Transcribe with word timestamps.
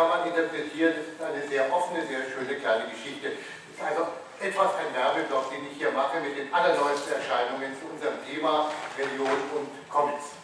kann 0.00 0.08
man 0.08 0.28
interpretieren, 0.28 0.94
das 0.96 1.06
ist 1.12 1.20
eine 1.20 1.46
sehr 1.46 1.72
offene, 1.72 2.00
sehr 2.06 2.24
schöne 2.24 2.56
kleine 2.56 2.88
Geschichte. 2.88 3.36
Das 3.36 3.36
ist 3.36 3.84
also 3.84 4.08
etwas 4.40 4.72
ein 4.80 4.88
Werbeblock, 4.96 5.52
den 5.52 5.68
ich 5.70 5.76
hier 5.76 5.92
mache 5.92 6.20
mit 6.20 6.38
den 6.38 6.48
allerneuesten 6.48 7.20
Erscheinungen 7.20 7.76
zu 7.76 7.84
unserem 7.92 8.16
Thema 8.24 8.72
Religion 8.96 9.36
und 9.52 9.68
Comics. 9.92 10.40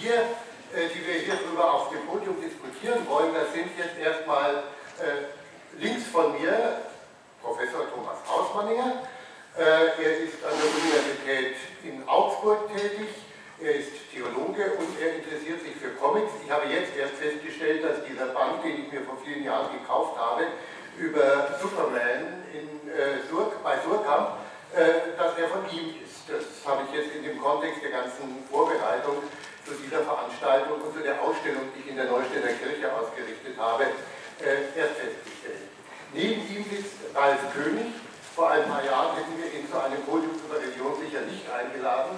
Wir, 0.00 0.16
äh, 0.72 0.88
die 0.88 1.04
wir 1.04 1.20
hier 1.20 1.36
drüber 1.36 1.74
auf 1.74 1.90
dem 1.90 2.06
Podium 2.06 2.40
diskutieren 2.40 3.04
wollen, 3.06 3.34
das 3.34 3.52
sind 3.52 3.68
jetzt 3.76 4.00
erstmal 4.00 4.64
äh, 4.96 5.28
links 5.76 6.08
von 6.08 6.32
mir 6.40 6.80
Professor 7.42 7.84
Thomas 7.92 8.16
Hausmanninger. 8.24 9.04
Äh, 9.58 9.92
er 10.00 10.12
ist 10.24 10.40
an 10.40 10.56
der 10.56 10.68
Universität 10.72 11.56
in 11.84 12.08
Augsburg 12.08 12.72
tätig. 12.72 13.12
Er 13.60 13.76
ist 13.76 13.92
Theologe 14.10 14.72
und 14.80 14.88
er 14.96 15.20
interessiert 15.20 15.60
sich 15.60 15.76
für 15.76 15.92
Comics. 16.00 16.32
Ich 16.42 16.50
habe 16.50 16.64
jetzt 16.72 16.96
erst 16.96 17.20
festgestellt, 17.20 17.84
dass 17.84 18.00
dieser 18.08 18.32
Band, 18.32 18.64
den 18.64 18.86
ich 18.86 18.88
mir 18.90 19.04
vor 19.04 19.20
vielen 19.20 19.44
Jahren 19.44 19.68
gekauft 19.76 20.16
habe, 20.16 20.48
über 20.96 21.60
Superman 21.60 22.40
in, 22.56 22.88
äh, 22.88 23.20
Sur, 23.28 23.52
bei 23.62 23.76
Surkamp, 23.84 24.40
äh, 24.72 25.12
dass 25.12 25.36
er 25.36 25.48
von 25.52 25.68
ihm 25.68 25.92
ist. 26.00 26.24
Das 26.24 26.64
habe 26.64 26.88
ich 26.88 26.96
jetzt 26.96 27.12
in 27.12 27.22
dem 27.22 27.36
Kontext 27.36 27.84
der 27.84 27.90
ganzen 27.90 28.48
Vorbereitung 28.50 29.20
zu 29.68 29.76
dieser 29.76 30.08
Veranstaltung 30.08 30.80
und 30.80 30.96
zu 30.96 31.04
der 31.04 31.20
Ausstellung, 31.20 31.68
die 31.76 31.84
ich 31.84 31.88
in 31.92 31.96
der 32.00 32.08
Neustädter 32.08 32.56
Kirche 32.56 32.88
ausgerichtet 32.88 33.60
habe, 33.60 33.92
äh, 34.40 34.72
erst 34.72 34.96
festgestellt. 34.96 35.68
Neben 36.16 36.40
ihm 36.48 36.64
sitzt 36.64 36.96
Ralf 37.12 37.44
König. 37.52 37.92
Vor 38.34 38.48
ein 38.48 38.64
paar 38.64 38.80
Jahren 38.80 39.20
hätten 39.20 39.36
wir 39.36 39.52
ihn 39.52 39.68
zu 39.68 39.76
einem 39.76 40.00
Podium 40.08 40.32
über 40.32 40.56
Religion 40.56 40.96
sicher 40.96 41.20
nicht 41.28 41.44
eingeladen, 41.50 42.16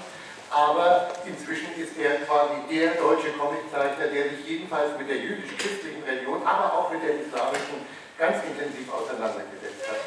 aber 0.52 1.08
inzwischen 1.24 1.72
ist 1.80 1.96
er 1.96 2.20
quasi 2.28 2.60
der 2.68 2.94
deutsche 3.00 3.32
Comiczeichner, 3.32 4.06
der 4.12 4.36
sich 4.36 4.46
jedenfalls 4.46 4.96
mit 4.98 5.08
der 5.08 5.16
jüdisch-christlichen 5.16 6.02
Religion, 6.04 6.44
aber 6.44 6.76
auch 6.76 6.92
mit 6.92 7.02
der 7.02 7.16
islamischen 7.20 7.88
ganz 8.18 8.36
intensiv 8.44 8.92
auseinandergesetzt 8.92 9.88
hat. 9.88 10.00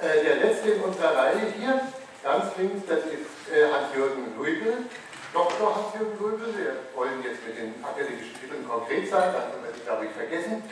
Äh, 0.00 0.24
der 0.24 0.36
letzte 0.36 0.70
in 0.70 0.80
unserer 0.80 1.16
Reihe 1.16 1.52
hier, 1.56 1.80
ganz 2.24 2.56
links, 2.56 2.88
das 2.88 3.04
ist 3.04 3.28
äh, 3.52 3.68
Hans-Jürgen 3.70 4.34
Luibel, 4.36 4.88
Dr. 5.32 5.76
Hans-Jürgen 5.76 6.16
Luibel. 6.20 6.48
Wir 6.56 6.72
wollen 6.96 7.22
jetzt 7.22 7.44
mit 7.46 7.58
den 7.60 7.76
akademischen 7.84 8.32
Titeln 8.40 8.66
konkret 8.66 9.10
sein, 9.10 9.32
dann 9.32 9.52
können 9.52 9.64
wir 9.64 9.72
das, 9.76 9.84
glaube 9.84 10.06
ich, 10.06 10.12
vergessen. 10.12 10.64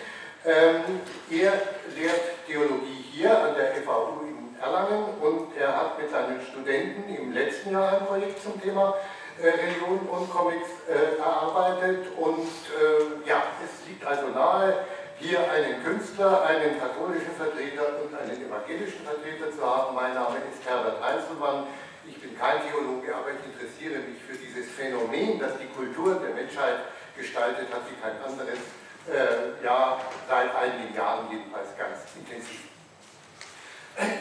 Ähm, 0.45 1.01
er 1.31 1.53
lehrt 1.97 2.45
Theologie 2.47 3.05
hier 3.13 3.33
an 3.33 3.55
der 3.55 3.77
FAU 3.85 4.25
Erlangen 4.65 5.05
und 5.21 5.57
er 5.57 5.77
hat 5.77 5.99
mit 5.99 6.11
seinen 6.11 6.41
Studenten 6.41 7.15
im 7.15 7.33
letzten 7.33 7.73
Jahr 7.73 8.01
ein 8.01 8.07
Projekt 8.07 8.43
zum 8.43 8.61
Thema 8.61 8.95
äh, 9.43 9.49
Religion 9.49 10.01
und 10.09 10.31
Comics 10.31 10.69
äh, 10.89 11.19
erarbeitet 11.21 12.07
und 12.17 12.49
äh, 12.73 13.29
ja, 13.29 13.43
es 13.63 13.87
liegt 13.87 14.07
also 14.07 14.29
nahe, 14.29 14.87
hier 15.19 15.39
einen 15.51 15.85
Künstler, 15.85 16.43
einen 16.45 16.81
katholischen 16.81 17.35
Vertreter 17.37 18.01
und 18.03 18.17
einen 18.17 18.41
evangelischen 18.41 19.05
Vertreter 19.05 19.53
zu 19.53 19.63
haben. 19.65 19.95
Mein 19.95 20.15
Name 20.15 20.37
ist 20.51 20.65
Herbert 20.67 21.03
Einzelmann. 21.03 21.67
Ich 22.07 22.21
bin 22.21 22.37
kein 22.39 22.61
Theologe, 22.69 23.15
aber 23.15 23.37
ich 23.37 23.45
interessiere 23.45 24.01
mich 24.01 24.21
für 24.25 24.37
dieses 24.37 24.73
Phänomen, 24.73 25.39
das 25.39 25.59
die 25.59 25.69
Kultur 25.77 26.17
der 26.17 26.35
Menschheit 26.35 26.89
gestaltet 27.17 27.69
hat, 27.73 27.83
wie 27.89 28.01
kein 28.01 28.17
anderes. 28.25 28.59
Äh, 29.07 29.63
ja, 29.65 30.01
seit 30.29 30.55
einigen 30.57 30.95
Jahren 30.97 31.29
jedenfalls 31.31 31.77
ganz 31.77 32.01
intensiv. 32.17 32.74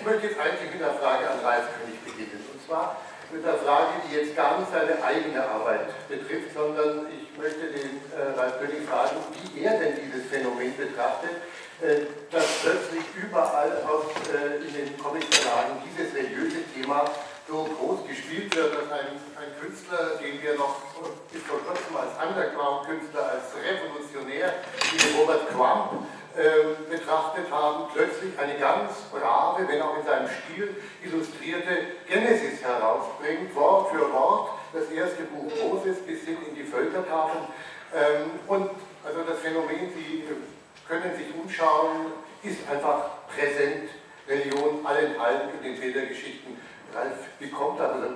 Ich 0.04 0.12
möchte 0.12 0.28
jetzt 0.28 0.38
eigentlich 0.38 0.68
mit 0.76 0.84
einer 0.84 1.00
Frage 1.00 1.24
an 1.32 1.40
Ralf 1.40 1.64
König 1.80 1.96
beginnen. 2.04 2.44
Und 2.52 2.60
zwar 2.68 3.00
mit 3.32 3.40
einer 3.40 3.56
Frage, 3.56 4.04
die 4.04 4.20
jetzt 4.20 4.36
gar 4.36 4.60
nicht 4.60 4.68
seine 4.68 5.00
eigene 5.00 5.40
Arbeit 5.40 5.96
betrifft, 6.12 6.52
sondern 6.52 7.08
ich 7.08 7.32
möchte 7.40 7.72
den 7.72 8.04
äh, 8.12 8.36
Ralf 8.36 8.60
König 8.60 8.84
fragen, 8.84 9.16
wie 9.32 9.64
er 9.64 9.80
denn 9.80 9.96
dieses 10.04 10.28
Phänomen 10.28 10.76
betrachtet, 10.76 11.40
äh, 11.80 12.04
dass 12.36 12.44
plötzlich 12.60 13.08
überall 13.16 13.80
aus, 13.88 14.12
äh, 14.28 14.60
in 14.68 14.76
den 14.76 14.92
Comicverlagen 15.00 15.80
dieses 15.88 16.12
religiöse 16.12 16.68
Thema 16.76 17.08
so 17.48 17.64
groß 17.64 18.04
gespielt 18.04 18.54
wird, 18.60 18.76
dass 18.76 18.92
ein, 18.92 19.08
ein 19.40 19.56
Künstler, 19.56 20.20
den 20.20 20.36
wir 20.44 20.60
noch 20.60 20.84
bis 21.32 21.48
vor 21.48 21.64
kurzem 21.64 21.96
als 21.96 22.12
Underground-Künstler, 22.20 23.40
als 23.40 23.56
Revolutionär, 23.56 24.52
wie 24.92 25.16
Robert 25.16 25.48
Crumb, 25.48 26.04
ähm, 26.38 26.90
betrachtet 26.90 27.52
haben, 27.52 27.86
plötzlich 27.94 28.38
eine 28.40 28.58
ganz 28.58 28.92
brave, 29.12 29.68
wenn 29.68 29.82
auch 29.82 29.98
in 29.98 30.06
seinem 30.06 30.28
Stil 30.28 30.76
illustrierte 31.04 31.78
Genesis 32.08 32.62
herausbringt, 32.64 33.54
Wort 33.56 33.92
für 33.92 34.12
Wort, 34.12 34.50
das 34.74 34.90
erste 34.90 35.24
Buch 35.24 35.52
Moses 35.62 36.00
bis 36.00 36.24
hin 36.24 36.38
in 36.48 36.56
die 36.56 36.64
Völkertafeln. 36.64 37.46
Ähm, 37.94 38.40
und 38.48 38.72
also 39.06 39.22
das 39.28 39.40
Phänomen, 39.40 39.92
Sie 39.96 40.24
können 40.88 41.16
sich 41.16 41.28
umschauen, 41.36 42.14
ist 42.42 42.68
einfach 42.70 43.28
präsent. 43.28 43.90
Religion 44.28 44.86
allenthalben 44.86 45.50
in 45.58 45.64
den 45.64 45.80
Bildergeschichten. 45.80 46.58
Ralf, 46.94 47.18
wie 47.40 47.50
kommt 47.50 47.80
das? 47.80 47.92
Also, 47.92 48.08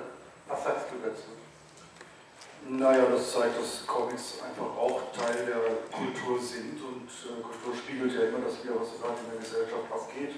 was 0.47 0.63
sagst 0.63 0.85
du 0.91 1.07
dazu? 1.07 1.46
Naja, 2.69 3.05
das 3.11 3.31
zeigt, 3.31 3.59
dass 3.59 3.85
Comics 3.87 4.41
einfach 4.43 4.75
auch 4.77 5.01
Teil 5.13 5.45
der 5.45 5.87
Kultur 5.91 6.39
sind 6.39 6.81
und 6.83 7.07
äh, 7.07 7.41
Kultur 7.41 7.73
spiegelt 7.75 8.13
ja 8.13 8.27
immer 8.27 8.43
das 8.45 8.63
wieder, 8.63 8.79
was 8.79 8.99
gerade 8.99 9.19
in 9.23 9.31
der 9.31 9.39
Gesellschaft 9.39 9.87
abgeht. 9.91 10.35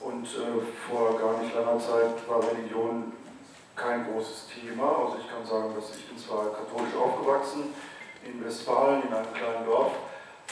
Und 0.00 0.24
äh, 0.24 0.62
vor 0.88 1.18
gar 1.18 1.42
nicht 1.42 1.54
langer 1.54 1.78
Zeit 1.78 2.28
war 2.28 2.42
Religion 2.42 3.12
kein 3.76 4.06
großes 4.06 4.48
Thema. 4.48 5.06
Also 5.06 5.18
ich 5.20 5.28
kann 5.28 5.44
sagen, 5.44 5.74
dass 5.74 5.96
ich 5.96 6.08
bin 6.08 6.18
zwar 6.18 6.52
katholisch 6.52 6.94
aufgewachsen 6.94 7.74
in 8.24 8.44
Westfalen, 8.44 9.02
in 9.02 9.12
einem 9.12 9.32
kleinen 9.34 9.66
Dorf, 9.66 9.92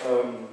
ähm, 0.06 0.48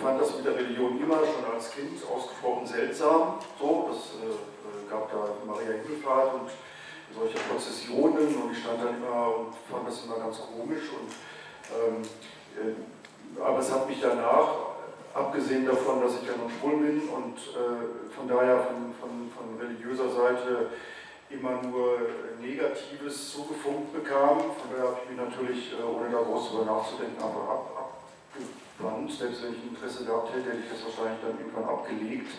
fand 0.00 0.20
das 0.20 0.36
mit 0.36 0.46
der 0.46 0.56
Religion 0.56 1.00
immer 1.00 1.18
schon 1.18 1.44
als 1.52 1.70
Kind 1.70 2.00
ausgesprochen 2.10 2.66
seltsam. 2.66 3.38
So, 3.58 3.90
das 3.90 3.98
äh, 4.20 4.90
gab 4.90 5.10
da 5.10 5.28
Maria 5.46 5.82
Himmelfahrt 5.82 6.34
und 6.34 6.50
solche 7.18 7.38
Prozessionen 7.48 8.28
und 8.36 8.52
ich 8.52 8.58
stand 8.58 8.82
dann 8.82 8.96
immer 8.96 9.36
und 9.36 9.54
fand 9.70 9.88
das 9.88 10.04
immer 10.04 10.18
ganz 10.18 10.38
komisch. 10.40 10.92
Und, 10.92 11.10
ähm, 11.72 12.02
äh, 12.54 13.40
aber 13.40 13.58
es 13.58 13.72
hat 13.72 13.88
mich 13.88 14.00
danach, 14.00 14.76
abgesehen 15.14 15.64
davon, 15.64 16.02
dass 16.02 16.20
ich 16.20 16.28
ja 16.28 16.36
nun 16.36 16.50
schwul 16.50 16.76
bin 16.76 17.08
und 17.08 17.36
äh, 17.56 18.12
von 18.12 18.28
daher 18.28 18.60
von, 18.60 18.92
von, 19.00 19.32
von 19.32 19.58
religiöser 19.58 20.10
Seite 20.10 20.68
immer 21.30 21.62
nur 21.62 21.98
Negatives 22.40 23.32
zugefunkt 23.32 23.92
bekam. 23.92 24.38
Von 24.38 24.68
daher 24.70 24.92
habe 24.92 24.98
ich 25.02 25.10
mich 25.10 25.18
natürlich, 25.18 25.72
äh, 25.72 25.82
ohne 25.82 26.10
da 26.12 26.20
groß 26.20 26.50
drüber 26.50 26.64
nachzudenken, 26.66 27.16
einfach 27.16 27.48
ab, 27.48 27.96
abgewandt. 28.76 29.10
Selbst 29.10 29.42
wenn 29.42 29.52
ich 29.54 29.62
ein 29.64 29.74
Interesse 29.74 30.04
gehabt 30.04 30.34
hätte, 30.34 30.50
hätte 30.52 30.62
ich 30.62 30.70
das 30.70 30.84
wahrscheinlich 30.84 31.20
dann 31.24 31.40
irgendwann 31.40 31.64
abgelegt 31.64 32.30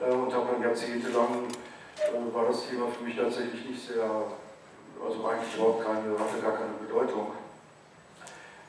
äh, 0.00 0.14
und 0.14 0.32
habe 0.32 0.54
dann 0.54 0.62
jahrzehntelang 0.62 1.50
äh, 1.98 2.34
war 2.34 2.46
das 2.46 2.68
Thema 2.68 2.86
für 2.88 3.04
mich 3.04 3.16
tatsächlich 3.16 3.64
nicht 3.66 3.86
sehr, 3.86 4.04
also 4.04 5.26
eigentlich 5.26 5.54
überhaupt 5.56 5.84
keine, 5.84 6.18
hatte 6.18 6.42
gar 6.42 6.52
keine 6.52 6.74
Bedeutung. 6.80 7.32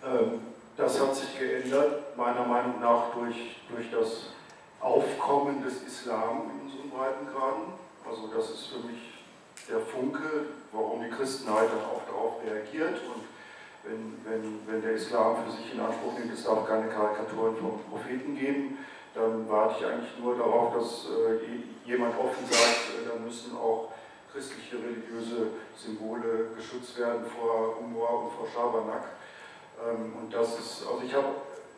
Ähm, 0.03 0.41
das 0.77 0.99
hat 0.99 1.15
sich 1.15 1.39
geändert, 1.39 2.17
meiner 2.17 2.45
Meinung 2.45 2.79
nach, 2.81 3.13
durch, 3.13 3.61
durch 3.69 3.89
das 3.91 4.27
Aufkommen 4.81 5.63
des 5.63 5.83
Islam 5.83 6.51
in 6.51 6.67
unseren 6.67 6.89
Breitengraden. 6.89 7.73
Also 8.07 8.27
das 8.35 8.49
ist 8.51 8.67
für 8.67 8.85
mich 8.85 9.23
der 9.69 9.79
Funke, 9.79 10.45
warum 10.71 11.01
die 11.01 11.09
Christenheit 11.09 11.57
halt 11.57 11.71
dann 11.71 11.85
auch 11.89 12.01
darauf 12.05 12.33
reagiert. 12.45 13.01
Und 13.07 13.23
wenn, 13.83 14.19
wenn, 14.25 14.59
wenn 14.67 14.81
der 14.81 14.91
Islam 14.91 15.37
für 15.43 15.51
sich 15.51 15.73
in 15.73 15.79
Anspruch 15.79 16.13
nimmt, 16.19 16.33
es 16.33 16.43
darf 16.43 16.67
keine 16.67 16.89
Karikaturen 16.89 17.55
von 17.55 17.79
Propheten 17.89 18.37
geben, 18.37 18.77
dann 19.15 19.49
warte 19.49 19.75
ich 19.79 19.85
eigentlich 19.85 20.19
nur 20.19 20.35
darauf, 20.37 20.73
dass 20.75 21.07
äh, 21.07 21.89
jemand 21.89 22.19
offen 22.19 22.45
sagt, 22.45 22.99
äh, 22.99 23.07
da 23.07 23.17
müssen 23.17 23.55
auch 23.55 23.91
christliche 24.31 24.75
religiöse 24.75 25.47
Symbole 25.75 26.51
geschützt 26.55 26.99
werden 26.99 27.25
vor 27.25 27.79
Umar 27.79 28.23
und 28.25 28.31
vor 28.33 28.45
Schabernack. 28.53 29.15
Ähm, 29.79 30.13
und 30.19 30.33
das 30.33 30.59
ist, 30.59 30.85
also 30.85 31.01
ich 31.01 31.15
habe, 31.15 31.31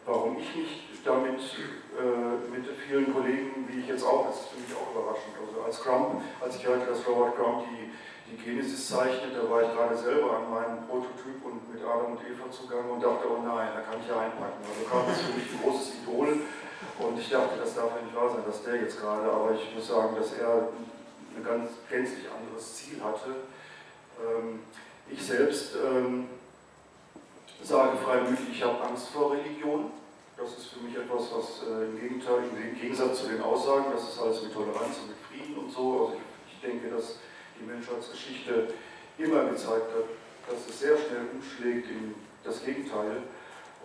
warum 0.06 0.38
ich 0.40 0.56
mich 0.56 0.90
damit 1.06 1.38
äh, 1.38 2.50
mit 2.50 2.66
vielen 2.88 3.14
Kollegen, 3.14 3.70
wie 3.70 3.82
ich 3.82 3.88
jetzt 3.88 4.04
auch, 4.04 4.26
das 4.26 4.42
ist 4.42 4.50
für 4.50 4.60
mich 4.60 4.74
auch 4.74 4.90
überraschend. 4.92 5.38
Also 5.38 5.62
als 5.62 5.80
Crump, 5.80 6.22
als 6.42 6.56
ich 6.56 6.66
hörte, 6.66 6.88
dass 6.88 7.08
Robert 7.08 7.38
Crump 7.38 7.70
die, 7.70 7.94
die 8.34 8.38
Genesis 8.44 8.90
zeichnet, 8.90 9.38
da 9.38 9.48
war 9.48 9.62
ich 9.62 9.72
gerade 9.72 9.96
selber 9.96 10.42
an 10.42 10.50
meinem 10.50 10.88
Prototyp 10.88 11.38
und 11.46 11.62
mit 11.72 11.86
Adam 11.86 12.18
und 12.18 12.22
Eva 12.26 12.50
zugange 12.50 12.92
und 12.92 13.04
dachte, 13.04 13.30
oh 13.30 13.46
nein, 13.46 13.70
da 13.78 13.82
kann 13.86 14.02
ich 14.02 14.10
ja 14.10 14.20
einpacken. 14.20 14.66
Also 14.66 14.82
Crump 14.90 15.08
ist 15.14 15.22
für 15.22 15.38
mich 15.38 15.48
ein 15.54 15.62
großes 15.62 15.94
Idol 16.02 16.42
und 17.00 17.20
ich 17.20 17.30
dachte, 17.30 17.60
das 17.60 17.76
darf 17.76 17.92
ja 17.96 18.02
nicht 18.02 18.16
wahr 18.16 18.30
sein, 18.30 18.44
dass 18.46 18.64
der 18.64 18.76
jetzt 18.82 19.00
gerade, 19.00 19.32
aber 19.32 19.54
ich 19.54 19.76
muss 19.76 19.88
sagen, 19.88 20.16
dass 20.16 20.34
er 20.34 20.70
ein 21.36 21.44
ganz 21.44 21.70
gänzlich 21.90 22.26
anderes 22.30 22.76
Ziel 22.76 23.04
hatte. 23.04 23.36
Ähm, 24.20 24.62
ich 25.10 25.24
selbst 25.24 25.76
ähm, 25.76 26.28
sage 27.64 27.98
freimütig, 27.98 28.50
ich 28.52 28.64
habe 28.64 28.82
Angst 28.84 29.10
vor 29.10 29.34
Religion. 29.34 29.92
Das 30.36 30.50
ist 30.58 30.68
für 30.68 30.80
mich 30.80 30.96
etwas, 30.96 31.32
was 31.34 31.68
äh, 31.68 31.86
im 31.86 32.00
Gegenteil, 32.00 32.44
im 32.52 32.80
Gegensatz 32.80 33.22
zu 33.22 33.28
den 33.28 33.42
Aussagen, 33.42 33.86
das 33.92 34.10
ist 34.10 34.20
alles 34.20 34.44
mit 34.44 34.54
Toleranz 34.54 34.98
und 35.02 35.10
mit 35.10 35.18
Frieden 35.28 35.58
und 35.58 35.72
so. 35.72 36.08
Also 36.08 36.18
ich, 36.52 36.62
denke, 36.62 36.90
dass 36.90 37.20
die 37.60 37.66
Menschheitsgeschichte 37.66 38.74
immer 39.20 39.46
gezeigt 39.46 39.90
hat, 39.94 40.50
dass 40.50 40.68
es 40.68 40.80
sehr 40.80 40.98
schnell 40.98 41.28
umschlägt 41.34 41.90
in 41.90 42.16
das 42.44 42.64
Gegenteil. 42.66 43.24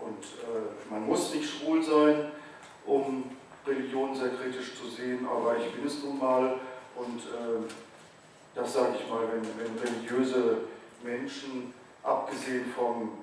Und 0.01 0.25
äh, 0.25 0.91
man 0.91 1.07
muss 1.07 1.35
nicht 1.35 1.49
schwul 1.49 1.83
sein, 1.83 2.33
um 2.87 3.31
Religion 3.67 4.15
sehr 4.15 4.31
kritisch 4.31 4.75
zu 4.75 4.89
sehen, 4.89 5.27
aber 5.27 5.57
ich 5.57 5.73
bin 5.73 5.87
es 5.87 6.03
nun 6.03 6.19
mal. 6.19 6.57
Und 6.97 7.21
äh, 7.21 7.73
das 8.55 8.75
sage 8.75 8.97
ich 9.01 9.09
mal, 9.09 9.25
wenn, 9.33 9.43
wenn 9.59 9.79
religiöse 9.79 10.59
Menschen, 11.03 11.73
abgesehen 12.03 12.67
vom 12.77 13.23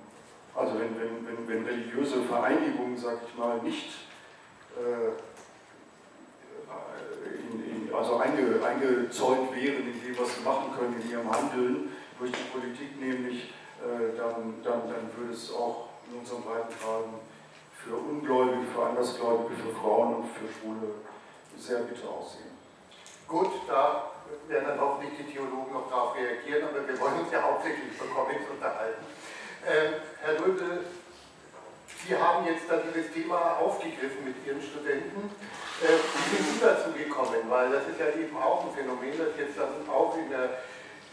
also 0.56 0.74
wenn, 0.80 0.96
wenn, 1.00 1.26
wenn, 1.26 1.48
wenn 1.48 1.66
religiöse 1.66 2.24
Vereinigungen, 2.24 2.98
sag 2.98 3.20
ich 3.28 3.38
mal, 3.38 3.62
nicht 3.62 3.90
äh, 4.76 5.12
in, 7.26 7.88
in, 7.88 7.94
also 7.94 8.18
einge, 8.18 8.62
eingezäunt 8.64 9.56
wären 9.56 9.88
in 9.88 10.02
dem, 10.02 10.20
was 10.20 10.36
sie 10.36 10.44
machen 10.44 10.74
können, 10.78 11.02
in 11.02 11.10
ihrem 11.10 11.32
Handeln 11.32 11.90
durch 12.20 12.32
die 12.32 12.50
Politik 12.52 13.00
nämlich, 13.00 13.54
äh, 13.80 14.18
dann, 14.18 14.56
dann, 14.64 14.82
dann 14.90 15.10
würde 15.16 15.34
es 15.34 15.54
auch 15.54 15.90
in 16.12 16.20
unserem 16.20 16.44
Breitengraden 16.44 17.14
für 17.84 17.96
Ungläubige, 17.96 18.68
für 18.74 18.86
Andersgläubige, 18.86 19.56
für 19.56 19.76
Frauen 19.80 20.16
und 20.16 20.28
für 20.28 20.48
Schwule 20.52 20.94
sehr 21.58 21.80
bitter 21.80 22.10
aussehen. 22.10 22.52
Gut, 23.28 23.52
da 23.68 24.12
werden 24.48 24.68
dann 24.68 24.80
hoffentlich 24.81 25.14
die 25.18 25.31
Theologen 25.31 25.74
noch 25.74 25.90
darauf 25.90 26.16
reagieren, 26.16 26.68
aber 26.70 26.88
wir 26.88 27.00
wollen 27.00 27.20
uns 27.20 27.31
ja 27.31 27.42
hauptsächlich 27.42 27.94
über 27.96 28.06
Comics 28.14 28.50
unterhalten. 28.50 29.06
Ähm, 29.68 29.94
Herr 30.22 30.46
Röbel, 30.46 30.86
Sie 32.08 32.16
haben 32.16 32.46
jetzt 32.48 32.64
dann 32.70 32.81
dieses 32.88 33.12
Thema 33.12 33.60
aufgegriffen 33.60 34.24
mit 34.24 34.36
Ihren 34.48 34.62
Studenten. 34.62 35.30
Äh, 35.84 36.00
wie 36.00 36.36
sind 36.36 36.48
Sie 36.56 36.60
dazu 36.62 36.92
gekommen? 36.94 37.44
Weil 37.50 37.72
das 37.72 37.88
ist 37.88 38.00
ja 38.00 38.08
eben 38.16 38.36
auch 38.38 38.66
ein 38.66 38.74
Phänomen, 38.74 39.18
das 39.18 39.36
jetzt 39.38 39.58
dann 39.58 39.88
auch 39.90 40.16
in 40.18 40.30
der, 40.30 40.64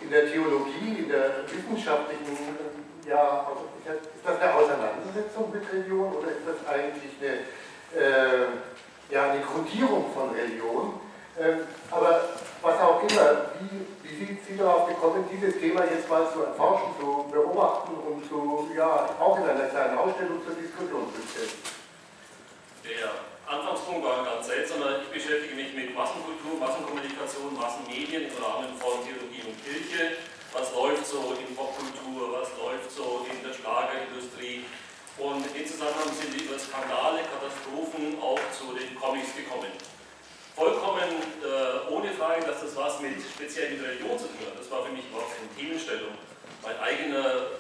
in 0.01 0.11
der 0.11 0.31
Theologie, 0.31 1.05
in 1.05 1.09
der 1.09 1.43
wissenschaftlichen, 1.51 2.39
ja, 3.09 3.47
also 3.47 3.69
ist 3.85 4.25
das 4.25 4.41
eine 4.41 4.55
Auseinandersetzung 4.55 5.53
mit 5.53 5.63
Religion 5.73 6.13
oder 6.15 6.29
ist 6.29 6.47
das 6.47 6.67
eigentlich 6.67 7.13
eine, 7.21 7.47
äh, 7.95 8.47
ja, 9.11 9.31
eine 9.31 9.41
Grundierung 9.41 10.13
von 10.13 10.31
Religion? 10.31 11.01
Ähm, 11.39 11.61
aber 11.91 12.29
was 12.63 12.81
auch 12.81 13.03
immer, 13.03 13.53
wie, 13.61 13.87
wie 14.03 14.25
sind 14.25 14.39
Sie 14.47 14.57
darauf 14.57 14.89
gekommen, 14.89 15.29
dieses 15.31 15.61
Thema 15.61 15.85
jetzt 15.85 16.09
mal 16.09 16.27
zu 16.33 16.43
erforschen, 16.43 16.97
zu 16.99 17.29
beobachten 17.31 17.95
und 17.95 18.27
zu, 18.27 18.71
ja, 18.75 19.11
auch 19.21 19.37
in 19.39 19.45
einer 19.45 19.69
kleinen 19.69 19.99
Ausstellung 19.99 20.41
zur 20.45 20.55
Diskussion 20.55 21.07
zu 21.15 21.21
stellen? 21.29 21.77
Der 22.83 23.11
Anfangspunkt 23.47 24.05
war 24.07 24.25
ganz 24.25 24.47
seltsam. 24.47 24.83
Ich 25.03 25.13
beschäftige 25.13 25.55
mich 25.55 25.75
mit 25.75 25.95
Massenkultur, 25.95 26.59
Massenkommunikation, 26.59 27.55
Massenmedien 27.55 28.27
im 28.27 28.37
Rahmen 28.43 28.75
von 28.81 29.05
Theologie 29.05 29.45
und 29.47 29.57
Kirche. 29.63 30.17
Was 30.57 30.73
läuft 30.73 31.07
so 31.07 31.37
in 31.37 31.55
Popkultur, 31.55 32.33
was 32.33 32.49
läuft 32.57 32.91
so 32.91 33.27
in 33.29 33.45
der 33.47 33.53
Schlagerindustrie. 33.53 34.65
Und 35.19 35.45
in 35.53 35.67
Zusammenhang 35.67 36.09
sind 36.17 36.33
wir 36.33 36.49
über 36.49 36.59
Skandale, 36.59 37.21
Katastrophen 37.29 38.17
auch 38.21 38.41
zu 38.57 38.73
den 38.73 38.95
Comics 38.97 39.37
gekommen 39.37 39.73
vollkommen 40.57 41.13
äh, 41.45 41.93
ohne 41.93 42.11
Frage, 42.13 42.41
dass 42.47 42.63
das 42.63 42.75
was 42.75 43.01
mit 43.01 43.21
speziell 43.21 43.77
mit 43.77 43.85
Religion 43.85 44.19
zu 44.19 44.25
tun 44.25 44.49
hat. 44.49 44.59
Das 44.59 44.71
war 44.71 44.83
für 44.83 44.93
mich 44.93 45.05
überhaupt 45.07 45.37
keine 45.37 45.53
Themenstellung. 45.53 46.17
Mein 46.65 46.81
eigener 46.81 47.53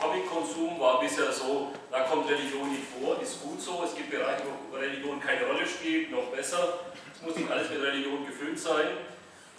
Comic-Konsum 0.00 0.78
war 0.78 1.00
bisher 1.00 1.32
so, 1.32 1.72
da 1.90 2.04
kommt 2.04 2.30
Religion 2.30 2.70
nicht 2.70 2.86
vor, 2.94 3.20
ist 3.20 3.42
gut 3.42 3.60
so, 3.60 3.82
es 3.84 3.94
gibt 3.94 4.10
Bereiche, 4.10 4.44
wo 4.46 4.76
Religion 4.76 5.20
keine 5.20 5.44
Rolle 5.46 5.66
spielt, 5.66 6.12
noch 6.12 6.30
besser. 6.30 6.78
Es 7.12 7.20
muss 7.20 7.34
nicht 7.34 7.50
alles 7.50 7.68
mit 7.68 7.82
Religion 7.82 8.24
gefüllt 8.24 8.58
sein. 8.58 8.86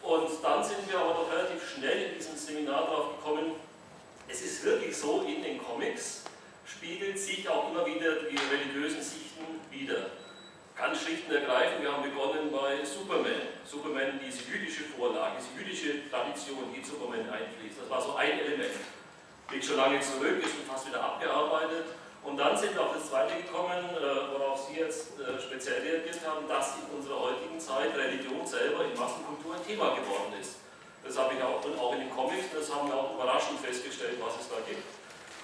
Und 0.01 0.29
dann 0.43 0.63
sind 0.63 0.89
wir 0.89 0.99
aber 0.99 1.13
doch 1.13 1.31
relativ 1.31 1.61
schnell 1.75 2.09
in 2.09 2.15
diesem 2.15 2.35
Seminar 2.35 2.85
darauf 2.85 3.17
gekommen, 3.17 3.55
es 4.27 4.41
ist 4.41 4.63
wirklich 4.63 4.95
so, 4.95 5.25
in 5.27 5.41
den 5.41 5.57
Comics 5.57 6.23
spiegelt 6.65 7.17
sich 7.17 7.49
auch 7.49 7.71
immer 7.71 7.85
wieder 7.85 8.23
die 8.29 8.37
religiösen 8.37 9.01
Sichten 9.01 9.59
wieder. 9.71 10.11
Ganz 10.77 11.01
schlicht 11.01 11.27
und 11.27 11.35
ergreifend, 11.35 11.81
wir 11.81 11.91
haben 11.91 12.03
begonnen 12.03 12.51
bei 12.51 12.85
Superman. 12.85 13.57
Superman, 13.65 14.19
diese 14.25 14.43
jüdische 14.49 14.83
Vorlage, 14.83 15.37
diese 15.37 15.59
jüdische 15.59 16.09
Tradition, 16.09 16.71
die 16.73 16.85
Superman 16.85 17.27
einfließt. 17.27 17.81
Das 17.81 17.89
war 17.89 18.01
so 18.01 18.15
ein 18.15 18.39
Element. 18.39 18.79
Liegt 19.51 19.65
schon 19.65 19.77
lange 19.77 19.99
zurück, 19.99 20.39
ist 20.41 20.55
schon 20.55 20.65
fast 20.65 20.87
wieder 20.87 21.03
abgearbeitet. 21.03 21.85
Und 22.23 22.37
dann 22.37 22.55
sind 22.55 22.75
wir 22.75 22.81
auf 22.81 22.93
das 22.93 23.09
zweite 23.09 23.35
gekommen, 23.35 23.83
jetzt 24.79 25.19
äh, 25.19 25.35
speziell 25.39 25.81
reagiert 25.83 26.19
haben, 26.25 26.47
dass 26.47 26.79
in 26.79 26.87
unserer 26.95 27.19
heutigen 27.19 27.59
Zeit 27.59 27.95
Religion 27.95 28.47
selber 28.47 28.85
in 28.87 28.95
Massenkultur 28.97 29.55
ein 29.55 29.65
Thema 29.67 29.95
geworden 29.95 30.33
ist. 30.39 30.63
Das 31.03 31.17
habe 31.17 31.35
ich 31.35 31.41
auch, 31.43 31.59
auch 31.59 31.93
in 31.93 32.07
den 32.07 32.11
Comics, 32.11 32.47
das 32.53 32.73
haben 32.73 32.87
wir 32.87 32.95
auch 32.95 33.15
überraschend 33.15 33.59
festgestellt, 33.59 34.17
was 34.19 34.39
es 34.39 34.47
da 34.49 34.59
gibt. 34.63 34.83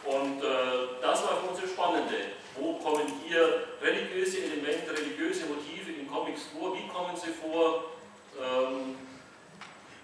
Und 0.05 0.43
äh, 0.43 1.01
das 1.01 1.23
war 1.23 1.41
für 1.41 1.49
uns 1.49 1.59
das 1.59 1.71
Spannende. 1.71 2.37
Wo 2.55 2.73
kommen 2.79 3.07
hier 3.25 3.67
religiöse 3.81 4.43
Elemente, 4.43 4.91
religiöse 4.91 5.45
Motive 5.47 5.91
in 5.91 6.07
Comics 6.07 6.43
vor? 6.53 6.75
Wie 6.75 6.87
kommen 6.87 7.15
sie 7.15 7.33
vor? 7.33 7.91
Ähm, 8.39 8.95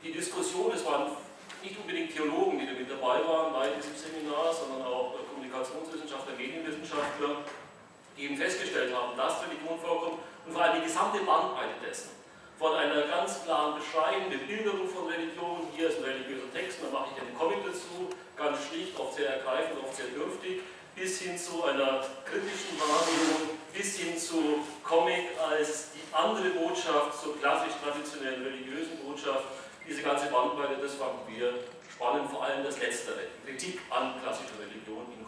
die 0.04 0.12
Diskussion, 0.12 0.72
es 0.74 0.84
waren 0.86 1.12
nicht 1.62 1.78
unbedingt 1.78 2.12
Theologen, 2.12 2.58
die 2.58 2.66
da 2.66 2.74
dabei 2.74 3.22
waren 3.28 3.54
bei 3.54 3.70
diesem 3.78 3.94
Seminar, 3.94 4.52
sondern 4.52 4.82
auch 4.82 5.14
Kommunikationswissenschaftler, 5.30 6.34
Medienwissenschaftler, 6.36 7.46
die 8.18 8.26
eben 8.26 8.38
festgestellt 8.38 8.94
haben, 8.96 9.16
dass 9.18 9.44
Religion 9.44 9.80
vorkommt 9.80 10.20
und 10.46 10.54
vor 10.54 10.62
allem 10.62 10.82
die 10.82 10.88
gesamte 10.88 11.20
Bandbreite 11.20 11.80
dessen. 11.86 12.10
Von 12.58 12.76
einer 12.76 13.02
ganz 13.08 13.44
klaren 13.44 13.80
Beschreibung, 13.80 14.30
Bebilderung 14.30 14.88
von 14.88 15.08
Religion, 15.08 15.68
hier 15.76 15.90
ist 15.90 15.98
ein 15.98 16.04
religiöser 16.04 16.52
Text, 16.54 16.78
dann 16.84 16.94
mache 16.94 17.10
ich 17.16 17.22
einen 17.22 17.34
Comic 17.34 17.66
dazu, 17.66 18.14
ganz 18.38 18.58
schlicht, 18.70 19.00
oft 19.00 19.16
sehr 19.16 19.38
ergreifend, 19.38 19.82
oft 19.82 19.96
sehr 19.96 20.14
dürftig, 20.14 20.62
bis 20.96 21.22
hin 21.22 21.38
zu 21.38 21.64
einer 21.64 22.06
kritischen 22.26 22.78
Wahrnehmung, 22.78 23.58
bis 23.74 23.98
hin 23.98 24.18
zu 24.18 24.62
Comic 24.84 25.34
als 25.40 25.90
die 25.94 26.06
andere 26.14 26.50
Botschaft, 26.52 27.20
zur 27.20 27.40
klassisch 27.40 27.74
traditionellen 27.82 28.44
religiösen 28.44 28.98
Botschaft. 29.04 29.46
Diese 29.88 30.04
ganze 30.04 30.28
Bandbreite, 30.28 30.80
das 30.82 30.96
fanden 30.96 31.26
wir 31.34 31.54
spannend, 31.90 32.30
vor 32.30 32.44
allem 32.44 32.64
das 32.64 32.80
Letztere, 32.80 33.26
Kritik 33.46 33.80
an 33.90 34.22
klassischer 34.22 34.60
Religion 34.60 35.06
in. 35.18 35.21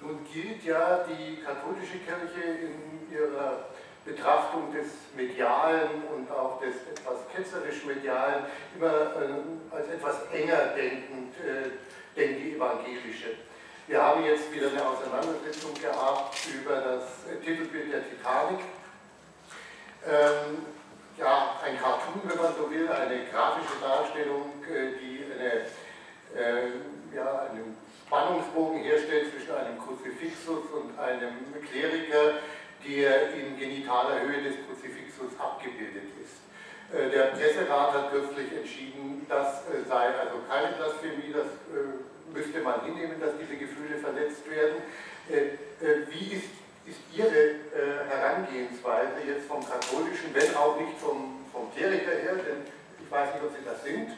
Nun 0.00 0.24
gilt 0.32 0.64
ja 0.64 1.04
die 1.04 1.42
katholische 1.42 1.98
Kirche 1.98 2.46
in 2.60 3.12
ihrer 3.12 3.66
Betrachtung 4.04 4.72
des 4.72 4.86
Medialen 5.16 6.02
und 6.14 6.30
auch 6.30 6.60
des 6.60 6.76
etwas 6.90 7.18
ketzerisch 7.34 7.84
Medialen 7.84 8.44
immer 8.76 8.92
äh, 8.92 9.74
als 9.74 9.88
etwas 9.88 10.16
enger 10.32 10.74
denkend, 10.76 11.34
äh, 11.36 11.70
denn 12.16 12.36
die 12.36 12.56
evangelische. 12.56 13.34
Wir 13.86 14.02
haben 14.02 14.24
jetzt 14.24 14.52
wieder 14.52 14.68
eine 14.68 14.86
Auseinandersetzung 14.86 15.74
gehabt 15.74 16.36
über 16.54 16.76
das 16.76 17.40
Titelbild 17.44 17.92
der 17.92 18.08
Titanic. 18.08 18.60
Ähm, 20.06 20.58
ja, 21.18 21.58
ein 21.64 21.78
Cartoon, 21.78 22.22
wenn 22.24 22.36
man 22.36 22.54
so 22.54 22.70
will, 22.70 22.88
eine 22.88 23.24
grafische 23.24 23.80
Darstellung, 23.80 24.52
äh, 24.70 24.92
die 25.00 25.24
eine, 25.32 25.52
äh, 26.40 27.16
ja, 27.16 27.48
einen 27.50 27.76
Spannungsbogen 28.08 28.80
herstellt 28.80 29.30
zwischen 29.30 29.52
einem 29.54 29.78
Kruzifixus 29.78 30.64
und 30.72 30.98
einem 30.98 31.52
Kleriker, 31.60 32.40
der 32.80 33.34
in 33.36 33.58
genitaler 33.58 34.20
Höhe 34.24 34.42
des 34.42 34.56
Kruzifixus 34.64 35.38
abgebildet 35.38 36.08
ist. 36.16 36.40
Äh, 36.88 37.10
der 37.10 37.36
Presserat 37.36 37.92
hat 37.92 38.10
kürzlich 38.10 38.48
entschieden, 38.56 39.26
das 39.28 39.68
äh, 39.68 39.84
sei 39.86 40.08
also 40.16 40.40
keine 40.48 40.72
Blasphemie, 40.72 41.36
das 41.36 41.52
äh, 41.68 42.00
müsste 42.32 42.60
man 42.60 42.80
hinnehmen, 42.84 43.20
dass 43.20 43.36
diese 43.36 43.56
Gefühle 43.56 43.98
verletzt 43.98 44.48
werden. 44.50 44.82
Wie 46.08 46.32
ist, 46.32 46.48
ist 46.86 47.00
Ihre 47.12 47.56
Herangehensweise 48.08 49.20
jetzt 49.26 49.46
vom 49.46 49.60
katholischen, 49.60 50.32
wenn 50.32 50.56
auch 50.56 50.80
nicht 50.80 50.96
vom, 50.98 51.44
vom 51.52 51.70
Kleriker 51.74 52.12
her, 52.12 52.36
denn 52.36 52.64
ich 52.98 53.10
weiß 53.10 53.34
nicht, 53.34 53.44
ob 53.44 53.50
Sie 53.50 53.64
das 53.64 53.84
sind, 53.84 54.08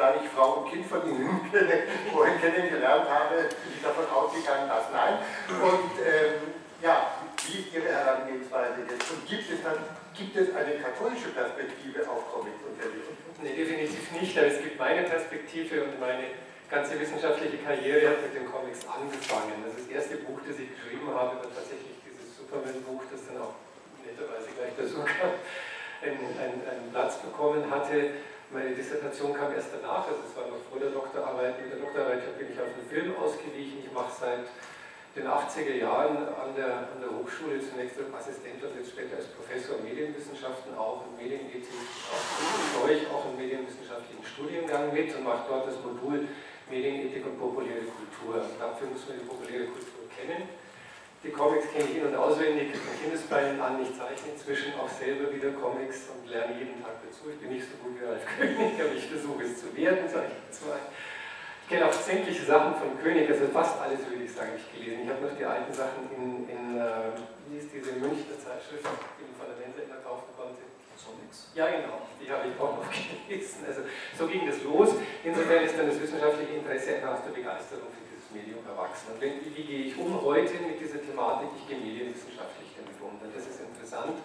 da 0.00 0.16
ich 0.16 0.28
Frau 0.32 0.64
und 0.64 0.72
Kind 0.72 0.86
von 0.86 1.04
Ihnen 1.04 1.28
vorhin 2.12 2.40
kennengelernt 2.40 3.04
habe, 3.04 3.36
bin 3.36 3.72
ich 3.76 3.82
davon 3.84 4.08
ausgegangen, 4.08 4.64
dass 4.64 4.88
nein. 4.88 5.20
Und 5.60 5.92
ähm, 6.00 6.56
ja, 6.80 7.20
wie 7.44 7.60
ist 7.60 7.74
Ihre 7.76 7.92
Herangehensweise 7.92 8.80
jetzt? 8.88 9.04
Und 9.12 9.28
gibt 9.28 9.52
es 9.52 9.60
dann 9.62 9.76
gibt 10.16 10.36
es 10.36 10.54
eine 10.56 10.74
katholische 10.80 11.30
Perspektive 11.36 12.04
auf 12.08 12.32
Comics 12.32 12.60
und 12.64 12.76
Religion? 12.76 13.16
Nee, 13.40 13.56
definitiv 13.56 14.04
nicht, 14.12 14.36
aber 14.36 14.48
es 14.48 14.60
gibt 14.60 14.78
meine 14.78 15.04
Perspektive 15.04 15.84
und 15.84 16.00
meine 16.00 16.36
ganze 16.68 16.98
wissenschaftliche 17.00 17.58
Karriere 17.58 18.16
hat 18.16 18.20
mit 18.24 18.34
den 18.34 18.50
Comics 18.50 18.84
angefangen. 18.84 19.64
Das, 19.64 19.76
das 19.80 19.88
erste 19.88 20.16
Buch, 20.24 20.40
das 20.44 20.60
ich 20.60 20.68
geschrieben 20.76 21.08
habe, 21.08 21.40
war 21.40 21.48
tatsächlich 21.48 22.00
dieses 22.04 22.36
Superman-Buch, 22.36 23.04
das 23.12 23.28
dann 23.28 23.40
auch 23.40 23.56
netterweise 24.04 24.48
gleich 24.56 24.72
der 24.76 24.88
Suka 24.88 25.40
einen, 26.04 26.24
einen, 26.36 26.60
einen 26.64 26.86
Platz 26.92 27.20
bekommen 27.20 27.64
hatte. 27.70 28.20
Meine 28.50 28.74
Dissertation 28.74 29.30
kam 29.30 29.54
erst 29.54 29.70
danach, 29.70 30.10
also 30.10 30.26
es 30.26 30.34
war 30.34 30.50
noch 30.50 30.58
vor 30.66 30.82
der 30.82 30.90
Doktorarbeit. 30.90 31.62
Mit 31.62 31.70
der 31.70 31.78
Doktorarbeit 31.86 32.34
bin 32.34 32.50
ich 32.50 32.58
auf 32.58 32.66
einen 32.66 32.82
Film 32.90 33.14
ausgewichen. 33.14 33.78
Ich 33.78 33.94
mache 33.94 34.10
seit 34.10 34.50
den 35.14 35.22
80er 35.22 35.78
Jahren 35.78 36.18
an 36.34 36.50
der, 36.58 36.90
an 36.90 36.98
der 36.98 37.14
Hochschule 37.14 37.62
zunächst 37.62 37.94
als 38.02 38.10
Assistent 38.10 38.58
und 38.58 38.74
jetzt 38.74 38.90
später 38.90 39.22
als 39.22 39.30
Professor 39.38 39.78
Medienwissenschaften 39.78 40.74
auch 40.74 41.06
und 41.06 41.14
Medienethik 41.14 41.62
auch, 41.62 42.90
ich 42.90 43.06
auch 43.06 43.30
einen 43.30 43.38
medienwissenschaftlichen 43.38 44.26
Studiengang 44.26 44.90
mit 44.90 45.14
und 45.14 45.22
mache 45.22 45.46
dort 45.46 45.70
das 45.70 45.78
Modul 45.86 46.26
Medienethik 46.66 47.22
und 47.22 47.38
populäre 47.38 47.86
Kultur. 47.86 48.42
Dafür 48.58 48.90
muss 48.90 49.06
man 49.06 49.14
die 49.14 49.30
populäre 49.30 49.70
Kultur 49.70 50.10
kennen. 50.10 50.50
Die 51.22 51.28
Comics 51.28 51.68
kenne 51.68 51.84
ich 51.84 52.00
in- 52.00 52.08
und 52.08 52.16
auswendig 52.16 52.72
von 52.72 52.96
Kindesbeinen 52.96 53.60
an. 53.60 53.76
Ich 53.82 53.92
zeichne 53.92 54.32
inzwischen 54.32 54.72
auch 54.80 54.88
selber 54.88 55.28
wieder 55.28 55.52
Comics 55.52 56.08
und 56.08 56.24
lerne 56.24 56.56
jeden 56.56 56.80
Tag 56.80 56.96
dazu. 57.04 57.28
Ich 57.28 57.36
bin 57.36 57.52
nicht 57.52 57.68
so 57.68 57.76
gut 57.76 57.92
wie 58.00 58.08
Ralf 58.08 58.24
König, 58.24 58.80
aber 58.80 58.96
ich 58.96 59.04
versuche 59.04 59.44
es 59.44 59.60
zu 59.60 59.68
werden, 59.76 60.08
sage 60.08 60.32
ich 60.32 60.40
ein. 60.64 60.80
Ich 61.60 61.68
kenne 61.68 61.84
auch 61.84 61.92
sämtliche 61.92 62.44
Sachen 62.48 62.72
von 62.74 62.96
König, 63.04 63.28
also 63.28 63.46
fast 63.52 63.76
alles 63.84 64.00
würde 64.08 64.24
ich 64.24 64.32
sagen, 64.32 64.56
ich 64.56 64.64
gelesen. 64.72 65.04
Ich 65.04 65.10
habe 65.12 65.20
noch 65.20 65.36
die 65.36 65.44
alten 65.44 65.72
Sachen 65.76 66.08
in, 66.16 66.48
in 66.48 66.80
äh, 66.80 67.12
wie 67.46 67.60
ist 67.60 67.68
diese 67.68 68.00
Münchner 68.00 68.40
Zeitschrift, 68.40 68.80
die 68.80 69.22
man 69.28 69.36
von 69.36 69.46
der 69.52 69.60
Mensa 69.60 69.84
immer 69.84 70.00
kaufen 70.00 70.32
konnte. 70.34 70.64
Sonics. 70.96 71.52
Ja, 71.52 71.68
genau, 71.68 72.08
die 72.16 72.28
habe 72.32 72.48
ich 72.48 72.56
auch 72.56 72.80
noch 72.80 72.88
gelesen. 73.28 73.60
Also 73.68 73.84
so 74.16 74.24
ging 74.24 74.48
das 74.48 74.64
los. 74.64 74.96
Insofern 75.20 75.64
ist 75.68 75.76
dann 75.76 75.86
das 75.86 76.00
wissenschaftliche 76.00 76.64
Interesse 76.64 76.96
einfach 76.96 77.20
aus 77.20 77.24
der 77.28 77.36
Begeisterung 77.36 77.92
für 77.92 78.09
Medium 78.32 78.62
erwachsen. 78.66 79.14
Und 79.14 79.20
wenn, 79.20 79.42
wie 79.42 79.64
gehe 79.64 79.82
ich 79.90 79.94
um 79.98 80.14
heute 80.22 80.54
mit 80.62 80.80
dieser 80.80 81.02
Thematik? 81.02 81.48
Ich 81.58 81.66
gehe 81.68 81.78
medienwissenschaftlich 81.78 82.74
damit 82.78 82.96
um. 83.02 83.18
Denn 83.18 83.32
das 83.34 83.46
ist 83.46 83.60
interessant 83.60 84.18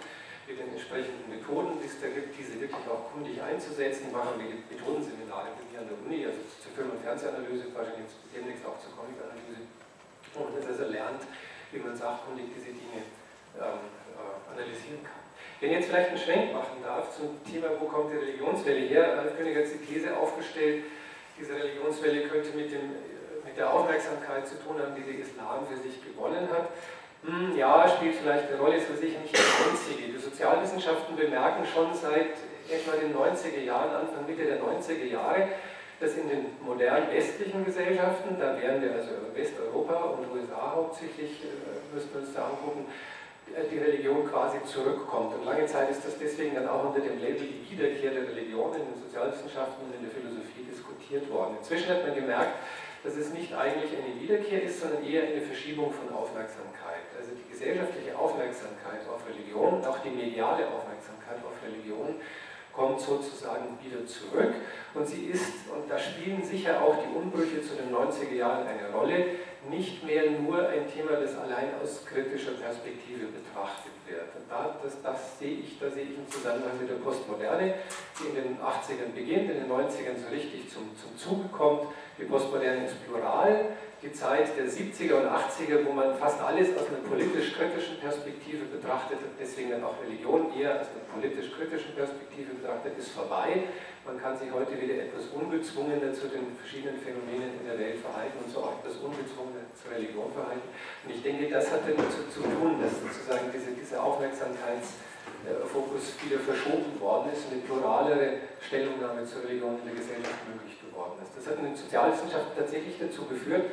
mit 0.45 0.61
den 0.61 0.69
entsprechenden 0.77 1.25
Methoden, 1.25 1.81
die 1.81 1.89
es 1.89 1.97
da 1.97 2.07
gibt, 2.07 2.37
diese 2.37 2.61
wirklich 2.61 2.85
auch 2.85 3.09
kundig 3.09 3.41
einzusetzen. 3.41 4.09
Ich 4.09 4.13
mache 4.13 4.37
Methodenseminare 4.37 5.57
mir 5.75 5.81
an 5.81 5.89
der 5.89 5.97
Uni, 5.99 6.23
also 6.23 6.39
zur 6.61 6.71
Film- 6.71 6.93
und 6.95 7.01
Fernsehanalyse, 7.01 7.73
wahrscheinlich 7.73 8.07
demnächst 8.31 8.63
auch 8.63 8.79
zur 8.79 8.93
Comicanalyse. 8.95 9.67
Und 10.37 10.53
das 10.55 10.67
also 10.69 10.91
lernt, 10.91 11.23
wie 11.71 11.79
man 11.79 11.95
sachkundig 11.95 12.47
diese 12.55 12.71
Dinge 12.71 13.03
ähm, 13.57 13.83
äh, 14.15 14.51
analysieren 14.53 15.03
kann. 15.03 15.25
Wenn 15.59 15.71
ich 15.71 15.77
jetzt 15.79 15.89
vielleicht 15.89 16.09
einen 16.09 16.19
Schwenk 16.19 16.53
machen 16.53 16.83
darf 16.83 17.15
zum 17.15 17.39
Thema, 17.43 17.71
wo 17.79 17.85
kommt 17.85 18.11
die 18.11 18.17
Religionswelle 18.17 18.85
her? 18.87 19.17
Ralf 19.17 19.37
König 19.37 19.55
hat 19.55 19.65
die 19.65 19.83
These 19.85 20.15
aufgestellt, 20.15 20.83
diese 21.39 21.55
Religionswelle 21.55 22.27
könnte 22.27 22.55
mit, 22.55 22.71
dem, 22.71 22.95
der 23.57 23.71
Aufmerksamkeit 23.71 24.47
zu 24.47 24.55
tun 24.61 24.79
haben, 24.79 24.95
die 24.95 25.03
der 25.03 25.19
Islam 25.19 25.65
für 25.69 25.77
sich 25.77 26.03
gewonnen 26.03 26.47
hat. 26.51 26.69
Hm, 27.25 27.57
ja, 27.57 27.87
spielt 27.87 28.15
vielleicht 28.15 28.49
eine 28.49 28.59
Rolle, 28.59 28.77
ist 28.77 28.89
aber 28.89 28.99
sicher 28.99 29.19
nicht 29.19 29.33
die 29.33 29.41
einzige. 29.41 30.13
Die 30.13 30.17
Sozialwissenschaften 30.17 31.15
bemerken 31.15 31.65
schon 31.65 31.93
seit 31.93 32.37
etwa 32.69 32.97
den 32.97 33.15
90er 33.15 33.61
Jahren, 33.61 33.95
Anfang 33.95 34.25
Mitte 34.27 34.45
der 34.45 34.61
90er 34.61 35.05
Jahre, 35.05 35.49
dass 35.99 36.15
in 36.17 36.29
den 36.29 36.45
modernen 36.61 37.09
westlichen 37.11 37.63
Gesellschaften, 37.63 38.37
da 38.39 38.59
wären 38.59 38.81
wir 38.81 38.93
also 38.93 39.11
Westeuropa 39.33 40.17
und 40.19 40.31
USA 40.35 40.73
hauptsächlich, 40.75 41.43
äh, 41.43 41.93
müssen 41.93 42.13
wir 42.13 42.21
uns 42.21 42.33
da 42.33 42.45
angucken, 42.45 42.85
die 43.71 43.77
Religion 43.77 44.27
quasi 44.29 44.57
zurückkommt. 44.65 45.35
Und 45.35 45.45
lange 45.45 45.65
Zeit 45.65 45.89
ist 45.89 46.05
das 46.05 46.17
deswegen 46.17 46.55
dann 46.55 46.67
auch 46.67 46.85
unter 46.85 46.99
dem 46.99 47.19
Label 47.19 47.45
die 47.47 47.71
Wiederkehr 47.71 48.11
der 48.11 48.27
Religion 48.27 48.73
in 48.73 48.85
den 48.85 49.01
Sozialwissenschaften 49.01 49.85
und 49.85 49.95
in 49.95 50.01
der 50.01 50.11
Philosophie 50.11 50.65
diskutiert 50.69 51.29
worden. 51.31 51.55
Inzwischen 51.59 51.89
hat 51.89 52.05
man 52.05 52.15
gemerkt, 52.15 52.57
dass 53.05 53.15
es 53.15 53.31
nicht 53.31 53.53
eigentlich 53.53 53.91
eine 53.93 54.19
Wiederkehr 54.19 54.63
ist, 54.63 54.81
sondern 54.81 55.05
eher 55.05 55.23
eine 55.23 55.41
Verschiebung 55.41 55.93
von 55.93 56.09
Aufmerksamkeit. 56.09 57.05
Also 57.17 57.31
die 57.37 57.47
gesellschaftliche 57.51 58.17
Aufmerksamkeit 58.17 59.05
auf 59.07 59.21
Religion 59.29 59.85
auch 59.85 59.99
die 59.99 60.09
mediale 60.09 60.65
Aufmerksamkeit 60.67 61.37
auf 61.45 61.53
Religion 61.61 62.15
kommt 62.73 62.99
sozusagen 62.99 63.77
wieder 63.81 64.05
zurück 64.05 64.53
und 64.93 65.07
sie 65.07 65.27
ist, 65.27 65.69
und 65.73 65.89
da 65.89 65.97
spielen 65.97 66.43
sicher 66.43 66.81
auch 66.81 66.97
die 66.97 67.15
Umbrüche 67.15 67.61
zu 67.61 67.75
den 67.75 67.93
90er 67.93 68.33
Jahren 68.33 68.67
eine 68.67 68.91
Rolle, 68.91 69.25
nicht 69.69 70.03
mehr 70.03 70.29
nur 70.31 70.67
ein 70.67 70.85
Thema, 70.91 71.11
das 71.11 71.37
allein 71.37 71.73
aus 71.81 72.05
kritischer 72.05 72.51
Perspektive 72.51 73.27
betrachtet 73.27 73.93
wird. 74.05 74.35
Und 74.35 74.45
da, 74.49 74.77
das, 74.83 75.01
das 75.01 75.39
sehe 75.39 75.57
ich, 75.57 75.79
da 75.79 75.89
sehe 75.89 76.03
ich 76.03 76.17
im 76.17 76.27
Zusammenhang 76.29 76.77
mit 76.79 76.89
der 76.89 76.95
Postmoderne, 76.95 77.75
die 78.19 78.27
in 78.27 78.35
den 78.35 78.57
80ern 78.59 79.15
beginnt, 79.15 79.49
in 79.49 79.57
den 79.63 79.71
90ern 79.71 80.19
so 80.21 80.29
richtig 80.29 80.69
zum, 80.69 80.91
zum 80.97 81.17
Zuge 81.17 81.47
kommt 81.49 81.87
die 82.17 82.23
Postmoderne 82.23 82.85
ist 82.85 83.03
plural, 83.05 83.75
die 84.01 84.11
Zeit 84.11 84.55
der 84.57 84.65
70er 84.65 85.15
und 85.17 85.27
80er, 85.27 85.83
wo 85.85 85.91
man 85.91 86.13
fast 86.15 86.39
alles 86.39 86.69
aus 86.77 86.87
einer 86.87 87.01
politisch-kritischen 87.09 87.97
Perspektive 87.99 88.65
betrachtet 88.65 89.17
hat, 89.17 89.33
deswegen 89.39 89.71
dann 89.71 89.83
auch 89.83 89.97
Religion 90.03 90.53
eher 90.53 90.81
aus 90.81 90.87
einer 90.93 91.05
politisch-kritischen 91.09 91.95
Perspektive 91.95 92.53
betrachtet, 92.53 92.97
ist 92.99 93.11
vorbei. 93.11 93.65
Man 94.05 94.21
kann 94.21 94.37
sich 94.37 94.53
heute 94.53 94.77
wieder 94.77 95.09
etwas 95.09 95.25
ungezwungener 95.33 96.13
zu 96.13 96.29
den 96.29 96.53
verschiedenen 96.53 97.01
Phänomenen 97.01 97.57
in 97.57 97.65
der 97.65 97.79
Welt 97.79 97.97
verhalten 97.97 98.37
und 98.45 98.51
so 98.53 98.61
auch 98.61 98.77
etwas 98.77 99.01
ungezwungener 99.01 99.65
zur 99.73 99.97
Religion 99.97 100.29
verhalten. 100.29 100.69
Und 101.03 101.09
ich 101.09 101.23
denke, 101.25 101.49
das 101.49 101.73
hat 101.73 101.81
damit 101.89 102.05
zu, 102.13 102.29
zu 102.29 102.45
tun, 102.45 102.77
dass 102.77 102.93
sozusagen 103.01 103.49
diese, 103.49 103.73
diese 103.73 103.97
Aufmerksamkeits- 103.97 105.01
wieder 106.25 106.39
verschoben 106.39 106.99
worden 106.99 107.31
ist 107.31 107.45
und 107.45 107.53
eine 107.53 107.61
pluralere 107.61 108.29
Stellungnahme 108.59 109.25
zur 109.25 109.43
Religion 109.43 109.77
in 109.79 109.85
der 109.85 109.95
Gesellschaft 109.95 110.41
möglich 110.49 110.74
geworden 110.95 111.19
ist. 111.19 111.35
Das 111.35 111.51
hat 111.51 111.59
in 111.59 111.67
den 111.67 111.75
Sozialwissenschaften 111.75 112.55
tatsächlich 112.55 112.95
dazu 112.95 113.27
geführt, 113.27 113.67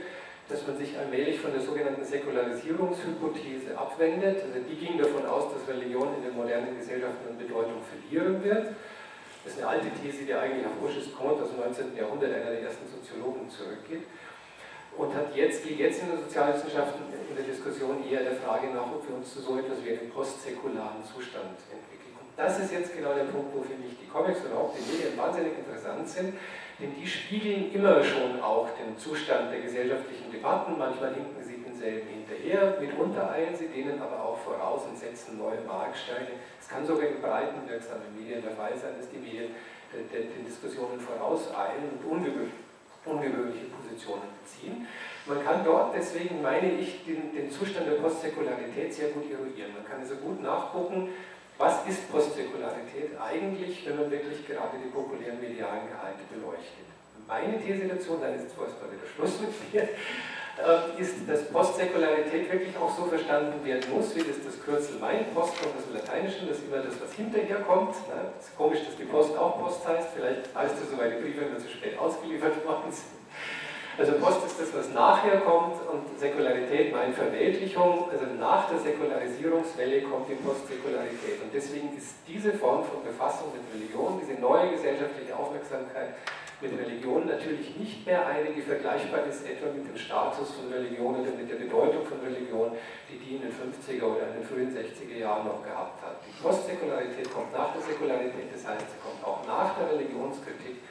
dass 0.48 0.66
man 0.66 0.76
sich 0.76 0.98
allmählich 0.98 1.38
von 1.38 1.52
der 1.54 1.62
sogenannten 1.62 2.04
Säkularisierungshypothese 2.04 3.78
abwendet. 3.78 4.42
Also 4.42 4.58
die 4.58 4.74
ging 4.74 4.98
davon 4.98 5.24
aus, 5.24 5.54
dass 5.54 5.62
Religion 5.70 6.18
in 6.18 6.22
den 6.26 6.34
modernen 6.34 6.76
Gesellschaften 6.76 7.30
an 7.30 7.38
Bedeutung 7.38 7.78
verlieren 7.86 8.42
wird. 8.42 8.74
Das 9.44 9.54
ist 9.54 9.62
eine 9.62 9.78
alte 9.78 9.90
These, 10.02 10.24
die 10.26 10.34
eigentlich 10.34 10.66
auf 10.66 10.78
Auguste 10.78 11.10
Comte 11.10 11.42
aus 11.42 11.50
dem 11.50 11.60
19. 11.62 11.96
Jahrhundert, 11.96 12.34
einer 12.34 12.50
der 12.50 12.62
ersten 12.62 12.86
Soziologen, 12.86 13.48
zurückgeht. 13.48 14.02
Und 14.96 15.14
hat 15.14 15.34
jetzt, 15.34 15.64
geht 15.64 15.78
jetzt 15.78 16.02
in 16.02 16.10
den 16.10 16.20
Sozialwissenschaften 16.20 17.06
in 17.10 17.34
der 17.34 17.46
Diskussion 17.46 18.04
eher 18.04 18.22
der 18.22 18.36
Frage 18.36 18.68
nach, 18.68 18.92
ob 18.92 19.08
wir 19.08 19.16
uns 19.16 19.32
zu 19.32 19.40
so 19.40 19.58
etwas 19.58 19.82
wie 19.82 19.96
einen 19.98 20.10
postsäkularen 20.10 21.02
Zustand 21.02 21.56
entwickeln. 21.72 22.11
Das 22.36 22.58
ist 22.58 22.72
jetzt 22.72 22.96
genau 22.96 23.12
der 23.12 23.24
Punkt, 23.24 23.54
wo 23.54 23.60
für 23.60 23.76
mich 23.76 23.92
die 24.00 24.08
Comics 24.08 24.40
und 24.44 24.56
auch 24.56 24.72
die 24.74 24.80
Medien 24.90 25.16
wahnsinnig 25.18 25.52
interessant 25.58 26.08
sind, 26.08 26.34
denn 26.80 26.94
die 26.94 27.06
spiegeln 27.06 27.72
immer 27.72 28.02
schon 28.02 28.40
auch 28.40 28.68
den 28.76 28.96
Zustand 28.96 29.52
der 29.52 29.60
gesellschaftlichen 29.60 30.32
Debatten. 30.32 30.78
Manchmal 30.78 31.14
hinken 31.14 31.42
sie 31.44 31.62
denselben 31.62 32.08
hinterher, 32.08 32.80
mitunter 32.80 33.30
eilen 33.30 33.54
sie 33.54 33.68
denen 33.68 34.00
aber 34.00 34.24
auch 34.24 34.38
voraus 34.38 34.82
und 34.88 34.98
setzen 34.98 35.36
neue 35.38 35.60
Marksteine. 35.66 36.40
Es 36.58 36.68
kann 36.68 36.86
sogar 36.86 37.06
in 37.06 37.20
breiten 37.20 37.68
wirksamen 37.68 38.16
Medien 38.16 38.42
der 38.42 38.52
Fall 38.52 38.72
sein, 38.76 38.96
dass 38.98 39.10
die 39.10 39.18
Medien 39.18 39.52
äh, 39.92 40.08
den 40.08 40.44
Diskussionen 40.44 40.98
vorauseilen 40.98 42.00
und 42.00 42.50
ungewöhnliche 43.04 43.66
Positionen 43.66 44.32
beziehen. 44.40 44.86
Man 45.26 45.44
kann 45.44 45.64
dort 45.64 45.94
deswegen, 45.94 46.40
meine 46.40 46.72
ich, 46.72 47.04
den, 47.04 47.34
den 47.34 47.50
Zustand 47.50 47.86
der 47.86 48.00
Postsäkularität 48.00 48.92
sehr 48.92 49.10
gut 49.10 49.30
eruieren. 49.30 49.74
Man 49.76 49.84
kann 49.84 50.00
also 50.00 50.16
gut 50.16 50.42
nachgucken, 50.42 51.10
was 51.58 51.86
ist 51.86 52.10
Postsäkularität 52.10 53.12
eigentlich, 53.20 53.86
wenn 53.86 53.96
man 53.96 54.10
wirklich 54.10 54.46
gerade 54.46 54.76
die 54.82 54.90
populären 54.90 55.40
medialen 55.40 55.88
Gehalte 55.88 56.22
beleuchtet? 56.32 56.88
Meine 57.26 57.60
These 57.60 57.86
dazu, 57.88 58.18
dann 58.20 58.34
ist 58.34 58.52
vorerst 58.52 58.82
mal 58.82 58.90
wieder 58.90 59.06
Schluss 59.06 59.40
mit 59.40 59.54
mir, 59.72 59.82
äh, 59.82 61.00
ist, 61.00 61.28
dass 61.28 61.48
Postsäkularität 61.48 62.52
wirklich 62.52 62.76
auch 62.76 62.94
so 62.94 63.04
verstanden 63.04 63.64
werden 63.64 63.88
muss, 63.94 64.14
wie 64.14 64.20
das 64.20 64.42
das 64.44 64.60
Kürzel 64.62 64.98
mein, 65.00 65.32
Post 65.32 65.56
kommt 65.60 65.76
aus 65.76 65.84
dem 65.86 65.94
Lateinischen, 65.94 66.48
das 66.48 66.58
ist 66.58 66.66
immer 66.66 66.82
das, 66.82 67.00
was 67.00 67.12
hinterher 67.14 67.60
kommt. 67.60 67.94
Es 68.38 68.48
ist 68.48 68.56
komisch, 68.56 68.80
dass 68.84 68.96
die 68.96 69.04
Post 69.04 69.36
auch 69.36 69.60
Post 69.60 69.86
heißt, 69.86 70.08
vielleicht 70.14 70.54
heißt 70.54 70.74
es 70.82 70.90
so, 70.90 70.98
weil 70.98 71.12
die 71.12 71.22
Briefe 71.22 71.44
immer 71.46 71.58
zu 71.58 71.68
spät 71.68 71.98
ausgeliefert 71.98 72.64
worden 72.66 72.90
sind. 72.90 73.21
Also 74.02 74.14
Post 74.18 74.44
ist 74.46 74.58
das, 74.58 74.74
was 74.74 74.90
nachher 74.90 75.38
kommt 75.46 75.78
und 75.86 76.18
Säkularität 76.18 76.92
allgemeinen 76.92 77.14
Verweltlichung, 77.14 78.10
also 78.10 78.26
nach 78.38 78.68
der 78.68 78.78
Säkularisierungswelle 78.78 80.02
kommt 80.02 80.28
die 80.28 80.34
Postsäkularität. 80.34 81.38
Und 81.42 81.54
deswegen 81.54 81.96
ist 81.96 82.16
diese 82.26 82.52
Form 82.52 82.84
von 82.84 83.02
Befassung 83.04 83.54
mit 83.54 83.62
Religion, 83.74 84.20
diese 84.20 84.40
neue 84.40 84.70
gesellschaftliche 84.70 85.36
Aufmerksamkeit 85.36 86.14
mit 86.60 86.78
Religion 86.78 87.26
natürlich 87.26 87.74
nicht 87.76 88.06
mehr 88.06 88.26
eine, 88.26 88.50
die 88.50 88.62
vergleichbar 88.62 89.26
ist 89.26 89.46
etwa 89.46 89.70
mit 89.74 89.86
dem 89.86 89.96
Status 89.96 90.54
von 90.54 90.72
Religion 90.72 91.18
oder 91.22 91.30
mit 91.34 91.50
der 91.50 91.62
Bedeutung 91.62 92.06
von 92.06 92.18
Religion, 92.22 92.74
die 93.10 93.18
die 93.18 93.36
in 93.38 93.42
den 93.42 93.50
50er 93.50 94.02
oder 94.02 94.30
in 94.30 94.42
den 94.42 94.46
frühen 94.46 94.70
60er 94.70 95.18
Jahren 95.18 95.46
noch 95.46 95.62
gehabt 95.62 96.02
hat. 96.02 96.22
Die 96.22 96.34
Postsäkularität 96.42 97.30
kommt 97.34 97.52
nach 97.52 97.74
der 97.74 97.82
Säkularität, 97.82 98.50
das 98.54 98.66
heißt, 98.66 98.82
sie 98.82 98.98
kommt 99.02 99.22
auch 99.22 99.46
nach 99.46 99.74
der 99.78 99.90
Religionskritik 99.90 100.82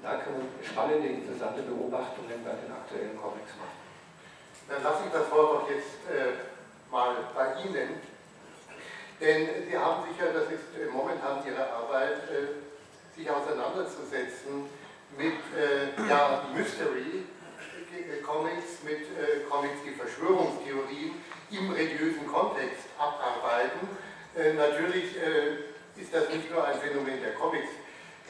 und 0.00 0.08
da 0.08 0.16
kann 0.16 0.32
man 0.32 0.48
spannende, 0.64 1.08
interessante 1.08 1.60
Beobachtungen 1.60 2.40
bei 2.40 2.56
den 2.56 2.72
aktuellen 2.72 3.20
Comics 3.20 3.52
machen. 3.60 3.76
Dann 4.68 4.82
lasse 4.82 5.04
ich 5.04 5.12
das 5.12 5.30
Wort 5.30 5.60
doch 5.60 5.68
jetzt 5.68 6.08
äh, 6.08 6.40
mal 6.90 7.16
bei 7.36 7.60
Ihnen, 7.60 8.00
denn 9.20 9.68
Sie 9.68 9.76
haben 9.76 10.08
sich 10.08 10.16
ja, 10.16 10.32
das 10.32 10.48
ist 10.48 10.72
äh, 10.72 10.88
momentan 10.90 11.44
Ihre 11.44 11.68
Arbeit, 11.68 12.24
äh, 12.32 12.64
sich 13.14 13.28
auseinanderzusetzen 13.28 14.72
mit 15.18 15.36
äh, 15.52 15.92
ja, 16.08 16.48
Mystery 16.56 17.28
äh, 17.92 18.22
Comics, 18.22 18.80
mit 18.82 19.04
äh, 19.04 19.44
Comics, 19.50 19.84
die 19.84 19.92
Verschwörungstheorien 19.92 21.12
im 21.50 21.72
religiösen 21.72 22.26
Kontext 22.26 22.88
abarbeiten. 22.96 23.84
Äh, 24.34 24.54
natürlich 24.54 25.20
äh, 25.20 26.00
ist 26.00 26.14
das 26.14 26.30
nicht 26.30 26.50
nur 26.50 26.64
ein 26.64 26.80
Phänomen 26.80 27.20
der 27.20 27.34
Comics. 27.34 27.68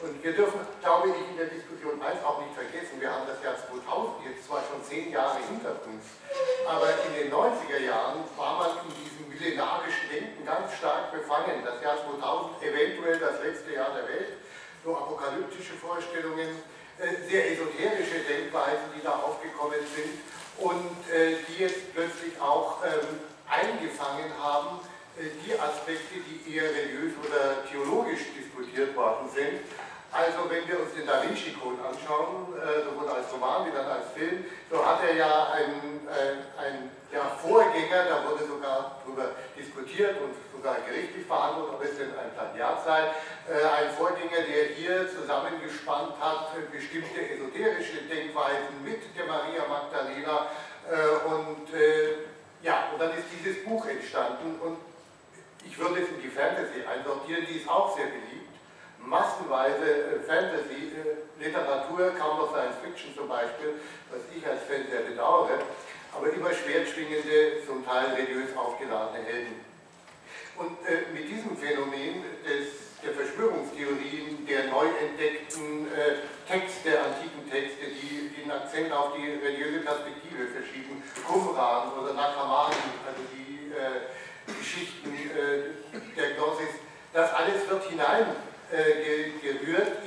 Und 0.01 0.17
wir 0.23 0.33
dürfen, 0.33 0.59
glaube 0.81 1.13
ich, 1.13 1.29
in 1.29 1.37
der 1.37 1.45
Diskussion 1.45 2.01
eins 2.01 2.25
auch 2.25 2.41
nicht 2.41 2.57
vergessen, 2.57 2.97
wir 2.97 3.13
haben 3.13 3.29
das 3.29 3.37
Jahr 3.45 3.53
2000 3.53 4.25
jetzt 4.25 4.49
zwar 4.49 4.65
schon 4.65 4.81
zehn 4.81 5.13
Jahre 5.13 5.37
hinter 5.45 5.77
uns, 5.85 6.17
aber 6.65 6.89
in 7.05 7.13
den 7.21 7.29
90er 7.29 7.85
Jahren 7.85 8.25
war 8.33 8.57
man 8.57 8.81
in 8.81 8.97
diesem 8.97 9.29
millenarischen 9.29 10.09
Denken 10.09 10.41
ganz 10.41 10.73
stark 10.73 11.13
befangen. 11.13 11.61
Das 11.61 11.77
Jahr 11.85 12.01
2000 12.01 12.65
eventuell 12.65 13.19
das 13.21 13.45
letzte 13.45 13.77
Jahr 13.77 13.93
der 13.93 14.09
Welt, 14.09 14.41
so 14.83 14.97
apokalyptische 14.97 15.77
Vorstellungen, 15.77 16.49
äh, 16.97 17.29
sehr 17.29 17.53
esoterische 17.53 18.25
Denkweisen, 18.25 18.89
die 18.97 19.05
da 19.05 19.21
aufgekommen 19.21 19.85
sind 19.85 20.17
und 20.65 20.97
äh, 21.13 21.37
die 21.45 21.61
jetzt 21.61 21.93
plötzlich 21.93 22.41
auch 22.41 22.81
ähm, 22.81 23.21
eingefangen 23.45 24.33
haben, 24.41 24.81
äh, 25.13 25.29
die 25.45 25.53
Aspekte, 25.53 26.17
die 26.25 26.57
eher 26.57 26.73
religiös 26.73 27.13
oder 27.21 27.69
theologisch 27.69 28.33
diskutiert 28.33 28.95
worden 28.95 29.29
sind. 29.29 29.61
Also 30.11 30.49
wenn 30.49 30.67
wir 30.67 30.79
uns 30.79 30.93
den 30.93 31.07
Da 31.07 31.23
Vinci 31.23 31.53
Code 31.53 31.79
anschauen, 31.87 32.47
sowohl 32.83 33.09
als 33.09 33.31
Roman 33.31 33.65
wie 33.65 33.71
dann 33.71 33.87
als 33.87 34.11
Film, 34.13 34.43
so 34.69 34.85
hat 34.85 34.99
er 35.07 35.15
ja 35.15 35.53
einen, 35.53 36.07
einen 36.57 36.91
ja, 37.11 37.27
Vorgänger, 37.41 38.05
da 38.07 38.23
wurde 38.29 38.45
sogar 38.45 39.01
darüber 39.03 39.31
diskutiert 39.57 40.15
und 40.21 40.33
sogar 40.55 40.77
gerichtlich 40.87 41.25
verhandelt, 41.25 41.69
ob 41.73 41.83
es 41.83 41.97
denn 41.97 42.11
ein 42.15 42.31
Plagiat 42.33 42.85
sei, 42.85 43.01
äh, 43.49 43.65
ein 43.65 43.91
Vorgänger, 43.97 44.47
der 44.47 44.75
hier 44.75 45.09
zusammengespannt 45.09 46.13
hat, 46.19 46.55
äh, 46.55 46.71
bestimmte 46.71 47.19
esoterische 47.19 48.03
Denkweisen 48.07 48.83
mit 48.83 49.01
der 49.17 49.25
Maria 49.25 49.67
Magdalena. 49.67 50.47
Äh, 50.89 51.27
und 51.27 51.67
ja, 52.63 52.89
und 52.93 53.01
dann 53.01 53.11
ist 53.11 53.25
dieses 53.33 53.63
Buch 53.63 53.87
entstanden 53.87 54.59
und 54.61 54.77
ich 55.65 55.77
würde 55.79 56.01
es 56.01 56.09
in 56.09 56.21
die 56.21 56.29
Fantasy 56.29 56.85
einsortieren, 56.85 57.45
die 57.47 57.57
ist 57.57 57.67
auch 57.67 57.95
sehr 57.95 58.05
beliebt. 58.05 58.40
Massenweise 59.05 60.21
Fantasy-Literatur, 60.27 62.13
kaum 62.17 62.37
noch 62.37 62.51
Science 62.51 62.77
Fiction 62.83 63.15
zum 63.15 63.27
Beispiel, 63.27 63.81
was 64.09 64.21
ich 64.35 64.45
als 64.47 64.63
Fan 64.63 64.85
sehr 64.89 65.01
bedauere, 65.01 65.59
aber 66.13 66.31
immer 66.31 66.53
schwer 66.53 66.85
schwingende, 66.85 67.65
zum 67.65 67.85
Teil 67.85 68.13
religiös 68.13 68.55
aufgeladene 68.55 69.23
Helden. 69.23 69.65
Und 70.57 70.77
äh, 70.85 71.11
mit 71.13 71.29
diesem 71.29 71.57
Phänomen 71.57 72.23
des 72.45 72.91
der 73.03 73.13
Verschwörungstheorien, 73.13 74.45
der 74.45 74.67
neu 74.67 74.85
entdeckten 74.85 75.87
äh, 75.89 76.21
Texte, 76.47 77.01
antiken 77.01 77.49
Texte, 77.49 77.89
die 77.89 78.29
den 78.29 78.51
Akzent 78.51 78.91
auf 78.93 79.13
die 79.17 79.41
religiöse 79.43 79.79
Perspektive 79.79 80.47
verschieben, 80.53 81.01
Qumran 81.25 81.93
oder 81.93 82.13
Nakamani, 82.13 82.75
also 83.05 83.21
die 83.33 83.73
äh, 83.73 84.53
Geschichten 84.53 85.13
äh, 85.13 86.15
der 86.15 86.31
Gnosis, 86.35 86.77
das 87.13 87.33
alles 87.33 87.67
wird 87.67 87.89
hineingerührt 87.89 88.50
äh, 88.71 89.31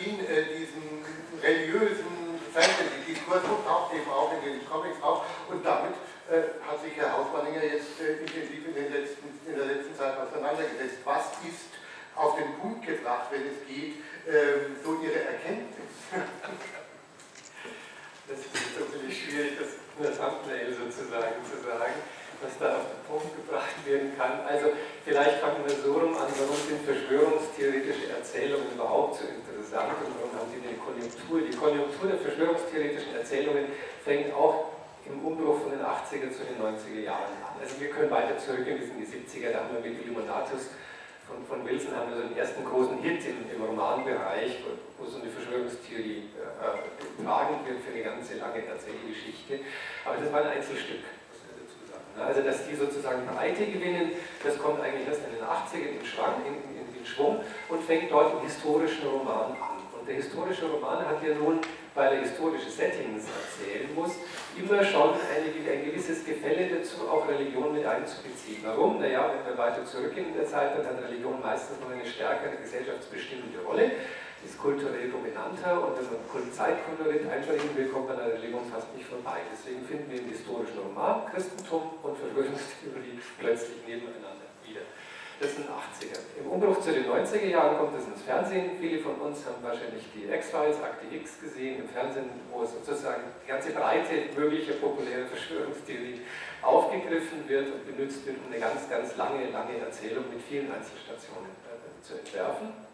in 0.05 0.21
äh, 0.21 0.45
diesen 0.57 1.05
religiösen 1.43 2.41
Fantasy-Diskurs 2.53 3.45
und 3.45 3.67
taucht 3.67 3.95
eben 3.95 4.11
auch 4.11 4.33
in 4.33 4.53
den 4.53 4.67
Comics 4.69 5.03
auf 5.03 5.25
und 5.51 5.65
damit 5.65 5.95
äh, 6.31 6.55
hat 6.65 6.81
sich 6.83 6.97
Herr 6.97 7.13
Hausmanninger 7.13 7.65
jetzt 7.65 8.01
intensiv 8.01 8.69
in, 8.69 8.93
letzten, 8.93 9.29
in 9.47 9.57
der 9.57 9.67
letzten 9.67 9.95
Zeit 9.95 10.17
auseinandergesetzt. 10.17 10.99
Was 11.05 11.27
ist 11.45 11.75
auf 12.17 12.37
den 12.37 12.55
Punkt 12.61 12.87
gebracht, 12.87 13.29
wenn 13.31 13.43
es 13.43 13.67
geht, 13.67 13.97
ähm, 14.29 14.77
so 14.83 15.01
ihre 15.03 15.21
Erkenntnis. 15.25 15.93
Das 18.27 18.39
ist 18.41 18.81
natürlich 18.81 19.23
schwierig, 19.23 19.53
das 19.61 19.77
in 19.99 20.03
der 20.03 20.17
Thumbnail 20.17 20.73
sozusagen 20.73 21.45
zu 21.45 21.61
sagen, 21.61 21.93
was 22.43 22.59
da 22.59 22.81
auf 22.81 22.89
den 22.91 23.03
Punkt 23.07 23.31
gebracht 23.37 23.79
werden 23.85 24.13
kann. 24.17 24.41
Also 24.47 24.73
vielleicht 25.05 25.39
fangen 25.39 25.63
wir 25.67 25.75
so 25.75 25.93
rum 25.93 26.17
an, 26.17 26.29
warum 26.35 26.59
sind 26.67 26.81
verschwörungstheoretische 26.83 28.11
Erzählungen 28.11 28.73
überhaupt 28.75 29.21
so 29.21 29.29
interessant 29.29 29.95
und 30.03 30.13
warum 30.19 30.33
haben 30.35 30.49
sie 30.51 30.63
eine 30.63 30.79
Konjunktur? 30.79 31.45
Die 31.45 31.57
Konjunktur 31.57 32.11
der 32.11 32.21
verschwörungstheoretischen 32.21 33.15
Erzählungen 33.15 33.67
fängt 34.03 34.35
auch 34.35 34.75
im 35.05 35.21
Umbruch 35.21 35.61
von 35.61 35.71
den 35.71 35.85
80er 35.85 36.33
zu 36.33 36.49
den 36.49 36.57
90er 36.57 37.05
Jahren 37.05 37.37
an. 37.45 37.61
Also 37.61 37.77
wir 37.79 37.91
können 37.91 38.11
weiter 38.11 38.39
zurückgehen 38.39 38.81
bis 38.81 38.89
in 38.89 38.99
die 38.99 39.09
70er, 39.09 39.53
da 39.53 39.69
haben 39.69 39.77
wir 39.77 39.85
mit 39.85 40.01
Illuminatus 40.01 40.73
von, 41.27 41.45
von 41.47 41.67
Wilson 41.67 41.97
haben 41.97 42.11
wir 42.11 42.17
so 42.21 42.29
den 42.29 42.37
ersten 42.37 42.65
großen 42.65 42.99
Hit 43.01 43.25
im, 43.25 43.49
im 43.49 43.63
Romanbereich, 43.65 44.61
wo, 44.65 44.77
wo, 45.03 45.09
so 45.09 45.21
eine 45.21 45.31
Verschwörungstheorie 45.31 46.29
äh, 46.37 47.17
getragen 47.17 47.67
wird 47.67 47.81
für 47.81 47.93
eine 47.93 48.03
ganze 48.03 48.37
lange 48.37 48.65
Erzählgeschichte. 48.67 49.61
Aber 50.05 50.17
das 50.17 50.33
war 50.33 50.41
ein 50.43 50.61
Einzelstück, 50.61 51.01
muss 51.01 51.41
man 51.49 51.65
dazu 51.65 51.81
sagen. 51.89 52.04
Also, 52.21 52.43
dass 52.43 52.67
die 52.67 52.75
sozusagen 52.75 53.27
Breite 53.27 53.67
gewinnen, 53.67 54.13
das 54.43 54.59
kommt 54.59 54.81
eigentlich 54.81 55.09
erst 55.09 55.23
in 55.27 55.35
den 55.35 55.45
80ern 55.45 56.01
in, 56.01 56.07
Schwang, 56.07 56.35
in, 56.47 56.55
in, 56.79 56.99
in 56.99 57.07
Schwung 57.07 57.41
und 57.69 57.83
fängt 57.83 58.11
dort 58.11 58.35
im 58.35 58.47
historischen 58.47 59.09
Roman 59.09 59.53
an. 59.53 59.83
Und 59.99 60.07
der 60.07 60.17
historische 60.17 60.67
Roman 60.67 60.99
hat 60.99 61.23
ja 61.27 61.35
nun, 61.35 61.61
weil 61.95 62.15
er 62.15 62.21
historische 62.21 62.71
Settings 62.71 63.25
erzählen 63.25 63.89
muss, 63.95 64.17
immer 64.57 64.85
schon 64.85 65.15
eine, 65.15 65.73
ein 65.73 65.85
gewisses 65.85 66.25
Gefälle 66.25 66.69
dazu, 66.69 67.09
auch 67.09 67.27
Religion 67.29 67.73
mit 67.73 67.87
einzubeziehen. 67.87 68.63
Warum? 68.65 69.01
Naja, 69.01 69.31
wenn 69.33 69.53
wir 69.53 69.59
weiter 69.59 69.85
zurückgehen 69.85 70.29
in 70.29 70.35
der 70.35 70.47
Zeit, 70.47 70.77
dann 70.77 70.87
hat 70.87 71.03
Religion 71.09 71.41
meistens 71.41 71.81
noch 71.81 71.91
eine 71.91 72.05
stärkere 72.05 72.57
gesellschaftsbestimmende 72.61 73.61
Rolle, 73.67 73.93
ist 74.45 74.59
kulturell 74.61 75.11
dominanter 75.11 75.81
und 75.81 75.97
wenn 75.97 76.07
man 76.07 76.25
Zeitkolorit 76.55 77.27
einschalten 77.27 77.77
will, 77.77 77.89
kommt 77.89 78.09
man 78.09 78.19
an 78.19 78.31
der 78.31 78.39
Religion 78.39 78.63
fast 78.71 78.95
nicht 78.95 79.07
vorbei. 79.07 79.43
Deswegen 79.51 79.85
finden 79.85 80.07
wir 80.11 80.21
im 80.21 80.29
historischen 80.29 80.79
Roman 80.79 81.27
Christentum 81.27 81.99
und 82.03 82.17
Verschwörungstheorie 82.17 83.19
plötzlich 83.39 83.83
nebeneinander 83.87 84.47
wieder. 84.63 84.87
Das 85.41 85.51
sind 85.51 85.67
80er. 85.67 86.15
Im 86.39 86.47
Umbruch 86.47 86.79
zu 86.79 86.95
den 86.95 87.11
90er 87.11 87.51
Jahren 87.51 87.77
kommt 87.77 87.99
es 87.99 88.07
ins 88.07 88.23
Fernsehen. 88.23 88.79
Viele 88.79 89.03
von 89.03 89.19
uns 89.19 89.45
haben 89.45 89.59
wahrscheinlich 89.67 90.07
die 90.15 90.31
X-Files, 90.31 90.79
Akte 90.79 91.11
X 91.11 91.41
gesehen 91.43 91.83
im 91.83 91.89
Fernsehen, 91.89 92.31
wo 92.53 92.65
sozusagen 92.65 93.35
die 93.43 93.49
ganze 93.51 93.75
Breite 93.75 94.31
möglicher 94.39 94.79
populärer 94.79 95.27
Verschwörungstheorie 95.27 96.23
aufgegriffen 96.63 97.49
wird 97.49 97.67
und 97.67 97.83
benutzt 97.83 98.25
wird, 98.25 98.39
um 98.39 98.47
eine 98.47 98.63
ganz, 98.63 98.89
ganz 98.89 99.17
lange, 99.17 99.51
lange 99.51 99.83
Erzählung 99.83 100.25
mit 100.31 100.41
vielen 100.41 100.71
Einzelstationen 100.71 101.51
äh, 101.67 102.01
zu 102.01 102.15
entwerfen. 102.15 102.94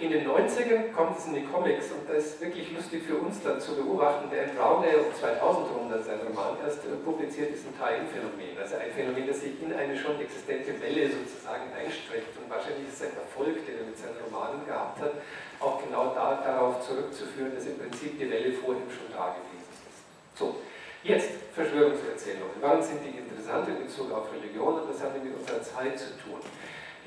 In 0.00 0.08
den 0.08 0.24
90ern 0.24 0.96
kommt 0.96 1.18
es 1.18 1.26
in 1.26 1.34
die 1.34 1.44
Comics 1.44 1.92
und 1.92 2.08
das 2.08 2.32
ist 2.32 2.40
wirklich 2.40 2.72
lustig 2.72 3.04
für 3.04 3.20
uns 3.20 3.36
dann 3.44 3.60
zu 3.60 3.76
beobachten. 3.76 4.32
Der 4.32 4.48
Brown, 4.56 4.80
der 4.80 4.96
um 4.96 5.12
2000 5.12 5.76
rum 5.76 5.92
dann 5.92 6.02
sein 6.02 6.24
Roman 6.24 6.56
erst 6.64 6.88
äh, 6.88 6.96
publiziert, 7.04 7.52
ist 7.52 7.68
ein 7.68 7.76
Time-Phänomen. 7.76 8.56
Also 8.56 8.80
ein 8.80 8.88
Phänomen, 8.96 9.28
das 9.28 9.44
sich 9.44 9.60
in 9.60 9.76
eine 9.76 9.92
schon 9.92 10.16
existente 10.16 10.72
Welle 10.80 11.04
sozusagen 11.04 11.68
einstreckt. 11.76 12.32
Und 12.40 12.48
wahrscheinlich 12.48 12.88
ist 12.88 12.96
sein 12.96 13.12
Erfolg, 13.12 13.60
den 13.68 13.76
er 13.76 13.84
mit 13.84 14.00
seinen 14.00 14.16
Romanen 14.24 14.64
gehabt 14.64 15.04
hat, 15.04 15.20
auch 15.60 15.76
genau 15.84 16.16
da, 16.16 16.40
darauf 16.48 16.80
zurückzuführen, 16.80 17.52
dass 17.52 17.68
im 17.68 17.76
Prinzip 17.76 18.16
die 18.16 18.24
Welle 18.24 18.56
vorhin 18.56 18.88
schon 18.88 19.12
da 19.12 19.36
gewesen 19.36 19.68
ist. 19.68 20.00
So, 20.32 20.64
jetzt 21.04 21.28
Verschwörungserzählungen. 21.52 22.56
Warum 22.64 22.80
sind 22.80 23.04
die 23.04 23.20
interessant 23.20 23.68
in 23.68 23.84
Bezug 23.84 24.08
auf 24.16 24.32
Religion 24.32 24.80
und 24.80 24.88
haben 24.88 25.12
die 25.12 25.28
mit 25.28 25.36
unserer 25.36 25.60
Zeit 25.60 26.00
zu 26.00 26.16
tun? 26.24 26.40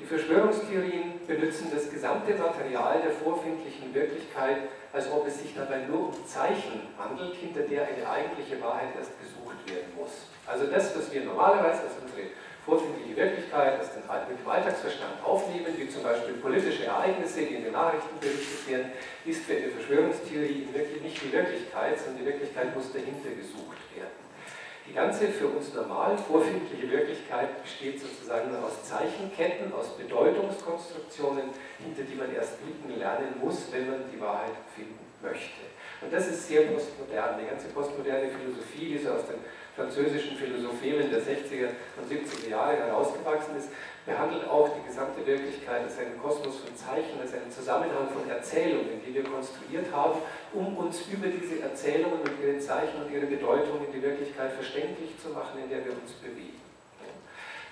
Die 0.00 0.06
Verschwörungstheorien 0.06 1.24
benutzen 1.26 1.70
das 1.72 1.88
gesamte 1.88 2.34
Material 2.34 3.00
der 3.00 3.12
vorfindlichen 3.12 3.94
Wirklichkeit, 3.94 4.68
als 4.92 5.10
ob 5.10 5.26
es 5.26 5.40
sich 5.40 5.54
dabei 5.54 5.86
nur 5.86 6.08
um 6.08 6.26
Zeichen 6.26 6.82
handelt, 6.98 7.34
hinter 7.36 7.62
der 7.62 7.86
eine 7.86 8.08
eigentliche 8.08 8.60
Wahrheit 8.60 8.90
erst 8.98 9.12
gesucht 9.20 9.62
werden 9.70 9.94
muss. 9.96 10.26
Also 10.46 10.66
das, 10.66 10.96
was 10.96 11.12
wir 11.12 11.22
normalerweise 11.22 11.82
als 11.82 11.94
unsere 12.02 12.28
vorfindliche 12.66 13.16
Wirklichkeit, 13.16 13.78
das 13.78 13.94
mit 13.94 14.40
dem 14.40 14.48
Alltagsverstand 14.48 15.22
aufnehmen, 15.22 15.72
wie 15.76 15.88
zum 15.88 16.02
Beispiel 16.02 16.34
politische 16.34 16.86
Ereignisse, 16.86 17.42
die 17.42 17.54
in 17.54 17.64
den 17.64 17.72
Nachrichten 17.72 18.18
berichtet 18.18 18.68
werden, 18.68 18.92
ist 19.24 19.44
für 19.44 19.56
eine 19.56 19.68
Verschwörungstheorie 19.68 20.68
wirklich 20.72 21.02
nicht 21.02 21.22
die 21.22 21.32
Wirklichkeit, 21.32 21.98
sondern 21.98 22.24
die 22.24 22.26
Wirklichkeit 22.26 22.74
muss 22.74 22.92
dahinter 22.92 23.30
gesucht 23.30 23.78
werden. 23.94 24.23
Die 24.86 24.92
ganze 24.92 25.28
für 25.28 25.48
uns 25.48 25.72
normal 25.72 26.16
vorfindliche 26.18 26.90
Wirklichkeit 26.90 27.62
besteht 27.62 28.00
sozusagen 28.00 28.50
nur 28.50 28.64
aus 28.64 28.84
Zeichenketten, 28.84 29.72
aus 29.72 29.96
Bedeutungskonstruktionen, 29.96 31.44
hinter 31.82 32.02
die 32.02 32.14
man 32.14 32.34
erst 32.34 32.62
blicken 32.62 32.98
lernen 32.98 33.34
muss, 33.40 33.72
wenn 33.72 33.88
man 33.88 34.00
die 34.12 34.20
Wahrheit 34.20 34.52
finden 34.76 34.98
möchte. 35.22 35.64
Und 36.02 36.12
das 36.12 36.28
ist 36.28 36.48
sehr 36.48 36.68
postmodern. 36.68 37.40
Die 37.40 37.48
ganze 37.48 37.68
postmoderne 37.68 38.28
Philosophie, 38.28 38.92
die 38.92 38.98
so 38.98 39.12
aus 39.12 39.26
den 39.26 39.40
französischen 39.74 40.36
Philosophien 40.36 41.10
der 41.10 41.20
60er 41.20 41.72
und 41.96 42.04
70er 42.04 42.50
Jahre 42.50 42.76
herausgewachsen 42.76 43.56
ist, 43.56 43.70
behandelt 44.06 44.48
auch 44.48 44.68
die 44.76 44.86
gesamte 44.86 45.24
Wirklichkeit 45.24 45.82
als 45.82 45.98
einen 45.98 46.20
Kosmos 46.20 46.60
von 46.60 46.76
Zeichen, 46.76 47.20
als 47.20 47.32
einen 47.32 47.50
Zusammenhang 47.50 48.08
von 48.12 48.28
Erzählungen, 48.28 49.00
die 49.00 49.14
wir 49.14 49.24
konstruiert 49.24 49.88
haben, 49.92 50.20
um 50.52 50.76
uns 50.76 51.08
über 51.08 51.28
diese 51.28 51.62
Erzählungen 51.62 52.20
und 52.20 52.36
ihre 52.36 52.58
Zeichen 52.58 53.00
und 53.02 53.10
ihre 53.10 53.26
Bedeutung 53.26 53.80
in 53.86 53.92
die 53.92 54.02
Wirklichkeit 54.02 54.52
verständlich 54.52 55.16
zu 55.16 55.30
machen, 55.30 55.56
in 55.62 55.70
der 55.70 55.84
wir 55.84 55.92
uns 55.96 56.12
bewegen. 56.20 56.60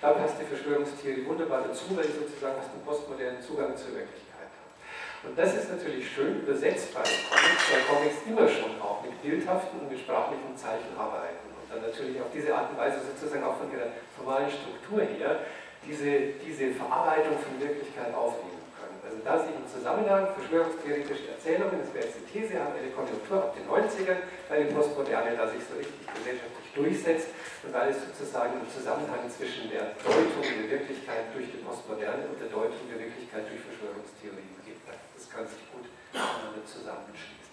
Da 0.01 0.11
passt 0.11 0.35
die 0.41 0.43
Verschwörungstheorie 0.43 1.23
wunderbar 1.25 1.63
dazu, 1.63 1.95
weil 1.95 2.03
sie 2.03 2.27
sozusagen 2.27 2.59
einen 2.59 2.83
postmodernen 2.83 3.39
Zugang 3.39 3.77
zur 3.77 3.95
Wirklichkeit 3.95 4.51
hat. 4.51 5.23
Und 5.23 5.37
das 5.39 5.55
ist 5.55 5.71
natürlich 5.71 6.11
schön 6.11 6.43
übersetzbar 6.43 7.07
in 7.07 7.23
Comics, 7.31 7.63
weil 7.71 7.83
Comics 7.87 8.19
immer 8.27 8.47
schon 8.49 8.75
auch 8.83 8.99
mit 8.99 9.15
bildhaften 9.21 9.79
und 9.79 9.87
mit 9.87 10.01
sprachlichen 10.01 10.57
Zeichen 10.57 10.91
arbeiten 10.99 11.47
und 11.55 11.71
dann 11.71 11.87
natürlich 11.87 12.19
auf 12.19 12.27
diese 12.35 12.51
Art 12.51 12.75
und 12.75 12.77
Weise 12.77 12.99
sozusagen 12.99 13.47
auch 13.47 13.55
von 13.55 13.71
ihrer 13.71 13.95
formalen 14.17 14.51
Struktur 14.51 15.07
her 15.07 15.39
diese, 15.87 16.39
diese 16.39 16.71
Verarbeitung 16.73 17.37
von 17.39 17.59
Wirklichkeit 17.59 18.13
aufnehmen 18.15 18.63
können. 18.75 18.97
Also 19.03 19.19
da 19.23 19.39
sie 19.43 19.51
im 19.51 19.67
Zusammenhang 19.67 20.31
verschwörungstheoretische 20.35 21.35
Erzählungen, 21.35 21.83
das 21.83 21.91
wäre 21.93 22.05
jetzt 22.07 22.17
die 22.23 22.27
These, 22.31 22.59
haben 22.59 22.75
eine 22.75 22.91
Konjunktur 22.95 23.37
ab 23.37 23.55
den 23.55 23.67
90ern, 23.67 24.23
weil 24.47 24.65
die 24.65 24.73
Postmoderne 24.73 25.35
da 25.35 25.45
sich 25.47 25.63
so 25.63 25.75
richtig 25.75 26.03
gesellschaftlich 26.07 26.67
durchsetzt 26.73 27.29
und 27.63 27.71
weil 27.71 27.91
es 27.91 27.99
sozusagen 28.01 28.57
einen 28.57 28.69
Zusammenhang 28.71 29.23
zwischen 29.29 29.69
der 29.69 29.93
Deutung 30.01 30.41
der 30.41 30.67
Wirklichkeit 30.67 31.29
durch 31.35 31.47
die 31.51 31.61
Postmoderne 31.61 32.27
und 32.31 32.37
der 32.39 32.49
Deutung 32.49 32.83
der 32.89 32.99
Wirklichkeit 32.99 33.45
durch 33.45 33.61
Verschwörungstheorien 33.61 34.57
gibt. 34.65 34.83
Das 34.87 35.29
kann 35.29 35.45
sich 35.45 35.61
gut 35.69 35.85
miteinander 36.11 36.65
zusammenschließen. 36.65 37.43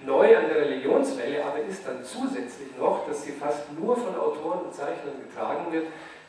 Neu 0.00 0.36
an 0.36 0.46
der 0.46 0.62
Religionswelle 0.62 1.44
aber 1.44 1.58
ist 1.58 1.84
dann 1.84 2.04
zusätzlich 2.04 2.70
noch, 2.78 3.06
dass 3.06 3.24
sie 3.24 3.32
fast 3.32 3.72
nur 3.72 3.96
von 3.96 4.14
Autoren 4.14 4.66
und 4.66 4.74
Zeichnern 4.74 5.18
getragen 5.26 5.72
wird, 5.72 5.86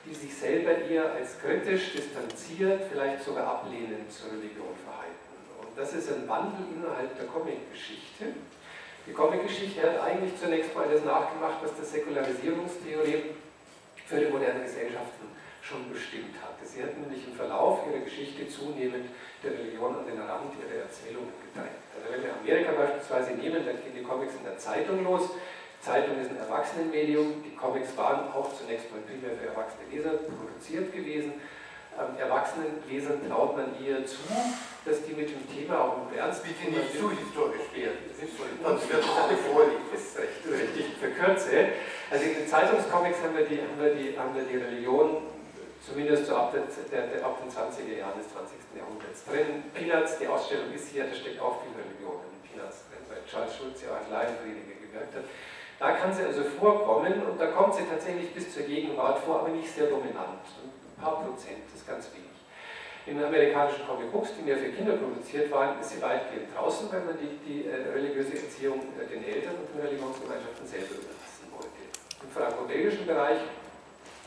die 0.09 0.15
sich 0.15 0.35
selber 0.35 0.75
eher 0.89 1.13
als 1.13 1.39
kritisch, 1.39 1.93
distanziert, 1.93 2.81
vielleicht 2.91 3.23
sogar 3.23 3.45
ablehnend 3.45 4.11
zur 4.11 4.31
Religion 4.31 4.73
verhalten. 4.83 5.29
Und 5.61 5.77
das 5.77 5.93
ist 5.93 6.11
ein 6.11 6.27
Wandel 6.27 6.65
innerhalb 6.73 7.15
der 7.15 7.27
Comic-Geschichte. 7.27 8.33
Die 9.05 9.13
Comic-Geschichte 9.13 9.81
hat 9.83 10.01
eigentlich 10.01 10.33
zunächst 10.41 10.73
mal 10.73 10.89
das 10.91 11.05
nachgemacht, 11.05 11.61
was 11.61 11.77
die 11.77 11.85
Säkularisierungstheorie 11.85 13.37
für 14.07 14.19
die 14.19 14.31
modernen 14.33 14.63
Gesellschaften 14.63 15.29
schon 15.61 15.93
bestimmt 15.93 16.33
hatte. 16.41 16.65
Sie 16.65 16.81
hat 16.81 16.97
nämlich 16.97 17.27
im 17.27 17.33
Verlauf 17.33 17.85
ihrer 17.85 18.01
Geschichte 18.01 18.49
zunehmend 18.49 19.05
der 19.43 19.53
Religion 19.53 19.93
an 19.93 20.05
den 20.09 20.17
Rand 20.17 20.57
ihrer 20.57 20.89
Erzählungen 20.89 21.29
gedrängt. 21.45 21.85
Also 21.93 22.09
wenn 22.09 22.23
wir 22.25 22.33
Amerika 22.33 22.73
beispielsweise 22.73 23.37
nehmen, 23.37 23.61
dann 23.61 23.77
gehen 23.77 23.93
die 23.93 24.01
Comics 24.01 24.33
in 24.33 24.43
der 24.43 24.57
Zeitung 24.57 25.03
los, 25.03 25.29
Zeitung 25.81 26.19
ist 26.21 26.31
ein 26.31 26.37
Erwachsenenmedium. 26.37 27.43
Die 27.43 27.55
Comics 27.55 27.95
waren 27.95 28.31
auch 28.33 28.51
zunächst 28.53 28.91
mal 28.91 29.01
primär 29.01 29.35
für 29.37 29.47
erwachsene 29.47 29.87
Leser 29.91 30.19
produziert 30.27 30.91
gewesen. 30.93 31.33
Ähm, 31.99 32.15
Erwachsenenlesern 32.19 33.27
traut 33.27 33.57
man 33.57 33.75
eher 33.75 34.05
zu, 34.05 34.23
dass 34.85 35.03
die 35.03 35.13
mit 35.13 35.29
dem 35.31 35.43
Thema 35.51 35.83
auch 35.83 36.07
im 36.07 36.17
Ernst 36.17 36.43
Bitte 36.43 36.71
nicht 36.71 36.95
zu 36.95 37.11
historisch 37.11 37.67
werden. 37.75 37.99
Sonst 38.15 38.87
wird 38.87 39.03
eine 39.03 39.37
vorliegen. 39.37 39.83
Das 39.91 40.01
ist 40.01 40.17
recht, 40.19 40.39
richtig 40.47 40.95
verkürze. 40.95 41.75
Also 42.11 42.23
in 42.23 42.33
den 42.35 42.47
Zeitungscomics 42.47 43.19
haben 43.23 43.35
wir 43.35 43.45
die, 43.45 43.59
haben 43.59 43.79
wir 43.79 43.95
die, 43.95 44.17
haben 44.17 44.35
wir 44.35 44.43
die 44.43 44.57
Religion 44.57 45.27
zumindest 45.83 46.27
so 46.27 46.35
ab, 46.35 46.53
der, 46.53 46.67
der, 46.67 47.25
ab 47.25 47.39
den 47.39 47.51
20er 47.51 47.97
Jahren 47.97 48.19
des 48.19 48.31
20. 48.31 48.75
Jahrhunderts 48.75 49.23
drin. 49.25 49.63
Peanuts, 49.73 50.19
die 50.19 50.27
Ausstellung 50.27 50.71
ist 50.71 50.91
hier, 50.91 51.07
da 51.07 51.13
steckt 51.15 51.39
auch 51.39 51.63
viel 51.63 51.71
Religion 51.75 52.19
in 52.31 52.39
Peanuts 52.43 52.83
drin, 52.91 53.03
weil 53.07 53.23
Charles 53.25 53.55
Schulz 53.55 53.81
ja 53.81 53.95
als 53.95 54.07
Laienprediger 54.11 54.75
gewirkt 54.75 55.15
hat. 55.15 55.23
Da 55.79 55.91
kann 55.93 56.13
sie 56.13 56.23
also 56.23 56.43
vorkommen 56.43 57.23
und 57.23 57.39
da 57.39 57.47
kommt 57.47 57.73
sie 57.73 57.83
tatsächlich 57.89 58.33
bis 58.33 58.53
zur 58.53 58.63
Gegenwart 58.63 59.19
vor, 59.19 59.39
aber 59.39 59.49
nicht 59.49 59.73
sehr 59.73 59.87
dominant. 59.87 60.43
Ein 60.43 61.01
paar 61.01 61.23
Prozent 61.23 61.63
ist 61.73 61.87
ganz 61.87 62.11
wenig. 62.11 62.27
In 63.05 63.17
den 63.17 63.25
amerikanischen 63.25 63.87
Comic 63.87 64.11
Books, 64.11 64.35
die 64.37 64.43
mehr 64.43 64.57
für 64.57 64.69
Kinder 64.69 64.97
produziert 64.97 65.49
waren, 65.51 65.79
ist 65.79 65.91
sie 65.91 66.01
weitgehend 66.01 66.53
draußen, 66.53 66.91
weil 66.91 67.01
man 67.01 67.17
die, 67.17 67.39
die 67.47 67.65
äh, 67.65 67.95
religiöse 67.95 68.35
Erziehung 68.35 68.81
äh, 68.99 69.07
den 69.07 69.23
Eltern 69.23 69.55
und 69.55 69.73
den 69.73 69.81
Religionsgemeinschaften 69.87 70.67
selber 70.67 70.99
überlassen 70.99 71.47
wollte. 71.55 71.81
Im 72.21 72.29
franco-belgischen 72.29 73.07
Bereich 73.07 73.39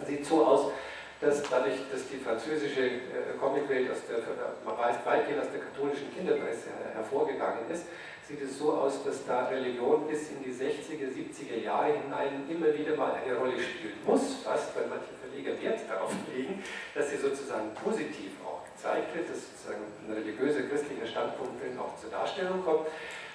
sieht 0.09 0.23
es 0.23 0.29
so 0.29 0.47
aus, 0.47 0.73
dass 1.21 1.43
dadurch, 1.45 1.79
dass 1.93 2.09
die 2.09 2.17
französische 2.17 2.81
äh, 2.81 3.39
Comicwelt 3.39 3.93
aus 3.93 4.03
der, 4.09 4.25
man 4.65 4.75
weiß, 4.75 5.05
weitgehend 5.05 5.43
aus 5.45 5.53
der 5.53 5.61
katholischen 5.61 6.09
Kinderpresse 6.17 6.73
hervorgegangen 6.97 7.71
ist, 7.71 7.85
sieht 8.29 8.43
es 8.43 8.59
so 8.59 8.73
aus, 8.73 9.05
dass 9.05 9.27
da 9.27 9.49
Religion 9.49 10.07
bis 10.07 10.31
in 10.31 10.43
die 10.43 10.53
60er, 10.53 11.11
70er 11.11 11.63
Jahre 11.63 11.93
hinein 11.99 12.45
immer 12.49 12.73
wieder 12.73 12.97
mal 12.97 13.15
eine 13.15 13.37
Rolle 13.37 13.59
spielen 13.59 13.99
muss, 14.07 14.43
fast, 14.45 14.75
weil 14.77 14.87
manche 14.87 15.11
Verleger 15.21 15.61
Wert 15.63 15.81
darauf 15.89 16.13
legen, 16.33 16.63
dass 16.95 17.11
sie 17.11 17.17
sozusagen 17.17 17.75
positiv 17.75 18.33
auch 18.45 18.63
gezeigt 18.71 19.15
wird, 19.15 19.29
dass 19.29 19.43
sozusagen 19.51 19.83
ein 20.07 20.13
religiöser, 20.15 20.63
christlicher 20.69 21.07
Standpunkt 21.07 21.61
drin 21.61 21.79
auch 21.79 21.99
zur 21.99 22.11
Darstellung 22.11 22.63
kommt. 22.65 22.87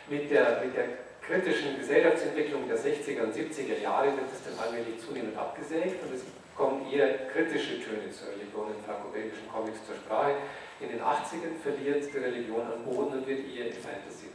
Mit 0.07 0.31
der, 0.31 0.63
mit 0.63 0.75
der 0.75 1.03
kritischen 1.19 1.77
Gesellschaftsentwicklung 1.77 2.67
der 2.67 2.79
60er 2.79 3.27
und 3.27 3.35
70er 3.35 3.81
Jahre 3.83 4.07
wird 4.15 4.31
es 4.31 4.39
dann 4.47 4.55
allmählich 4.55 5.03
zunehmend 5.03 5.37
abgesägt 5.37 6.01
und 6.01 6.15
es 6.15 6.23
kommen 6.55 6.89
eher 6.89 7.27
kritische 7.27 7.83
Töne 7.83 8.09
zur 8.09 8.31
Religion 8.31 8.71
in 8.71 8.83
franco-belgischen 8.83 9.51
Comics 9.51 9.85
zur 9.85 9.95
Sprache. 9.95 10.35
In 10.79 10.89
den 10.89 11.01
80ern 11.01 11.57
verliert 11.61 12.13
die 12.13 12.17
Religion 12.17 12.61
an 12.61 12.83
Boden 12.85 13.19
und 13.19 13.27
wird 13.27 13.39
eher 13.49 13.67
in 13.67 13.73
Fantasy 13.73 14.27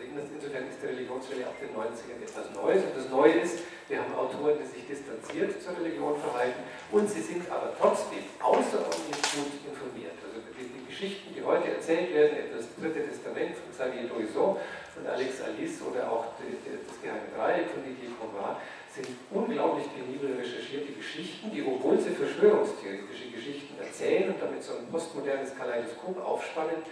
also 0.00 0.32
insofern 0.32 0.64
ist 0.64 0.80
die 0.80 0.86
Religionswelle 0.88 1.44
ab 1.44 1.56
den 1.60 1.76
90ern 1.76 2.24
etwas 2.24 2.48
Neues. 2.56 2.84
Und 2.88 2.96
das 2.96 3.08
Neue 3.12 3.44
ist, 3.44 3.60
wir 3.88 4.00
haben 4.00 4.14
Autoren, 4.16 4.56
die 4.56 4.64
sich 4.64 4.88
distanziert 4.88 5.60
zur 5.60 5.76
Religion 5.76 6.16
verhalten 6.16 6.64
und 6.90 7.04
sie 7.04 7.20
sind 7.20 7.44
aber 7.50 7.76
trotzdem 7.76 8.24
außerordentlich 8.40 9.20
gut 9.36 9.52
informiert. 9.60 10.16
Also 10.24 10.40
die, 10.56 10.72
die 10.72 10.86
Geschichten, 10.88 11.36
die 11.36 11.44
heute 11.44 11.76
erzählt 11.76 12.14
werden, 12.14 12.32
etwa 12.32 12.56
das 12.56 12.72
Dritte 12.80 13.04
Testament 13.12 13.52
von 13.60 13.68
Xavier 13.68 14.08
Doison 14.08 14.56
und 14.96 15.04
Alex 15.04 15.44
Alice 15.44 15.80
oder 15.84 16.08
auch 16.08 16.32
das 16.40 16.96
Geheime 17.04 17.28
Dreieck 17.36 17.68
von 17.68 17.84
Didier 17.84 18.16
Conrad, 18.16 18.56
sind 18.94 19.06
unglaublich 19.30 19.86
penibel 19.94 20.34
recherchierte 20.34 20.92
Geschichten, 20.92 21.50
die, 21.52 21.62
obwohl 21.62 21.98
sie 21.98 22.10
verschwörungstheoretische 22.10 23.30
Geschichten 23.30 23.78
erzählen 23.78 24.34
und 24.34 24.42
damit 24.42 24.62
so 24.62 24.74
ein 24.74 24.86
postmodernes 24.90 25.56
Kaleidoskop 25.56 26.18
aufspannen, 26.26 26.82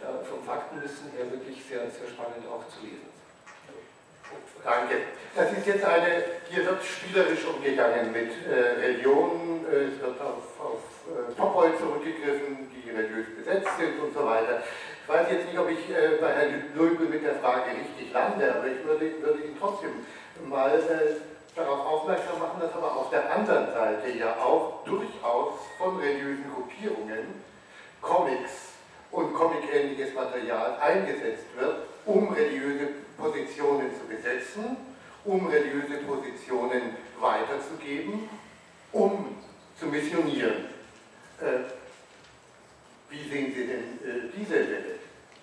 äh, 0.00 0.24
vom 0.24 0.42
Faktenwissen 0.44 1.10
her 1.10 1.26
wirklich 1.30 1.58
sehr, 1.66 1.90
sehr 1.90 2.06
spannend 2.06 2.46
auch 2.46 2.62
zu 2.70 2.86
lesen. 2.86 3.10
Danke. 4.62 5.18
Das 5.34 5.50
ist 5.50 5.66
jetzt 5.66 5.84
eine, 5.84 6.22
hier 6.48 6.64
wird 6.64 6.84
spielerisch 6.84 7.44
umgegangen 7.44 8.12
mit 8.12 8.30
äh, 8.46 8.78
Religionen, 8.78 9.66
äh, 9.66 9.90
es 9.90 10.00
wird 10.00 10.20
auf, 10.20 10.46
auf 10.60 10.82
Topoi 11.36 11.70
zurückgegriffen, 11.76 12.70
die 12.70 12.90
religiös 12.90 13.26
besetzt 13.34 13.76
sind 13.76 13.98
und 13.98 14.14
so 14.14 14.24
weiter. 14.24 14.62
Ich 15.02 15.08
weiß 15.08 15.26
jetzt 15.32 15.46
nicht, 15.46 15.58
ob 15.58 15.68
ich 15.68 15.80
bei 16.20 16.28
Herrn 16.28 16.62
Lulbe 16.76 17.04
mit 17.04 17.24
der 17.24 17.34
Frage 17.36 17.72
richtig 17.72 18.12
lande, 18.12 18.54
aber 18.54 18.66
ich 18.68 18.84
würde, 18.84 19.10
würde 19.20 19.42
ihn 19.42 19.56
trotzdem 19.58 19.90
mal 20.48 20.78
darauf 21.54 21.86
aufmerksam 21.86 22.38
machen, 22.38 22.60
dass 22.60 22.72
aber 22.72 22.96
auf 22.96 23.10
der 23.10 23.34
anderen 23.34 23.66
Seite 23.72 24.10
ja 24.10 24.36
auch 24.36 24.84
durchaus 24.84 25.54
von 25.78 25.98
religiösen 25.98 26.44
Gruppierungen 26.54 27.42
Comics 28.00 28.72
und 29.10 29.34
comic-ähnliches 29.34 30.14
Material 30.14 30.78
eingesetzt 30.80 31.46
wird, 31.58 31.86
um 32.06 32.32
religiöse 32.32 32.88
Positionen 33.18 33.90
zu 33.94 34.06
besetzen, 34.06 34.76
um 35.24 35.46
religiöse 35.46 35.98
Positionen 36.06 36.96
weiterzugeben, 37.20 38.28
um 38.92 39.36
zu 39.78 39.86
missionieren. 39.86 40.66
Äh, 41.40 41.70
wie 43.10 43.28
sehen 43.28 43.52
Sie 43.54 43.66
denn 43.66 43.98
äh, 44.04 44.30
diese 44.36 44.54
Welle, 44.54 44.98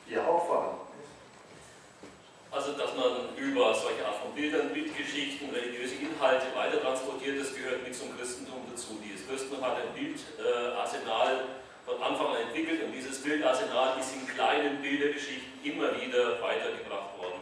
die 0.08 0.14
ja 0.14 0.26
auch 0.26 0.48
vorhanden? 0.48 0.87
Also, 2.50 2.72
dass 2.74 2.96
man 2.96 3.36
über 3.36 3.76
solche 3.76 4.06
Art 4.06 4.24
von 4.24 4.34
Bildern, 4.34 4.70
Bildgeschichten, 4.74 5.50
religiöse 5.50 5.96
Inhalte 5.96 6.48
weiter 6.56 6.82
transportiert, 6.82 7.40
das 7.42 7.54
gehört 7.54 7.84
mit 7.84 7.94
zum 7.94 8.18
Christentum 8.18 8.64
dazu. 8.72 8.98
Dieses 9.04 9.28
Christentum 9.28 9.64
hat 9.66 9.76
ein 9.76 9.92
Bildarsenal 9.94 11.44
von 11.86 12.02
Anfang 12.02 12.28
an 12.28 12.42
entwickelt 12.48 12.84
und 12.84 12.92
dieses 12.94 13.22
Bildarsenal 13.22 14.00
ist 14.00 14.16
in 14.16 14.28
kleinen 14.28 14.82
Bildergeschichten 14.82 15.60
immer 15.64 15.92
wieder 16.00 16.42
weitergebracht 16.42 17.18
worden. 17.20 17.40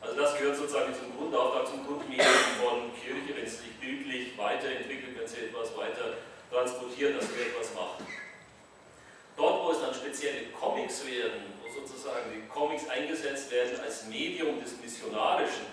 Also 0.00 0.14
das 0.14 0.38
gehört 0.38 0.56
sozusagen 0.56 0.94
zum 0.94 1.16
Grundauftrag, 1.16 1.66
zum 1.66 1.86
Grundmedium 1.86 2.26
von 2.62 2.90
Kirche, 2.94 3.34
wenn 3.34 3.46
sie 3.46 3.56
sich 3.56 3.74
bildlich 3.80 4.38
weiterentwickelt, 4.38 5.18
wenn 5.18 5.26
sie 5.26 5.50
etwas 5.50 5.76
weiter 5.76 6.18
transportiert, 6.50 7.16
dass 7.16 7.26
sie 7.26 7.42
etwas 7.42 7.74
macht. 7.74 8.02
Dort, 9.36 9.66
wo 9.66 9.70
es 9.70 9.80
dann 9.80 9.94
spezielle 10.08 10.48
Comics 10.58 11.04
werden, 11.06 11.52
wo 11.60 11.68
sozusagen 11.68 12.32
die 12.32 12.48
Comics 12.48 12.88
eingesetzt 12.88 13.50
werden 13.50 13.78
als 13.80 14.06
Medium 14.06 14.60
des 14.62 14.80
Missionarischen, 14.80 15.66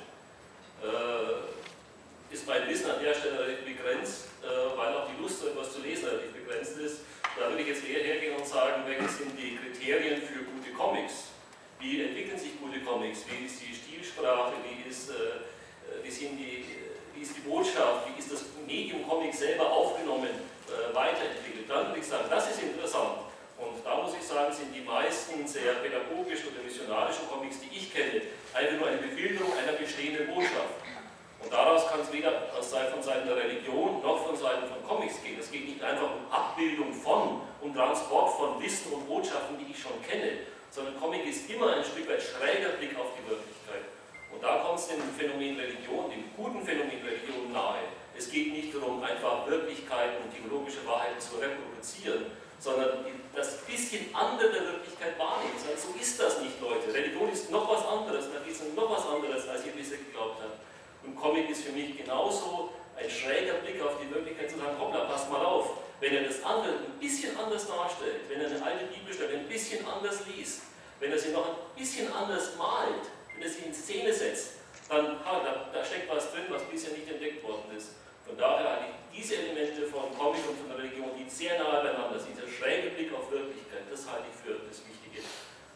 äh, 0.83 2.33
ist 2.33 2.45
mein 2.45 2.67
Wissen 2.67 2.91
an 2.91 3.01
der 3.01 3.13
Stelle 3.13 3.39
relativ 3.39 3.63
begrenzt, 3.63 4.27
äh, 4.43 4.77
weil 4.77 4.93
auch 4.93 5.07
die 5.07 5.21
Lust, 5.21 5.45
etwas 5.45 5.71
zu 5.71 5.81
lesen, 5.81 6.05
relativ 6.05 6.33
begrenzt 6.33 6.77
ist. 6.77 6.99
Da 7.39 7.49
würde 7.49 7.61
ich 7.61 7.67
jetzt 7.69 7.87
eher 7.87 8.03
hergehen 8.03 8.35
und 8.35 8.45
sagen, 8.45 8.83
welche 8.85 9.07
sind 9.07 9.39
die 9.39 9.55
Kriterien 9.55 10.21
für 10.21 10.43
gute 10.43 10.71
Comics? 10.75 11.31
Wie 11.79 12.01
entwickeln 12.01 12.37
sich 12.37 12.59
gute 12.59 12.81
Comics? 12.81 13.19
Wie 13.27 13.45
ist 13.45 13.61
die 13.61 13.73
Stilsprache? 13.73 14.53
Wie 14.67 14.89
ist, 14.89 15.11
äh, 15.11 16.03
wie 16.03 16.11
sind 16.11 16.37
die, 16.37 16.65
wie 17.13 17.21
ist 17.21 17.37
die 17.37 17.41
Botschaft? 17.41 18.07
Wie 18.11 18.19
ist 18.19 18.31
das 18.33 18.43
Medium 18.67 19.07
Comic 19.07 19.33
selber 19.33 19.71
aufgenommen, 19.71 20.29
weiterentwickelt? 20.93 21.69
Dann 21.69 21.87
würde 21.87 21.99
ich 21.99 22.07
sagen, 22.07 22.25
das 22.29 22.49
ist 22.51 22.61
interessant. 22.61 23.24
Da 23.85 24.01
muss 24.01 24.17
ich 24.19 24.25
sagen, 24.25 24.51
sind 24.51 24.73
die 24.73 24.81
meisten 24.81 25.45
sehr 25.45 25.77
pädagogischen 25.77 26.49
oder 26.49 26.65
missionarischen 26.65 27.29
Comics, 27.29 27.61
die 27.61 27.69
ich 27.69 27.93
kenne, 27.93 28.17
einfach 28.51 28.81
nur 28.81 28.89
eine 28.89 28.97
Bebilderung 28.97 29.53
einer 29.53 29.77
bestehenden 29.77 30.25
Botschaft. 30.25 30.81
Und 31.37 31.53
daraus 31.53 31.85
kann 31.87 32.01
es 32.01 32.11
weder 32.11 32.49
von 32.49 33.03
Seiten 33.03 33.27
der 33.29 33.37
Religion 33.37 34.01
noch 34.01 34.25
von 34.25 34.35
Seiten 34.35 34.65
von 34.65 34.81
Comics 34.89 35.21
gehen. 35.21 35.37
Es 35.39 35.51
geht 35.51 35.69
nicht 35.69 35.83
einfach 35.83 36.09
um 36.17 36.25
Abbildung 36.33 36.91
von, 36.97 37.41
um 37.61 37.75
Transport 37.75 38.33
von 38.33 38.59
Wissen 38.59 38.91
und 38.91 39.05
Botschaften, 39.05 39.53
die 39.61 39.69
ich 39.69 39.77
schon 39.77 40.01
kenne, 40.01 40.49
sondern 40.71 40.99
Comic 40.99 41.21
ist 41.29 41.47
immer 41.47 41.77
ein 41.77 41.85
Stück 41.85 42.09
weit 42.09 42.25
schräger 42.25 42.81
Blick 42.81 42.97
auf 42.97 43.13
die 43.13 43.29
Wirklichkeit. 43.29 43.85
Und 44.33 44.41
da 44.41 44.65
kommt 44.65 44.79
es 44.79 44.87
dem 44.89 44.97
Phänomen 45.13 45.61
Religion, 45.61 46.09
dem 46.09 46.25
guten 46.33 46.65
Phänomen 46.65 47.05
Religion 47.05 47.53
nahe. 47.53 47.85
Es 48.17 48.31
geht 48.31 48.51
nicht 48.51 48.73
darum, 48.73 49.03
einfach 49.03 49.45
Wirklichkeiten 49.45 50.25
und 50.25 50.33
theologische 50.33 50.81
Wahrheiten 50.89 51.21
zu 51.21 51.37
reproduzieren, 51.37 52.33
sondern 52.57 53.05
das 53.35 53.57
bisschen 53.67 54.13
andere 54.13 54.51
der 54.51 54.63
Wirklichkeit 54.63 55.19
wahrnehmen. 55.19 55.55
So 55.59 55.93
ist 55.99 56.19
das 56.19 56.41
nicht, 56.41 56.59
Leute. 56.61 56.93
Religion 56.93 57.29
ist 57.29 57.51
noch 57.51 57.69
was 57.69 57.85
anderes, 57.85 58.25
es 58.55 58.61
um 58.61 58.75
noch 58.75 58.89
was 58.89 59.05
anderes, 59.05 59.47
als 59.47 59.65
ihr 59.65 59.73
bisher 59.73 59.97
geglaubt 59.97 60.41
habt. 60.41 60.59
Und 61.03 61.15
Comic 61.15 61.49
ist 61.49 61.63
für 61.63 61.71
mich 61.71 61.97
genauso 61.97 62.71
ein 62.95 63.09
schräger 63.09 63.55
Blick 63.55 63.81
auf 63.81 63.99
die 64.01 64.09
Wirklichkeit 64.13 64.49
zu 64.49 64.57
sagen, 64.57 64.79
hoppla, 64.79 65.05
passt 65.05 65.29
mal 65.29 65.43
auf, 65.45 65.77
wenn 65.99 66.15
er 66.15 66.23
das 66.23 66.43
andere 66.43 66.75
ein 66.75 66.99
bisschen 66.99 67.37
anders 67.37 67.67
darstellt, 67.67 68.21
wenn 68.29 68.41
er 68.41 68.47
eine 68.47 68.63
alte 68.63 68.85
Bibelstelle 68.85 69.37
ein 69.37 69.47
bisschen 69.47 69.85
anders 69.87 70.19
liest, 70.27 70.61
wenn 70.99 71.11
er 71.11 71.19
sie 71.19 71.31
noch 71.31 71.45
ein 71.45 71.55
bisschen 71.77 72.11
anders 72.11 72.55
malt, 72.57 73.05
wenn 73.33 73.43
er 73.43 73.49
sie 73.49 73.65
in 73.65 73.73
Szene 73.73 74.13
setzt, 74.13 74.53
dann 74.89 75.19
ha, 75.25 75.41
da, 75.43 75.69
da 75.73 75.83
steckt 75.83 76.09
was 76.09 76.31
drin, 76.31 76.45
was 76.49 76.63
bisher 76.63 76.91
nicht 76.91 77.09
entdeckt 77.09 77.43
worden 77.43 77.75
ist. 77.75 77.89
Von 78.25 78.37
daher 78.37 78.69
halte 78.69 78.85
ich 78.89 79.21
diese 79.21 79.37
Elemente 79.37 79.85
von 79.87 80.09
Comic 80.17 80.41
und 80.49 80.57
von 80.57 80.69
der 80.69 80.77
Religion, 80.79 81.13
die 81.13 81.29
sehr 81.29 81.57
nahe 81.61 81.85
beieinander 81.85 82.19
sind, 82.19 82.35
dieser 82.35 82.49
schräge 82.49 82.89
Blick 82.89 83.13
auf 83.13 83.31
Wirklichkeit, 83.31 83.85
das 83.89 84.09
halte 84.09 84.25
ich 84.27 84.37
für 84.37 84.57
das 84.65 84.81
Wichtige. 84.81 85.21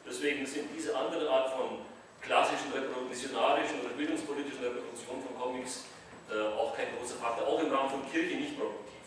Deswegen 0.05 0.45
sind 0.45 0.69
diese 0.75 0.97
andere 0.97 1.29
Art 1.29 1.53
von 1.53 1.85
klassischen, 2.21 2.73
missionarischen 3.07 3.81
oder 3.81 3.93
bildungspolitischen 3.95 4.63
Reproduktion 4.63 5.23
von 5.23 5.33
Comics 5.39 5.85
äh, 6.29 6.53
auch 6.57 6.75
kein 6.75 6.87
großer 6.97 7.15
Faktor, 7.15 7.47
auch 7.47 7.59
im 7.59 7.71
Rahmen 7.71 7.89
von 7.89 8.11
Kirche 8.11 8.35
nicht 8.35 8.57
produktiv. 8.57 9.01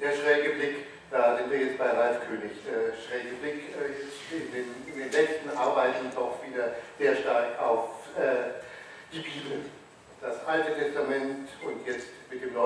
Der 0.00 0.12
schräge 0.16 0.54
Blick, 0.58 0.76
da 1.10 1.36
sind 1.36 1.50
wir 1.50 1.58
jetzt 1.58 1.78
bei 1.78 1.90
Ralf 1.90 2.26
König. 2.26 2.50
Der 2.66 2.90
schräge 2.96 3.36
Blick 3.36 3.70
äh, 3.76 4.34
in, 4.34 4.52
den, 4.52 4.66
in, 4.86 4.98
den, 4.98 5.12
letzten 5.12 5.50
Arbeiten 5.50 6.10
doch 6.14 6.38
wieder 6.44 6.74
sehr 6.98 7.16
stark 7.16 7.60
auf 7.60 8.08
äh, 8.18 8.62
die 9.12 9.20
Bibel 9.20 9.66
das 10.20 10.44
Alte 10.46 10.74
Testament 10.74 11.41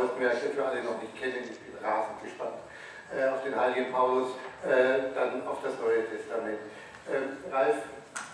das 0.03 0.57
wir 0.57 0.67
alle 0.67 0.83
noch 0.85 1.01
nicht 1.01 1.17
kennen, 1.19 1.45
ich 1.45 1.59
bin 1.59 1.85
rasend 1.85 2.23
gespannt, 2.23 2.57
äh, 3.15 3.29
auf 3.29 3.43
den 3.45 3.59
heiligen 3.59 3.93
Paulus, 3.93 4.31
äh, 4.65 5.15
dann 5.15 5.47
auf 5.47 5.59
das 5.63 5.79
Neue 5.81 6.09
Testament. 6.09 6.59
Äh, 7.07 7.53
Ralf, 7.53 7.77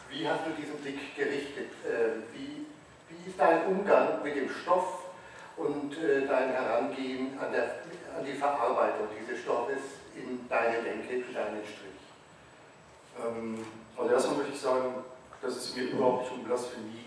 wie 0.09 0.29
hast 0.29 0.46
du 0.46 0.51
diesen 0.51 0.77
Blick 0.77 1.16
gerichtet? 1.16 1.70
Ähm, 1.87 2.22
wie, 2.33 2.66
wie 3.09 3.31
ist 3.31 3.38
dein 3.38 3.66
Umgang 3.66 4.22
mit 4.22 4.37
dem 4.37 4.48
Stoff 4.48 5.05
und 5.57 5.92
äh, 5.98 6.27
dein 6.27 6.51
Herangehen 6.51 7.38
an, 7.38 7.53
der, 7.53 7.83
an 8.16 8.25
die 8.25 8.35
Verarbeitung 8.35 9.09
dieses 9.20 9.42
Stoffes 9.42 10.01
in 10.14 10.48
deine 10.48 10.83
Denke, 10.83 11.14
in 11.14 11.35
deinen 11.35 11.64
Strich? 11.64 12.03
Ähm, 13.22 13.66
also 13.96 14.12
erstmal 14.12 14.37
möchte 14.38 14.53
ich 14.55 14.61
sagen, 14.61 15.05
dass 15.42 15.57
es 15.57 15.77
mir 15.77 15.85
überhaupt 15.85 16.22
nicht 16.22 16.33
um 16.33 16.44
Blasphemie 16.44 17.03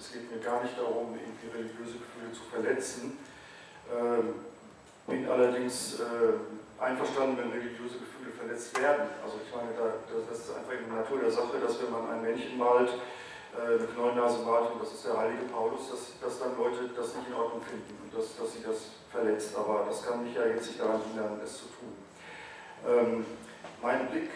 es 0.00 0.12
geht 0.12 0.32
mir 0.32 0.40
gar 0.40 0.62
nicht 0.62 0.78
darum, 0.78 1.14
irgendwie 1.14 1.48
religiöse 1.54 1.98
Gefühle 1.98 2.32
zu 2.32 2.42
verletzen. 2.50 3.18
Ähm, 3.90 4.34
bin 5.06 5.28
allerdings 5.28 5.98
äh, 6.00 6.82
einverstanden, 6.82 7.36
wenn 7.38 7.50
religiöse 7.50 7.98
Gefühle 7.98 8.30
verletzt 8.38 8.78
werden. 8.80 9.10
Also 9.22 9.42
ich 9.44 9.50
meine, 9.54 9.74
da, 9.74 9.98
das 10.06 10.38
ist 10.38 10.56
einfach 10.56 10.72
in 10.72 10.86
der 10.86 11.02
Natur 11.02 11.18
der 11.20 11.30
Sache, 11.30 11.58
dass 11.60 11.82
wenn 11.82 11.90
man 11.90 12.08
ein 12.10 12.22
Männchen 12.22 12.56
malt, 12.56 12.90
äh, 13.58 13.78
eine 13.78 13.86
Knollennase 13.86 14.42
malt, 14.46 14.70
und 14.72 14.82
das 14.82 14.94
ist 14.94 15.06
der 15.06 15.18
heilige 15.18 15.44
Paulus, 15.52 15.90
dass, 15.90 16.14
dass 16.22 16.38
dann 16.38 16.56
Leute 16.56 16.88
das 16.94 17.14
nicht 17.16 17.28
in 17.28 17.34
Ordnung 17.34 17.62
finden 17.62 17.98
und 18.02 18.14
dass, 18.14 18.36
dass 18.36 18.54
sie 18.54 18.62
das 18.62 19.02
verletzt. 19.10 19.56
Aber 19.56 19.84
das 19.88 20.06
kann 20.06 20.22
mich 20.22 20.34
ja 20.34 20.46
jetzt 20.46 20.68
nicht 20.68 20.80
daran 20.80 21.02
hindern, 21.02 21.40
es 21.42 21.58
zu 21.58 21.66
tun. 21.74 21.92
Ähm, 22.86 23.26
mein 23.82 24.08
Blick, 24.08 24.30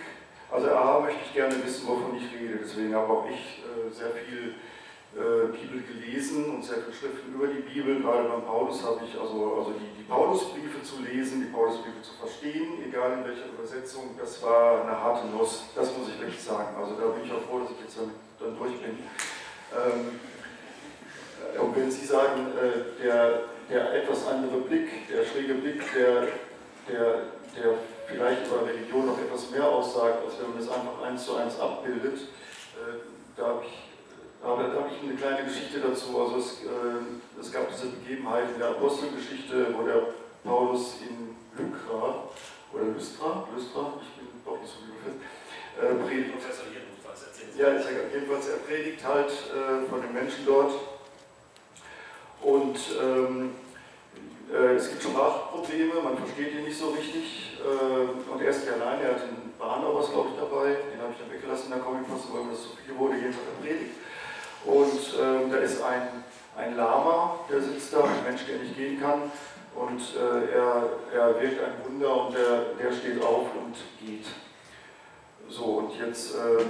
also 0.50 0.68
A, 0.70 1.00
möchte 1.00 1.20
ich 1.24 1.32
gerne 1.32 1.54
wissen, 1.64 1.86
wovon 1.86 2.16
ich 2.16 2.34
rede. 2.34 2.58
Deswegen 2.62 2.94
habe 2.94 3.12
auch 3.12 3.26
ich 3.30 3.62
äh, 3.62 3.90
sehr 3.90 4.10
viel 4.10 4.50
äh, 4.50 4.73
Bibel 5.14 5.82
gelesen 5.82 6.56
und 6.56 6.64
sehr 6.64 6.78
viele 6.78 6.92
Schriften 6.92 7.34
über 7.34 7.46
die 7.46 7.62
Bibel. 7.62 8.02
Gerade 8.02 8.28
beim 8.28 8.44
Paulus 8.44 8.82
habe 8.82 9.00
ich 9.06 9.18
also, 9.18 9.54
also 9.58 9.72
die, 9.78 10.02
die 10.02 10.02
Paulusbriefe 10.02 10.82
zu 10.82 11.02
lesen, 11.02 11.40
die 11.40 11.52
Paulusbriefe 11.52 12.02
zu 12.02 12.14
verstehen, 12.14 12.82
egal 12.86 13.18
in 13.18 13.24
welcher 13.24 13.46
Übersetzung. 13.46 14.16
Das 14.18 14.42
war 14.42 14.82
eine 14.82 14.98
harte 14.98 15.28
Nuss, 15.28 15.64
das 15.74 15.96
muss 15.96 16.08
ich 16.08 16.20
wirklich 16.20 16.42
sagen. 16.42 16.74
Also 16.76 16.94
da 16.94 17.06
bin 17.14 17.24
ich 17.24 17.32
auch 17.32 17.42
froh, 17.48 17.60
dass 17.60 17.70
ich 17.70 17.80
jetzt 17.80 17.98
dann, 17.98 18.10
dann 18.40 18.58
durch 18.58 18.74
bin. 18.82 18.98
Ähm, 19.70 20.18
äh, 21.54 21.58
und 21.58 21.76
wenn 21.76 21.90
Sie 21.90 22.06
sagen, 22.06 22.52
äh, 22.58 23.02
der, 23.02 23.42
der 23.70 23.94
etwas 24.02 24.26
andere 24.26 24.58
Blick, 24.62 25.08
der 25.08 25.24
schräge 25.24 25.54
Blick, 25.54 25.82
der, 25.94 26.28
der, 26.90 27.30
der 27.54 27.74
vielleicht 28.06 28.46
über 28.46 28.66
Religion 28.66 29.06
noch 29.06 29.18
etwas 29.18 29.50
mehr 29.50 29.68
aussagt, 29.68 30.24
als 30.24 30.34
wenn 30.40 30.50
man 30.50 30.58
es 30.58 30.68
einfach 30.68 31.02
eins 31.02 31.24
zu 31.24 31.36
eins 31.36 31.58
abbildet, 31.58 32.18
äh, 32.18 32.98
da 33.36 33.46
habe 33.46 33.64
ich 33.64 33.83
aber 34.44 34.64
da 34.64 34.80
habe 34.80 34.90
ich 34.92 35.02
eine 35.02 35.16
kleine 35.16 35.44
Geschichte 35.44 35.80
dazu. 35.80 36.20
Also 36.20 36.36
es, 36.36 36.64
äh, 36.64 37.40
es, 37.40 37.50
gab 37.50 37.68
diese 37.72 37.86
Begebenheit 37.86 38.44
in 38.52 38.58
der 38.58 38.70
Apostelgeschichte, 38.70 39.74
wo 39.76 39.84
der 39.84 40.14
Paulus 40.44 40.96
in 41.00 41.34
Lykra 41.56 42.28
oder 42.72 42.84
Lystra, 42.84 43.48
Lystra, 43.54 43.94
ich 44.02 44.12
bin 44.20 44.28
doch 44.44 44.60
nicht 44.60 44.72
so 44.72 44.84
gut 44.84 45.00
äh, 45.80 45.94
predigt. 46.04 46.32
Professor 46.32 46.66
jedenfalls 46.68 47.22
erzählt. 47.24 47.56
Ja, 47.56 47.72
jedenfalls 48.12 48.48
er 48.48 48.58
predigt 48.58 49.04
halt 49.04 49.30
äh, 49.30 49.88
von 49.88 50.02
den 50.02 50.12
Menschen 50.12 50.44
dort. 50.44 50.74
Und 52.42 52.76
ähm, 53.00 53.54
äh, 54.52 54.74
es 54.76 54.90
gibt 54.90 55.02
Sprachprobleme, 55.02 56.02
man 56.02 56.18
versteht 56.18 56.52
ihn 56.52 56.64
nicht 56.64 56.78
so 56.78 56.90
richtig. 56.90 57.56
Äh, 57.64 58.30
und 58.30 58.42
er 58.42 58.50
ist 58.50 58.60
nicht 58.60 58.74
allein, 58.74 59.00
er 59.00 59.14
hat 59.14 59.22
den 59.22 59.56
Barnabas, 59.58 60.10
glaube 60.10 60.28
ich, 60.34 60.36
dabei. 60.36 60.76
Den 60.92 61.00
habe 61.00 61.12
ich 61.16 61.18
dann 61.18 61.32
weggelassen 61.32 61.72
in 61.72 61.78
der 61.78 61.80
Comic-Fassung, 61.80 62.36
weil 62.36 62.44
mir 62.44 62.52
das 62.52 62.64
so 62.64 62.76
viel 62.76 62.98
wurde, 62.98 63.16
jedenfalls 63.16 63.48
er 63.48 63.64
predigt. 63.64 63.94
Und 64.64 65.14
ähm, 65.20 65.50
da 65.50 65.58
ist 65.58 65.82
ein, 65.82 66.24
ein 66.56 66.76
Lama, 66.76 67.40
der 67.50 67.60
sitzt 67.60 67.92
da, 67.92 68.04
ein 68.04 68.24
Mensch, 68.26 68.46
der 68.46 68.58
nicht 68.58 68.76
gehen 68.76 69.00
kann. 69.00 69.30
Und 69.74 70.00
äh, 70.16 70.52
er, 70.54 70.88
er 71.12 71.40
wirkt 71.40 71.60
ein 71.62 71.74
Wunder 71.84 72.26
und 72.26 72.34
der, 72.34 72.64
der 72.80 72.92
steht 72.92 73.22
auf 73.22 73.46
und 73.54 73.74
geht. 74.00 74.26
So, 75.48 75.64
und 75.64 75.98
jetzt 75.98 76.34
äh, 76.34 76.64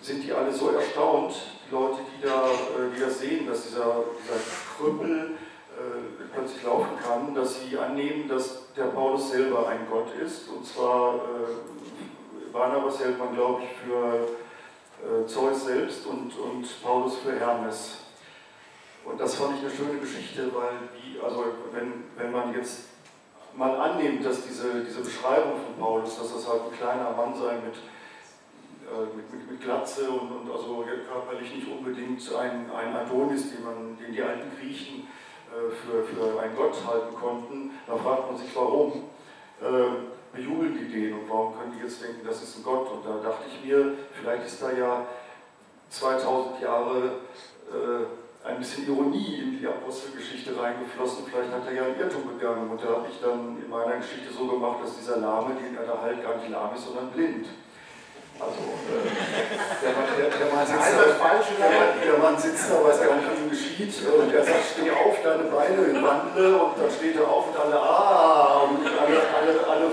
sind 0.00 0.24
die 0.24 0.32
alle 0.32 0.52
so 0.52 0.70
erstaunt, 0.70 1.34
die 1.68 1.74
Leute, 1.74 1.98
die, 2.16 2.26
da, 2.26 2.46
äh, 2.46 2.94
die 2.94 3.00
das 3.00 3.18
sehen, 3.18 3.46
dass 3.46 3.64
dieser, 3.64 4.04
dieser 4.22 4.40
Krüppel 4.76 5.36
äh, 5.76 6.34
plötzlich 6.34 6.62
laufen 6.62 6.96
kann, 7.02 7.34
dass 7.34 7.60
sie 7.60 7.76
annehmen, 7.76 8.28
dass 8.28 8.72
der 8.74 8.84
Paulus 8.84 9.30
selber 9.30 9.68
ein 9.68 9.86
Gott 9.90 10.14
ist. 10.24 10.48
Und 10.48 10.64
zwar, 10.64 11.16
äh, 11.16 12.52
Barnabas 12.52 13.00
hält 13.00 13.18
man, 13.18 13.34
glaube 13.34 13.62
ich, 13.64 13.70
für 13.84 14.28
äh, 15.02 15.26
Zeus 15.26 15.64
selbst 15.64 16.06
und, 16.06 16.36
und 16.38 16.82
Paulus 16.82 17.16
für 17.18 17.38
Hermes. 17.38 17.98
Und 19.04 19.20
das 19.20 19.36
fand 19.36 19.56
ich 19.56 19.60
eine 19.60 19.70
schöne 19.70 20.00
Geschichte, 20.00 20.50
weil 20.54 20.88
die, 20.96 21.20
also 21.20 21.44
wenn, 21.72 22.04
wenn 22.16 22.32
man 22.32 22.52
jetzt 22.54 22.86
mal 23.54 23.74
annimmt, 23.76 24.24
dass 24.24 24.46
diese, 24.46 24.84
diese 24.84 25.00
Beschreibung 25.00 25.52
von 25.64 25.78
Paulus, 25.78 26.18
dass 26.18 26.34
das 26.34 26.48
halt 26.48 26.62
ein 26.64 26.76
kleiner 26.76 27.10
Mann 27.12 27.34
sei 27.34 27.54
mit, 27.54 27.76
äh, 28.86 29.16
mit, 29.16 29.32
mit, 29.32 29.50
mit, 29.50 29.60
Glatze 29.60 30.10
und, 30.10 30.30
und 30.30 30.50
also 30.50 30.84
körperlich 31.08 31.54
nicht 31.54 31.68
unbedingt 31.68 32.20
ein, 32.34 32.70
ein 32.70 32.96
Adonis, 32.96 33.50
den, 33.54 33.64
man, 33.64 33.96
den 33.98 34.12
die 34.12 34.22
alten 34.22 34.50
Griechen 34.58 35.06
äh, 35.50 35.70
für, 35.72 36.04
für 36.04 36.40
einen 36.40 36.56
Gott 36.56 36.76
halten 36.86 37.14
konnten, 37.14 37.70
da 37.86 37.96
fragt 37.96 38.30
man 38.30 38.36
sich, 38.36 38.54
warum. 38.54 39.04
Äh, 39.60 40.15
bejubeln 40.36 40.76
die 40.78 40.88
den 40.92 41.14
und 41.14 41.28
warum 41.28 41.58
können 41.58 41.72
die 41.76 41.82
jetzt 41.82 42.02
denken, 42.02 42.26
das 42.26 42.42
ist 42.42 42.58
ein 42.58 42.62
Gott? 42.62 42.90
Und 42.92 43.04
da 43.04 43.16
dachte 43.22 43.44
ich 43.48 43.64
mir, 43.64 43.94
vielleicht 44.12 44.46
ist 44.46 44.62
da 44.62 44.70
ja 44.72 45.06
2000 45.90 46.60
Jahre 46.60 47.20
äh, 47.70 48.48
ein 48.48 48.58
bisschen 48.58 48.86
Ironie 48.86 49.42
in 49.42 49.58
die 49.58 49.66
Apostelgeschichte 49.66 50.54
reingeflossen. 50.54 51.26
Vielleicht 51.26 51.50
hat 51.50 51.66
er 51.66 51.74
ja 51.74 51.82
einen 51.84 51.98
Irrtum 51.98 52.38
begangen. 52.38 52.70
Und 52.70 52.80
da 52.82 53.02
habe 53.02 53.06
ich 53.10 53.18
dann 53.20 53.58
in 53.58 53.68
meiner 53.68 53.96
Geschichte 53.96 54.32
so 54.32 54.46
gemacht, 54.46 54.78
dass 54.82 54.96
dieser 54.96 55.18
Lahme, 55.18 55.54
den 55.58 55.76
er 55.76 55.84
da 55.84 56.00
halt 56.00 56.22
gar 56.22 56.36
nicht 56.36 56.50
lahm 56.50 56.74
ist, 56.74 56.86
sondern 56.86 57.10
blind. 57.10 57.46
Also, 58.38 58.60
äh, 58.60 59.08
der, 59.80 59.92
Mann, 59.96 60.06
der, 60.12 60.28
der, 60.28 60.48
Mann 60.52 60.66
sitzt 60.66 60.78
Nein, 60.78 60.92
da, 60.92 61.04
das 61.08 61.16
Falsche 61.16 61.54
der, 61.56 62.04
der 62.04 62.18
Mann 62.20 62.36
sitzt 62.36 62.70
da, 62.70 62.84
weiß 62.84 63.00
gar 63.00 63.16
nicht, 63.16 63.28
was 63.32 63.40
ihm 63.40 63.50
geschieht. 63.50 63.94
Und 64.06 64.28
er 64.30 64.44
sagt, 64.44 64.64
steh 64.76 64.90
auf, 64.92 65.16
deine 65.24 65.48
Beine 65.48 66.04
wandle. 66.04 66.54
Und 66.54 66.76
dann 66.78 66.90
steht 66.92 67.16
er 67.16 67.26
auf 67.26 67.48
und 67.48 67.56
alle, 67.56 67.80
ah, 67.80 68.68
und 68.68 68.84
alle, 68.84 69.18
alle, 69.24 69.52
alle 69.66 69.90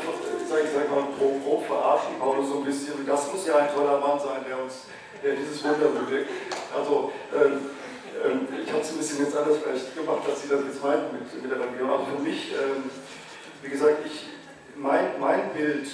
sag 0.53 0.63
ich 0.65 0.69
sag 0.69 0.89
mal, 0.91 1.07
grob, 1.17 1.43
grob 1.43 1.65
verarschen 1.65 2.19
Paulus 2.19 2.49
so 2.49 2.59
ein 2.59 2.65
bisschen. 2.65 3.05
Das 3.07 3.31
muss 3.31 3.47
ja 3.47 3.57
ein 3.57 3.73
toller 3.73 3.97
Mann 3.99 4.19
sein, 4.19 4.45
der 4.47 4.61
uns, 4.61 4.85
der 5.23 5.33
dieses 5.33 5.63
Wunder 5.63 5.87
bewirkt. 5.87 6.29
Also, 6.75 7.11
ähm, 7.33 7.73
ähm, 8.23 8.47
ich 8.63 8.69
habe 8.71 8.81
es 8.81 8.91
ein 8.91 8.97
bisschen 8.97 9.25
jetzt 9.25 9.35
anders 9.35 9.57
vielleicht 9.57 9.95
gemacht, 9.95 10.21
als 10.29 10.43
Sie 10.43 10.49
das 10.49 10.61
jetzt 10.63 10.83
meinten 10.83 11.17
mit, 11.17 11.41
mit 11.41 11.51
der 11.51 11.59
Religion. 11.59 11.89
Aber 11.89 12.05
für 12.05 12.21
mich, 12.21 12.53
ähm, 12.53 12.89
wie 13.63 13.69
gesagt, 13.69 14.05
ich, 14.05 14.29
mein, 14.75 15.19
mein 15.19 15.49
Bild 15.53 15.87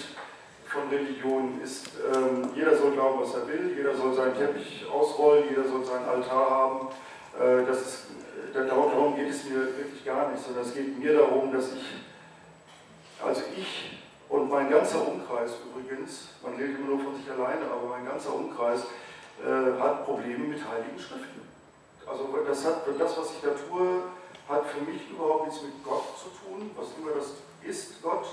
von 0.68 0.90
Religion 0.90 1.62
ist, 1.64 1.92
ähm, 2.14 2.50
jeder 2.54 2.76
soll 2.76 2.92
glauben, 2.92 3.22
was 3.22 3.34
er 3.36 3.48
will, 3.48 3.74
jeder 3.76 3.96
soll 3.96 4.14
seinen 4.14 4.36
Teppich 4.36 4.86
ausrollen, 4.92 5.46
jeder 5.50 5.68
soll 5.68 5.86
seinen 5.86 6.08
Altar 6.08 6.50
haben. 6.50 6.88
Äh, 7.40 7.66
das 7.66 7.82
ist, 7.82 8.04
darum 8.54 9.16
geht 9.16 9.30
es 9.30 9.46
mir 9.46 9.56
wirklich 9.56 10.04
gar 10.04 10.30
nicht, 10.30 10.44
sondern 10.44 10.66
es 10.66 10.74
geht 10.74 11.00
mir 11.00 11.14
darum, 11.14 11.52
dass 11.52 11.68
ich, 11.74 11.86
also 13.24 13.42
ich 13.56 13.99
und 14.30 14.50
mein 14.50 14.70
ganzer 14.70 15.06
Umkreis 15.08 15.52
übrigens, 15.66 16.30
man 16.42 16.56
redet 16.56 16.80
immer 16.80 16.96
nur 16.96 17.00
von 17.00 17.16
sich 17.16 17.30
alleine, 17.30 17.66
aber 17.66 17.90
mein 17.90 18.06
ganzer 18.06 18.34
Umkreis 18.34 18.86
äh, 19.44 19.82
hat 19.82 20.06
Probleme 20.06 20.46
mit 20.46 20.60
heiligen 20.60 20.98
Schriften. 20.98 21.42
Also 22.06 22.30
das, 22.48 22.66
hat, 22.66 22.84
das, 22.98 23.18
was 23.18 23.32
ich 23.34 23.42
da 23.42 23.50
tue, 23.50 24.04
hat 24.48 24.66
für 24.68 24.82
mich 24.82 25.10
überhaupt 25.10 25.48
nichts 25.48 25.62
mit 25.64 25.84
Gott 25.84 26.18
zu 26.18 26.30
tun, 26.30 26.72
was 26.76 26.88
immer 26.98 27.16
das 27.16 27.34
ist, 27.64 28.02
Gott 28.02 28.26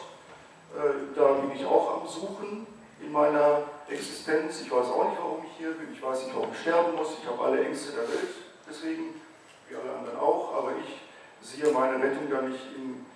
äh, 0.74 1.14
da 1.14 1.32
bin 1.34 1.52
ich 1.52 1.64
auch 1.64 2.00
am 2.00 2.08
Suchen 2.08 2.66
in 3.00 3.12
meiner 3.12 3.62
Existenz. 3.88 4.62
Ich 4.62 4.70
weiß 4.70 4.86
auch 4.86 5.10
nicht, 5.10 5.20
warum 5.20 5.44
ich 5.44 5.56
hier 5.58 5.72
bin. 5.72 5.92
Ich 5.92 6.02
weiß 6.02 6.24
nicht, 6.24 6.34
warum 6.34 6.50
ich 6.52 6.60
sterben 6.60 6.94
muss. 6.96 7.16
Ich 7.22 7.28
habe 7.28 7.42
alle 7.42 7.64
Ängste 7.64 7.92
der 7.92 8.08
Welt, 8.08 8.34
deswegen, 8.68 9.20
wie 9.68 9.76
alle 9.76 9.98
anderen 9.98 10.18
auch. 10.18 10.54
Aber 10.54 10.72
ich 10.72 11.00
sehe 11.46 11.70
meine 11.72 12.02
Rettung 12.02 12.28
da 12.30 12.42
nicht 12.42 12.60
in, 12.74 13.06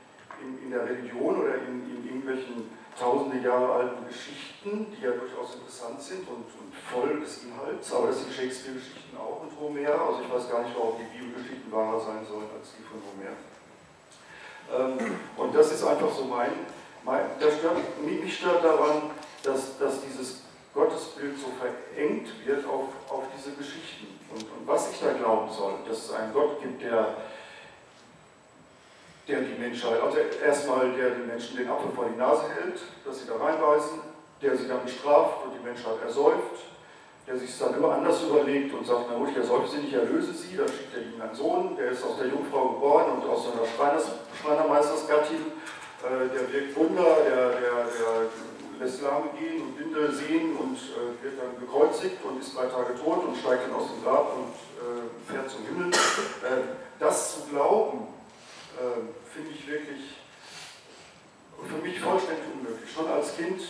in, 0.42 0.62
in 0.64 0.70
der 0.70 0.84
Religion 0.84 1.42
oder 1.42 1.54
in, 1.66 1.84
in, 1.88 2.04
irgendwelchen 2.06 2.70
tausende 2.98 3.38
Jahre 3.38 3.72
alten 3.72 4.06
Geschichten, 4.06 4.86
die 4.92 5.04
ja 5.04 5.12
durchaus 5.12 5.54
interessant 5.54 6.02
sind 6.02 6.28
und, 6.28 6.44
und 6.58 6.74
voll 6.90 7.20
des 7.20 7.44
Inhalts. 7.44 7.92
Aber 7.94 8.08
das 8.08 8.20
sind 8.20 8.32
Shakespeare-Geschichten 8.32 9.16
auch 9.16 9.42
und 9.42 9.52
Homer. 9.58 9.94
Also 9.94 10.20
ich 10.22 10.30
weiß 10.32 10.50
gar 10.50 10.62
nicht, 10.62 10.76
warum 10.76 10.96
die 10.98 11.08
Bibelgeschichten 11.16 11.70
wahrer 11.72 12.00
sein 12.00 12.26
sollen 12.26 12.50
als 12.52 12.74
die 12.76 12.84
von 12.84 13.00
Homer. 13.00 13.34
Ähm, 14.70 15.16
und 15.36 15.54
das 15.54 15.72
ist 15.72 15.84
einfach 15.84 16.10
so 16.10 16.24
mein 16.24 16.52
das 17.04 17.58
stört, 17.58 17.78
mich 18.04 18.36
stört 18.36 18.64
daran, 18.64 19.10
dass, 19.42 19.78
dass 19.78 20.02
dieses 20.02 20.42
Gottesbild 20.74 21.36
so 21.38 21.46
verengt 21.58 22.28
wird 22.44 22.64
auf, 22.66 22.88
auf 23.08 23.24
diese 23.36 23.56
Geschichten. 23.56 24.06
Und, 24.32 24.42
und 24.42 24.66
was 24.66 24.92
ich 24.92 25.00
da 25.00 25.12
glauben 25.12 25.50
soll, 25.50 25.74
dass 25.88 26.04
es 26.04 26.12
einen 26.12 26.32
Gott 26.32 26.60
gibt, 26.62 26.82
der, 26.82 27.16
der 29.30 29.40
die 29.40 29.58
Menschheit, 29.58 30.02
also 30.02 30.18
erstmal 30.44 30.90
der 30.92 31.10
den 31.10 31.26
Menschen 31.26 31.56
den 31.56 31.68
Apfel 31.68 31.90
vor 31.94 32.06
die 32.12 32.18
Nase 32.18 32.44
hält, 32.54 32.80
dass 33.04 33.20
sie 33.20 33.26
da 33.26 33.36
reinweisen, 33.36 34.00
der 34.42 34.56
sie 34.56 34.66
dann 34.66 34.82
bestraft 34.84 35.44
und 35.44 35.52
die 35.54 35.64
Menschheit 35.64 36.02
ersäuft, 36.04 36.66
der 37.26 37.36
sich 37.36 37.56
dann 37.58 37.74
immer 37.74 37.92
anders 37.92 38.22
überlegt 38.22 38.74
und 38.74 38.86
sagt, 38.86 39.06
na 39.08 39.16
gut, 39.16 39.30
ich 39.30 39.36
ersäufe 39.36 39.68
sie 39.68 39.82
nicht, 39.82 39.94
erlöse 39.94 40.32
sie, 40.32 40.56
dann 40.56 40.68
schickt 40.68 40.96
er 40.96 41.02
ihnen 41.02 41.20
einen 41.22 41.34
Sohn, 41.34 41.76
der 41.76 41.92
ist 41.92 42.04
aus 42.04 42.18
der 42.18 42.26
Jungfrau 42.26 42.74
geboren 42.74 43.12
und 43.12 43.28
aus 43.28 43.44
seiner 43.44 43.66
Schreiners, 43.66 44.10
Schreinermeistersgattin 44.42 45.52
äh, 46.02 46.28
der 46.32 46.52
wirkt 46.52 46.76
Wunder, 46.76 47.04
der, 47.28 47.50
der, 47.50 47.76
der 47.84 48.80
lässt 48.80 49.02
Lahme 49.02 49.28
gehen 49.38 49.60
und 49.60 49.76
Blinde 49.76 50.10
sehen 50.10 50.56
und 50.56 50.76
äh, 50.76 51.22
wird 51.22 51.38
dann 51.38 51.60
gekreuzigt 51.60 52.24
und 52.24 52.40
ist 52.40 52.56
drei 52.56 52.66
Tage 52.66 52.94
tot 52.96 53.24
und 53.26 53.36
steigt 53.36 53.68
dann 53.68 53.74
aus 53.74 53.88
dem 53.92 54.02
Grab 54.02 54.32
und 54.34 54.54
äh, 54.80 55.30
fährt 55.30 55.50
zum 55.50 55.64
Himmel. 55.66 55.90
Äh, 55.90 56.74
das 56.98 57.34
zu 57.34 57.50
glauben, 57.50 58.08
äh, 58.78 59.00
finde 59.32 59.50
ich 59.50 59.66
wirklich 59.66 60.20
für 61.60 61.82
mich 61.82 62.00
vollständig 62.00 62.44
unmöglich. 62.54 62.90
Schon 62.90 63.08
als 63.08 63.36
Kind 63.36 63.60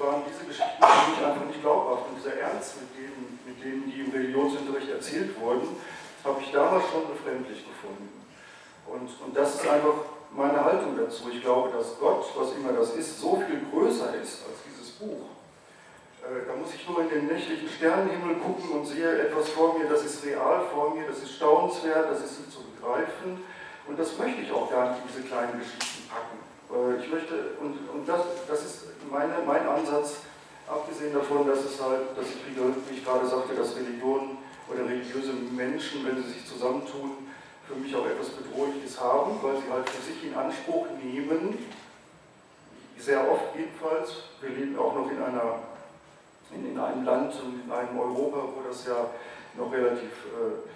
waren 0.00 0.22
diese 0.28 0.44
Geschichten 0.44 0.80
für 0.80 1.10
mich 1.10 1.20
einfach 1.26 1.46
nicht 1.46 1.60
glaubhaft. 1.60 2.08
Und 2.08 2.16
dieser 2.16 2.36
Ernst, 2.40 2.80
mit 2.80 2.90
denen, 2.96 3.38
mit 3.44 3.62
denen 3.62 3.84
die 3.90 4.00
im 4.00 4.10
Religionsunterricht 4.10 4.88
erzählt 4.88 5.38
wurden, 5.40 5.76
habe 6.24 6.40
ich 6.40 6.50
damals 6.52 6.84
schon 6.88 7.08
befremdlich 7.08 7.64
gefunden. 7.66 8.08
Und, 8.86 9.08
und 9.20 9.36
das 9.36 9.56
ist 9.56 9.68
einfach 9.68 9.94
meine 10.32 10.64
Haltung 10.64 10.96
dazu. 10.96 11.30
Ich 11.30 11.42
glaube, 11.42 11.70
dass 11.76 11.98
Gott, 11.98 12.24
was 12.36 12.52
immer 12.52 12.72
das 12.72 12.94
ist, 12.96 13.20
so 13.20 13.42
viel 13.46 13.60
größer 13.70 14.14
ist 14.16 14.44
als 14.48 14.58
dieses 14.66 14.92
Buch. 14.92 15.28
Äh, 16.24 16.46
da 16.46 16.56
muss 16.56 16.74
ich 16.74 16.88
nur 16.88 17.00
in 17.02 17.08
den 17.08 17.26
nächtlichen 17.26 17.68
Sternenhimmel 17.68 18.36
gucken 18.36 18.70
und 18.70 18.86
sehe 18.86 19.18
etwas 19.18 19.50
vor 19.50 19.78
mir, 19.78 19.86
das 19.86 20.04
ist 20.04 20.24
real 20.24 20.64
vor 20.72 20.94
mir, 20.94 21.06
das 21.06 21.18
ist 21.18 21.36
staunenswert, 21.36 22.10
das 22.10 22.24
ist 22.24 22.40
nicht 22.40 22.52
zu 22.52 22.60
begreifen. 22.62 23.44
Und 23.86 23.98
das 23.98 24.18
möchte 24.18 24.40
ich 24.40 24.52
auch 24.52 24.70
gar 24.70 24.90
nicht 24.90 25.02
in 25.02 25.08
diese 25.08 25.28
kleinen 25.28 25.58
Geschichten 25.58 26.08
packen. 26.08 26.38
Äh, 26.72 27.04
ich 27.04 27.10
möchte, 27.10 27.56
und, 27.60 27.78
und 27.88 28.08
das, 28.08 28.22
das 28.48 28.64
ist 28.64 28.84
meine, 29.10 29.34
mein 29.46 29.66
Ansatz, 29.66 30.16
abgesehen 30.66 31.12
davon, 31.12 31.46
dass 31.46 31.64
es 31.64 31.80
halt, 31.80 32.16
dass 32.16 32.26
ich, 32.26 32.36
wie 32.46 32.94
ich 32.96 33.04
gerade 33.04 33.26
sagte, 33.26 33.54
dass 33.54 33.76
Religionen 33.76 34.38
oder 34.68 34.88
religiöse 34.88 35.32
Menschen, 35.32 36.06
wenn 36.06 36.22
sie 36.22 36.30
sich 36.30 36.46
zusammentun, 36.46 37.28
für 37.68 37.76
mich 37.76 37.94
auch 37.96 38.06
etwas 38.06 38.28
Bedrohliches 38.28 39.00
haben, 39.00 39.38
weil 39.42 39.56
sie 39.56 39.70
halt 39.72 39.88
für 39.88 40.02
sich 40.02 40.24
in 40.24 40.34
Anspruch 40.34 40.86
nehmen, 41.02 41.58
sehr 42.98 43.30
oft 43.30 43.56
jedenfalls, 43.56 44.12
wir 44.40 44.50
leben 44.50 44.78
auch 44.78 44.94
noch 44.94 45.10
in, 45.10 45.22
einer, 45.22 45.60
in, 46.52 46.72
in 46.72 46.78
einem 46.78 47.04
Land 47.04 47.34
und 47.42 47.64
in 47.64 47.72
einem 47.72 47.98
Europa, 47.98 48.48
wo 48.54 48.68
das 48.68 48.86
ja 48.86 49.10
noch 49.56 49.72
relativ 49.72 50.10
äh, 50.10 50.68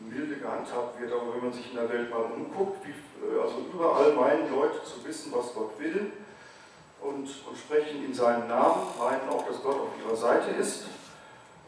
milde 0.00 0.36
gehandhabt 0.36 1.00
wird, 1.00 1.12
aber 1.12 1.34
wenn 1.34 1.44
man 1.44 1.52
sich 1.52 1.70
in 1.70 1.76
der 1.76 1.90
Welt 1.90 2.10
mal 2.10 2.22
umguckt, 2.22 2.86
wie, 2.86 2.90
äh, 2.90 3.40
also 3.40 3.64
überall 3.72 4.12
meinen 4.12 4.50
Leute 4.54 4.82
zu 4.84 5.04
wissen, 5.04 5.32
was 5.34 5.54
Gott 5.54 5.78
will 5.78 6.12
und, 7.00 7.24
und 7.26 7.56
sprechen 7.56 8.04
in 8.04 8.14
seinem 8.14 8.48
Namen, 8.48 8.82
meinen 8.98 9.28
auch, 9.30 9.46
dass 9.46 9.62
Gott 9.62 9.76
auf 9.76 9.92
ihrer 10.04 10.16
Seite 10.16 10.50
ist 10.50 10.86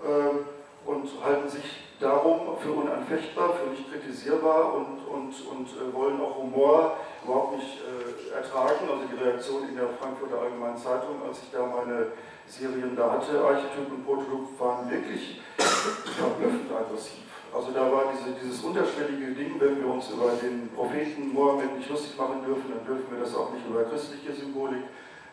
äh, 0.05 0.89
und 0.89 1.09
halten 1.25 1.49
sich 1.49 1.91
darum 2.01 2.57
für 2.59 2.73
unanfechtbar, 2.73 3.55
für 3.55 3.71
nicht 3.71 3.91
kritisierbar 3.93 4.75
und, 4.75 4.99
und, 5.07 5.35
und 5.47 5.69
äh, 5.69 5.95
wollen 5.95 6.21
auch 6.21 6.39
Humor 6.39 6.97
überhaupt 7.25 7.57
nicht 7.57 7.79
äh, 7.79 8.35
ertragen. 8.35 8.89
Also 8.91 9.05
die 9.13 9.23
Reaktion 9.23 9.69
in 9.69 9.77
der 9.77 9.89
Frankfurter 10.01 10.41
Allgemeinen 10.41 10.79
Zeitung, 10.79 11.21
als 11.27 11.43
ich 11.43 11.51
da 11.53 11.67
meine 11.67 12.13
Serien 12.47 12.97
da 12.97 13.13
hatte, 13.13 13.39
Archetyp 13.45 13.91
und 13.91 14.05
Prototyp, 14.05 14.59
waren 14.59 14.91
wirklich 14.91 15.43
verblüffend 15.59 16.73
aggressiv. 16.73 17.30
Also 17.53 17.73
da 17.73 17.91
war 17.91 18.13
diese, 18.15 18.31
dieses 18.39 18.63
unterschwellige 18.63 19.35
Ding, 19.35 19.59
wenn 19.59 19.83
wir 19.83 19.89
uns 19.93 20.09
über 20.11 20.31
den 20.41 20.71
Propheten 20.71 21.33
Mohammed 21.33 21.77
nicht 21.77 21.91
lustig 21.91 22.17
machen 22.17 22.45
dürfen, 22.47 22.71
dann 22.71 22.87
dürfen 22.87 23.11
wir 23.11 23.21
das 23.21 23.35
auch 23.35 23.53
nicht 23.53 23.67
über 23.67 23.83
christliche 23.85 24.33
Symbolik. 24.33 24.85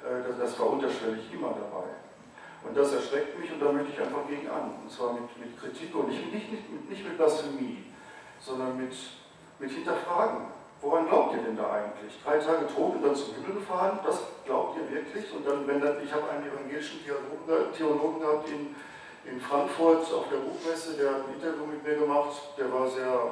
Äh, 0.01 0.33
das, 0.39 0.59
war 0.59 0.71
unterschwellig 0.71 1.31
immer 1.31 1.49
dabei. 1.49 1.93
Und 2.63 2.75
das 2.75 2.93
erschreckt 2.93 3.39
mich 3.39 3.51
und 3.51 3.61
da 3.61 3.71
möchte 3.71 3.93
ich 3.93 4.01
einfach 4.01 4.27
gegen 4.27 4.49
an. 4.49 4.73
Und 4.81 4.91
zwar 4.91 5.13
mit, 5.13 5.29
mit 5.37 5.59
Kritik 5.59 5.93
und 5.95 6.09
nicht, 6.09 6.33
nicht, 6.33 6.51
nicht, 6.51 6.89
nicht 6.89 7.03
mit 7.05 7.17
Blasphemie, 7.17 7.85
sondern 8.39 8.77
mit, 8.77 8.93
mit 9.59 9.71
Hinterfragen. 9.71 10.57
Woran 10.81 11.07
glaubt 11.07 11.35
ihr 11.35 11.41
denn 11.41 11.57
da 11.57 11.71
eigentlich? 11.71 12.17
Drei 12.23 12.37
Tage 12.37 12.67
tot 12.67 12.95
und 12.95 13.03
dann 13.03 13.15
zum 13.15 13.33
Himmel 13.33 13.61
gefahren? 13.61 13.99
Das 14.05 14.21
glaubt 14.45 14.77
ihr 14.77 14.89
wirklich? 14.89 15.25
Und 15.33 15.45
dann, 15.45 15.67
wenn 15.67 15.81
dann, 15.81 15.97
ich 16.03 16.13
habe 16.13 16.29
einen 16.29 16.45
evangelischen 16.45 17.01
Theologen, 17.03 17.73
Theologen 17.73 18.19
gehabt 18.21 18.49
in, 18.49 18.75
in 19.29 19.41
Frankfurt 19.41 20.11
auf 20.13 20.29
der 20.29 20.37
Buchmesse, 20.37 20.93
der 20.93 21.11
hat 21.11 21.27
ein 21.27 21.35
Interview 21.35 21.65
mit 21.65 21.83
mir 21.83 21.95
gemacht, 21.95 22.55
der 22.57 22.71
war 22.71 22.89
sehr 22.89 23.31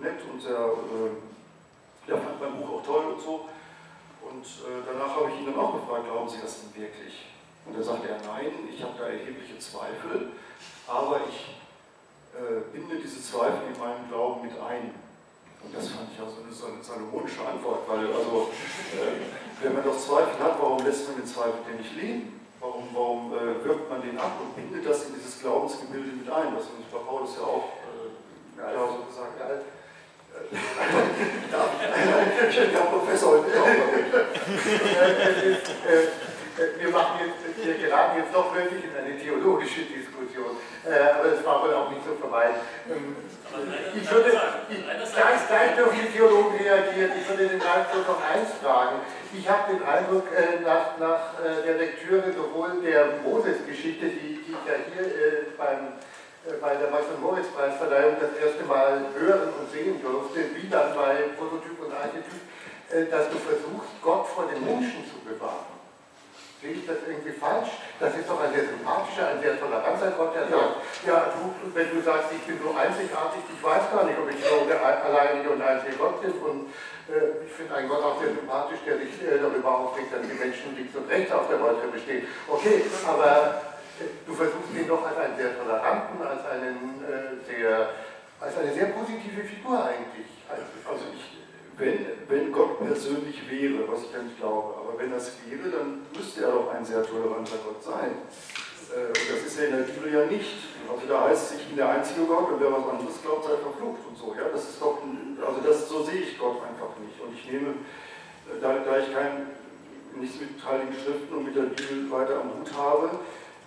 nett 0.00 0.20
und 0.30 0.40
sehr, 0.40 0.58
äh, 0.58 2.08
der 2.08 2.18
fand 2.18 2.40
mein 2.40 2.60
Buch 2.60 2.78
auch 2.78 2.84
toll 2.84 3.04
und 3.14 3.20
so. 3.20 3.48
Und 4.22 4.44
äh, 4.44 4.82
danach 4.86 5.16
habe 5.16 5.30
ich 5.30 5.40
ihn 5.40 5.46
dann 5.46 5.58
auch 5.58 5.80
gefragt, 5.80 6.04
glauben 6.06 6.28
Sie 6.28 6.40
das 6.40 6.60
denn 6.62 6.82
wirklich? 6.82 7.26
Und 7.66 7.78
da 7.78 7.82
sagte 7.82 8.08
er, 8.08 8.18
nein, 8.26 8.68
ich 8.72 8.82
habe 8.82 8.94
da 8.98 9.06
erhebliche 9.06 9.58
Zweifel, 9.58 10.32
aber 10.86 11.20
ich 11.28 11.56
äh, 12.34 12.60
binde 12.72 12.96
diese 12.96 13.22
Zweifel 13.22 13.72
in 13.72 13.78
meinen 13.78 14.08
Glauben 14.08 14.46
mit 14.46 14.58
ein. 14.60 14.94
Und 15.62 15.74
das 15.74 15.88
fand 15.88 16.12
ich 16.12 16.20
auch 16.20 16.28
so 16.28 16.42
eine, 16.44 16.52
so 16.52 16.66
eine 16.66 16.84
salomonische 16.84 17.40
Antwort, 17.46 17.88
weil 17.88 18.06
also, 18.06 18.50
äh, 18.92 19.62
wenn 19.62 19.74
man 19.74 19.84
doch 19.84 19.98
Zweifel 19.98 20.38
hat, 20.38 20.60
warum 20.60 20.84
lässt 20.84 21.08
man 21.08 21.16
den 21.16 21.26
Zweifel 21.26 21.60
denn 21.66 21.78
nicht 21.78 21.96
leben? 21.96 22.43
Warum, 22.64 22.88
warum 22.94 23.34
äh, 23.34 23.62
wirkt 23.62 23.90
man 23.90 24.00
den 24.00 24.16
ab 24.16 24.40
und 24.40 24.56
bindet 24.56 24.88
das 24.88 25.04
in 25.04 25.12
dieses 25.14 25.38
Glaubensgebilde 25.42 26.12
mit 26.16 26.32
ein? 26.32 26.54
Das 26.56 26.64
hat 26.64 27.06
Paulus 27.06 27.36
ja 27.36 27.42
auch 27.44 27.68
äh, 27.84 28.08
ja, 28.56 28.72
so 28.88 29.04
gesagt. 29.04 29.36
Ja, 29.38 29.52
äh, 29.60 29.60
ich 32.50 32.56
bin 32.56 32.72
ja 32.72 32.80
Professor 32.80 33.32
heute 33.32 33.60
auch. 33.60 33.68
Äh, 35.92 36.08
wir 36.56 36.90
machen 36.90 37.18
jetzt, 37.18 37.66
wir 37.66 37.74
geraten 37.74 38.18
jetzt 38.18 38.34
doch 38.34 38.54
wirklich 38.54 38.84
in 38.84 38.94
eine 38.94 39.18
theologische 39.18 39.82
Diskussion, 39.82 40.56
äh, 40.86 41.18
aber 41.18 41.30
das 41.34 41.44
war 41.44 41.62
wohl 41.62 41.74
auch 41.74 41.90
nicht 41.90 42.02
so 42.06 42.14
vermeiden. 42.14 42.56
Ähm, 42.90 43.16
ich 43.94 44.10
würde, 44.10 44.30
ich, 44.70 44.78
gleich, 44.86 45.46
gleich 45.46 45.76
dürfen 45.76 45.98
die 45.98 46.12
Theologen 46.12 46.56
reagieren, 46.56 47.10
ich 47.18 47.28
würde 47.28 47.48
den 47.48 47.60
Ralf 47.60 47.86
noch 47.94 48.22
eins 48.22 48.50
fragen. 48.62 49.02
Ich 49.32 49.48
habe 49.48 49.72
den 49.72 49.82
Eindruck, 49.82 50.26
äh, 50.30 50.62
nach, 50.62 50.98
nach 50.98 51.38
äh, 51.42 51.62
der 51.66 51.74
Lektüre 51.74 52.32
sowohl 52.32 52.82
der 52.82 53.18
Moses-Geschichte, 53.24 54.06
die, 54.06 54.38
die 54.46 54.54
ich 54.54 54.64
ja 54.66 54.78
hier 54.94 55.06
äh, 55.06 55.46
beim, 55.58 55.98
äh, 56.46 56.54
bei 56.60 56.74
der 56.74 56.90
Max-Moritz-Preisverleihung 56.90 58.16
das 58.20 58.34
erste 58.38 58.62
Mal 58.64 59.06
hören 59.18 59.50
und 59.58 59.70
sehen 59.70 60.00
durfte, 60.02 60.38
wie 60.54 60.68
dann 60.68 60.94
bei 60.94 61.34
Prototyp 61.36 61.82
und 61.82 61.92
Archetyp, 61.92 62.42
äh, 62.90 63.10
dass 63.10 63.28
du 63.30 63.38
versuchst, 63.38 63.90
Gott 64.02 64.26
vor 64.28 64.46
den 64.46 64.64
Menschen 64.64 65.02
zu 65.10 65.18
bewahren. 65.26 65.73
Sehe 66.64 66.80
ich 66.80 66.88
das 66.88 66.96
irgendwie 67.04 67.36
falsch? 67.36 67.76
Das 68.00 68.16
ist 68.16 68.24
doch 68.24 68.40
ein 68.40 68.48
sehr 68.48 68.64
sympathischer, 68.64 69.36
ein 69.36 69.40
sehr 69.44 69.60
toleranter 69.60 70.16
Gott, 70.16 70.32
der 70.32 70.48
sagt, 70.48 70.80
ja, 71.04 71.28
du, 71.36 71.52
wenn 71.76 71.92
du 71.92 72.00
sagst, 72.00 72.32
ich 72.32 72.40
bin 72.48 72.56
so 72.56 72.72
einzigartig, 72.72 73.44
ich 73.52 73.60
weiß 73.60 73.92
gar 73.92 74.08
nicht, 74.08 74.16
ob 74.16 74.32
ich 74.32 74.40
so 74.40 74.64
der 74.64 74.80
alleinige 74.80 75.52
und 75.52 75.60
einzige 75.60 76.00
Gott 76.00 76.24
bin. 76.24 76.32
Und 76.40 76.72
äh, 77.12 77.44
ich 77.44 77.52
finde 77.52 77.76
einen 77.76 77.92
Gott 77.92 78.00
auch 78.00 78.16
sehr 78.16 78.32
sympathisch, 78.32 78.80
der 78.88 78.96
sich 78.96 79.12
äh, 79.20 79.36
darüber 79.36 79.76
aufregt, 79.76 80.08
dass 80.08 80.24
die 80.24 80.40
Menschen 80.40 80.72
links 80.72 80.96
und 80.96 81.04
rechts 81.04 81.28
auf 81.36 81.52
der 81.52 81.60
Welt 81.60 81.84
bestehen. 81.92 82.24
Okay, 82.48 82.88
aber 83.04 83.60
äh, 84.00 84.08
du 84.24 84.32
versuchst 84.32 84.72
ihn 84.72 84.88
doch 84.88 85.04
als 85.04 85.20
einen 85.20 85.36
sehr 85.36 85.52
toleranten, 85.60 86.16
als 86.24 86.48
einen 86.48 87.04
äh, 87.04 87.44
sehr, 87.44 87.92
als 88.40 88.56
eine 88.56 88.72
sehr 88.72 88.88
positive 88.96 89.44
Figur 89.44 89.84
eigentlich. 89.84 90.32
Also 90.48 91.04
ich 91.12 91.44
wenn, 91.76 92.06
wenn 92.28 92.52
Gott 92.52 92.78
persönlich 92.78 93.50
wäre, 93.50 93.88
was 93.88 94.02
ich 94.04 94.12
ja 94.12 94.22
nicht 94.22 94.38
glaube, 94.38 94.74
aber 94.94 95.02
wenn 95.02 95.10
das 95.10 95.32
wäre, 95.46 95.70
dann 95.70 96.06
müsste 96.14 96.44
er 96.44 96.52
doch 96.52 96.72
ein 96.72 96.84
sehr 96.84 97.02
toleranter 97.04 97.58
Gott 97.64 97.82
sein. 97.82 98.14
Äh, 98.94 99.08
und 99.08 99.26
das 99.30 99.46
ist 99.46 99.58
ja 99.58 99.64
in 99.66 99.76
der 99.76 99.84
Bibel 99.84 100.12
ja 100.12 100.26
nicht. 100.26 100.54
Also 100.88 101.06
da 101.08 101.28
heißt 101.28 101.50
es, 101.50 101.58
ich 101.58 101.66
bin 101.66 101.76
der 101.76 101.90
einzige 101.90 102.24
Gott 102.26 102.50
und 102.50 102.60
wer 102.60 102.72
was 102.72 102.86
anderes 102.86 103.22
glaubt, 103.22 103.44
sei 103.44 103.56
verflucht 103.56 104.06
und 104.08 104.16
so. 104.16 104.34
Ja, 104.38 104.48
das 104.52 104.70
ist 104.70 104.80
doch, 104.80 104.98
also 105.02 105.60
das, 105.66 105.88
so 105.88 106.02
sehe 106.02 106.22
ich 106.22 106.38
Gott 106.38 106.62
einfach 106.62 106.94
nicht. 107.02 107.18
Und 107.20 107.34
ich 107.34 107.50
nehme, 107.50 107.70
äh, 108.46 108.60
da, 108.60 108.78
da 108.78 108.98
ich 108.98 109.12
kein, 109.12 109.50
nichts 110.14 110.38
mit 110.38 110.62
Heiligen 110.62 110.94
Schriften 110.94 111.34
und 111.34 111.44
mit 111.44 111.56
der 111.56 111.74
Bibel 111.74 112.10
weiter 112.10 112.40
am 112.40 112.54
Hut 112.54 112.70
habe, 112.76 113.10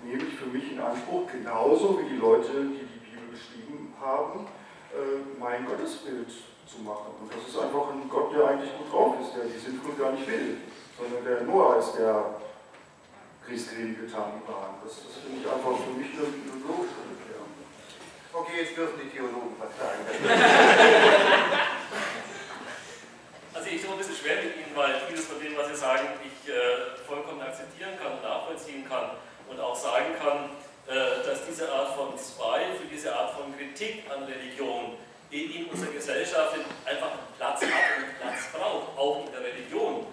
nehme 0.03 0.23
ich 0.23 0.35
für 0.35 0.47
mich 0.47 0.71
in 0.71 0.79
Anspruch, 0.79 1.27
genauso 1.31 1.99
wie 1.99 2.07
die 2.07 2.17
Leute, 2.17 2.71
die 2.71 2.87
die 2.87 3.03
Bibel 3.03 3.27
geschrieben 3.31 3.93
haben, 3.99 4.47
äh, 4.95 5.19
mein 5.39 5.65
Gottesbild 5.65 6.29
zu 6.29 6.83
machen. 6.83 7.19
Und 7.19 7.31
das 7.31 7.43
ist 7.47 7.59
einfach 7.59 7.91
ein 7.91 8.07
Gott, 8.07 8.31
der 8.31 8.47
eigentlich 8.47 8.71
gut 8.77 8.93
drauf 8.93 9.15
ist, 9.19 9.35
der 9.35 9.43
die 9.43 9.59
Sintflut 9.59 9.99
gar 9.99 10.11
nicht 10.11 10.27
will, 10.27 10.55
sondern 10.97 11.23
der 11.23 11.41
Noah 11.41 11.77
ist 11.77 11.93
der 11.93 12.41
Kriegsgräben 13.45 14.01
getan 14.01 14.41
waren. 14.47 14.81
Das, 14.83 15.03
das 15.05 15.17
finde 15.23 15.41
ich 15.41 15.47
einfach 15.47 15.77
für 15.77 15.91
mich 15.93 16.09
eine, 16.17 16.25
logische 16.65 17.05
Erklärung. 17.05 17.53
Okay, 18.33 18.61
jetzt 18.61 18.75
dürfen 18.75 18.99
die 19.03 19.09
Theologen 19.09 19.55
sagen. 19.59 20.03
Also 23.67 23.71
ich 23.71 23.81
tue 23.81 23.91
ein 23.91 23.97
bisschen 23.97 24.15
schwer 24.15 24.35
mit 24.37 24.55
Ihnen, 24.55 24.71
weil 24.75 25.01
vieles 25.09 25.25
von 25.25 25.41
dem, 25.41 25.57
was 25.57 25.67
Sie 25.67 25.75
sagen, 25.75 26.07
ich 26.21 26.47
äh, 26.47 26.53
vollkommen 27.07 27.41
akzeptieren 27.41 27.97
kann 27.97 28.13
und 28.13 28.21
nachvollziehen 28.21 28.87
kann 28.87 29.17
und 29.49 29.59
auch 29.59 29.75
sagen 29.75 30.13
kann, 30.21 30.51
äh, 30.85 31.25
dass 31.25 31.43
diese 31.43 31.71
Art 31.71 31.95
von 31.95 32.15
Zweifel, 32.17 32.85
diese 32.89 33.15
Art 33.15 33.33
von 33.33 33.57
Kritik 33.57 34.03
an 34.13 34.23
Religion 34.23 34.95
in 35.31 35.65
unserer 35.65 35.91
Gesellschaft 35.91 36.55
einfach 36.85 37.11
einen 37.11 37.33
Platz 37.35 37.61
hat 37.61 37.67
und 37.67 38.05
einen 38.05 38.15
Platz 38.21 38.47
braucht, 38.53 38.97
auch 38.97 39.25
in 39.25 39.31
der 39.31 39.41
Religion. 39.41 40.05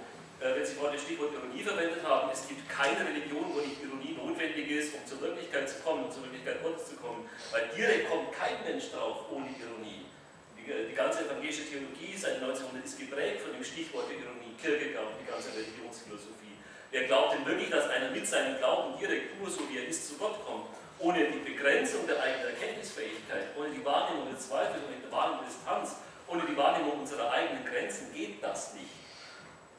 Äh, 0.45 0.55
wenn 0.55 0.67
Sie 0.67 0.77
vorhin 0.77 1.01
das 1.01 1.09
Stichwort 1.09 1.33
Ironie 1.33 1.65
verwendet 1.65 2.05
haben, 2.05 2.29
es 2.29 2.45
gibt 2.45 2.69
keine 2.69 3.01
Religion, 3.01 3.49
wo 3.49 3.65
nicht 3.65 3.81
Ironie 3.81 4.13
notwendig 4.13 4.69
ist, 4.69 4.93
um 4.93 5.01
zur 5.09 5.25
Wirklichkeit 5.25 5.65
zu 5.65 5.81
kommen, 5.81 6.05
um 6.05 6.13
zur 6.13 6.29
Wirklichkeit 6.29 6.61
Gottes 6.61 6.93
zu 6.93 6.97
kommen. 7.01 7.25
Weil 7.49 7.73
direkt 7.73 8.13
kommt 8.13 8.29
kein 8.37 8.61
Mensch 8.61 8.93
drauf 8.93 9.25
ohne 9.33 9.49
Ironie. 9.57 10.05
Die, 10.53 10.69
äh, 10.69 10.85
die 10.85 10.93
ganze 10.93 11.25
evangelische 11.25 11.65
Theologie 11.65 12.13
seit 12.13 12.45
1900 12.45 12.85
ist 12.85 13.01
geprägt 13.01 13.41
von 13.41 13.57
dem 13.57 13.65
Stichwort 13.65 14.05
der 14.13 14.21
Ironie, 14.21 14.53
Kierkegaard 14.61 15.17
die 15.17 15.25
ganze 15.25 15.49
Religionsphilosophie. 15.57 16.61
Wer 16.93 17.09
glaubt 17.09 17.33
denn 17.33 17.47
wirklich, 17.49 17.73
dass 17.73 17.89
einer 17.89 18.13
mit 18.13 18.29
seinem 18.29 18.61
Glauben 18.61 19.01
direkt 19.01 19.41
nur 19.41 19.49
so 19.49 19.65
wie 19.73 19.81
er 19.81 19.89
ist 19.89 20.07
zu 20.07 20.21
Gott 20.21 20.45
kommt? 20.45 20.69
ohne 21.01 21.27
die 21.27 21.41
Begrenzung 21.41 22.07
der 22.07 22.23
eigenen 22.23 22.55
Erkenntnisfähigkeit, 22.55 23.51
ohne 23.59 23.69
die 23.71 23.85
Wahrnehmung 23.85 24.31
des 24.33 24.47
Zweifels, 24.47 24.79
ohne 24.87 24.97
die 25.05 25.13
Wahrnehmung 25.13 25.41
der 25.43 25.49
Distanz, 25.49 25.97
ohne 26.29 26.43
die 26.49 26.57
Wahrnehmung 26.57 27.01
unserer 27.01 27.33
eigenen 27.33 27.65
Grenzen 27.67 28.15
geht 28.15 28.41
das 28.41 28.75
nicht. 28.75 28.95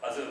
Also 0.02 0.22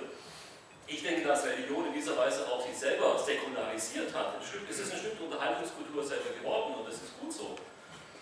ich 0.86 1.02
denke, 1.02 1.26
dass 1.26 1.44
Religion 1.46 1.86
in 1.86 1.94
dieser 1.94 2.16
Weise 2.16 2.46
auch 2.46 2.60
sich 2.64 2.76
selber 2.76 3.18
säkularisiert 3.18 4.14
hat. 4.14 4.34
Es 4.68 4.78
ist 4.78 4.92
ein 4.92 4.98
Stück 4.98 5.20
Unterhaltungskultur 5.20 6.04
selber 6.04 6.30
geworden 6.38 6.74
und 6.78 6.88
das 6.88 6.96
ist 6.96 7.18
gut 7.20 7.32
so. 7.32 7.56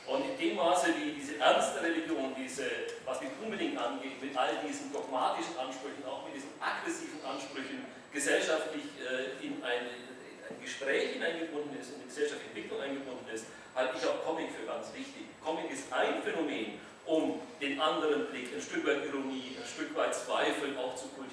Und 0.07 0.25
in 0.25 0.37
dem 0.39 0.57
Maße, 0.57 0.95
wie 0.99 1.13
diese 1.13 1.39
ernste 1.39 1.83
Religion, 1.83 2.35
diese, 2.37 2.67
was 3.05 3.21
mich 3.21 3.31
unbedingt 3.43 3.79
angeht, 3.79 4.21
mit 4.21 4.37
all 4.37 4.59
diesen 4.67 4.93
dogmatischen 4.93 5.57
Ansprüchen, 5.59 6.05
auch 6.07 6.27
mit 6.27 6.35
diesen 6.35 6.51
aggressiven 6.59 7.23
Ansprüchen, 7.25 7.87
gesellschaftlich 8.13 8.85
äh, 8.99 9.45
in 9.47 9.63
eine 9.63 10.13
ein 10.53 10.61
Gespräch 10.61 11.13
hineingebunden 11.15 11.79
ist, 11.81 11.95
in 11.95 12.03
die 12.03 12.09
gesellschaftliche 12.09 12.51
Entwicklung 12.51 12.81
eingebunden 12.81 13.27
ist, 13.33 13.47
halte 13.75 13.97
ich 13.97 14.07
auch 14.07 14.25
Comic 14.25 14.51
für 14.53 14.67
ganz 14.67 14.93
wichtig. 14.95 15.25
Comic 15.43 15.71
ist 15.71 15.93
ein 15.93 16.23
Phänomen, 16.23 16.79
um 17.07 17.41
den 17.61 17.81
anderen 17.81 18.27
Blick, 18.27 18.55
ein 18.55 18.63
Stück 18.63 18.87
weit 18.87 19.05
Ironie, 19.07 19.57
ein 19.59 19.67
Stück 19.67 19.97
weit 19.97 20.15
Zweifel 20.15 20.77
auch 20.77 20.95
zu 20.95 21.09
kultivieren. 21.09 21.32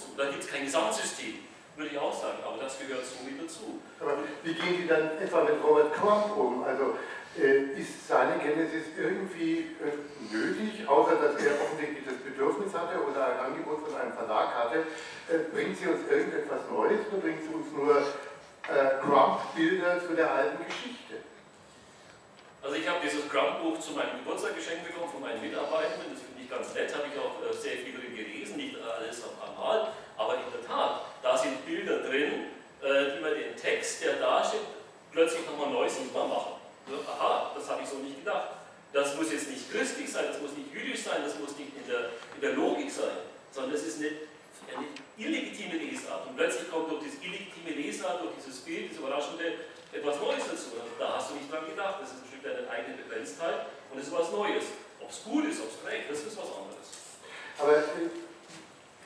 Dazu. 0.00 0.16
Da 0.16 0.30
gibt 0.30 0.44
es 0.44 0.50
kein 0.50 0.64
Gesamtsystem, 0.64 1.34
würde 1.76 1.90
ich 1.92 1.98
auch 1.98 2.12
sagen, 2.12 2.38
aber 2.46 2.62
das 2.62 2.78
gehört 2.78 3.04
so 3.04 3.24
mit 3.24 3.40
dazu. 3.42 3.80
Aber 4.00 4.16
wie 4.42 4.54
gehen 4.54 4.76
Sie 4.80 4.86
dann 4.86 5.18
etwa 5.20 5.44
mit 5.44 5.62
Robert 5.62 5.92
Crumb 5.92 6.36
um? 6.36 6.64
Also 6.64 6.96
äh, 7.36 7.78
ist 7.78 8.08
seine 8.08 8.38
Genesis 8.38 8.96
irgendwie 8.96 9.76
äh, 9.84 10.32
nötig, 10.32 10.88
außer 10.88 11.16
dass 11.16 11.36
er 11.42 11.52
offensichtlich 11.60 12.04
das 12.04 12.16
Bedürfnis 12.16 12.72
hatte 12.72 12.96
oder 13.04 13.26
ein 13.26 13.52
Angebot 13.52 13.86
von 13.86 14.00
einem 14.00 14.12
Verlag 14.12 14.54
hatte? 14.54 14.78
Äh, 15.28 15.52
bringt 15.52 15.76
sie 15.76 15.88
uns 15.88 16.08
irgendetwas 16.08 16.60
Neues 16.70 17.00
oder 17.12 17.20
bringt 17.20 17.42
sie 17.42 17.54
uns 17.54 17.70
nur 17.72 17.96
äh, 18.00 18.98
Crump-Bilder 19.04 20.00
zu 20.00 20.14
der 20.14 20.32
alten 20.32 20.64
Geschichte? 20.64 21.28
Also 22.62 22.76
ich 22.76 22.88
habe 22.88 23.00
dieses 23.02 23.28
Crump-Buch 23.28 23.80
zu 23.80 23.92
meinem 23.92 24.20
Geburtstag 24.20 24.56
geschenkt 24.56 24.86
bekommen 24.86 25.10
von 25.10 25.20
meinen 25.20 25.40
Mitarbeitenden, 25.40 26.12
das 26.12 26.29
ganz 26.50 26.74
nett, 26.74 26.92
habe 26.94 27.06
ich 27.12 27.18
auch 27.18 27.38
äh, 27.40 27.54
sehr 27.54 27.78
viel 27.78 27.94
drin 27.94 28.14
gelesen, 28.14 28.56
nicht 28.56 28.76
alles 28.76 29.22
auf 29.24 29.38
einmal, 29.40 29.92
aber 30.16 30.34
in 30.34 30.50
der 30.52 30.66
Tat, 30.66 31.02
da 31.22 31.36
sind 31.36 31.64
Bilder 31.64 32.00
drin, 32.00 32.50
äh, 32.82 33.16
die 33.16 33.22
mir 33.22 33.34
den 33.34 33.56
Text, 33.56 34.02
der 34.02 34.14
da 34.16 34.44
steht, 34.44 34.66
plötzlich 35.12 35.46
nochmal 35.46 35.70
neu 35.70 35.88
sichtbar 35.88 36.26
machen. 36.26 36.52
Aha, 37.06 37.52
das 37.54 37.70
habe 37.70 37.82
ich 37.82 37.88
so 37.88 37.96
nicht 37.98 38.18
gedacht. 38.18 38.48
Das 38.92 39.14
muss 39.16 39.30
jetzt 39.30 39.48
nicht 39.48 39.70
christlich 39.70 40.10
sein, 40.10 40.24
das 40.26 40.40
muss 40.40 40.52
nicht 40.52 40.74
jüdisch 40.74 41.04
sein, 41.04 41.22
das 41.24 41.38
muss 41.38 41.56
nicht 41.56 41.70
in 41.76 41.86
der, 41.86 42.10
in 42.34 42.40
der 42.40 42.52
Logik 42.54 42.90
sein, 42.90 43.22
sondern 43.52 43.74
es 43.74 43.86
ist 43.86 44.00
eine 44.00 44.10
eine 44.76 44.86
illegitime 45.16 45.76
Lesart. 45.76 46.26
Und 46.26 46.36
plötzlich 46.36 46.70
kommt 46.70 46.90
durch 46.90 47.02
diese 47.02 47.18
illegitime 47.24 47.70
Lesart, 47.70 48.22
durch 48.22 48.34
dieses 48.36 48.60
Bild, 48.60 48.90
dieses 48.90 48.98
Überraschende, 48.98 49.66
etwas 49.92 50.20
Neues 50.20 50.44
dazu. 50.46 50.78
Da 50.98 51.16
hast 51.16 51.30
du 51.30 51.34
nicht 51.34 51.50
dran 51.50 51.66
gedacht. 51.66 51.96
Das 52.00 52.10
ist 52.10 52.22
ein 52.22 52.28
Stück 52.28 52.42
deiner 52.42 52.68
eigenen 52.70 52.96
Begrenztheit 52.98 53.66
und 53.90 53.98
es 53.98 54.06
ist 54.06 54.14
was 54.14 54.30
Neues. 54.30 54.64
Ob 55.10 55.16
es 55.16 55.24
gut 55.24 55.44
ist, 55.44 55.60
ob 55.60 55.70
es 55.70 55.82
trägt, 55.82 56.08
das 56.08 56.18
ist 56.20 56.38
was 56.38 56.46
anderes. 56.46 56.86
Aber 57.58 57.82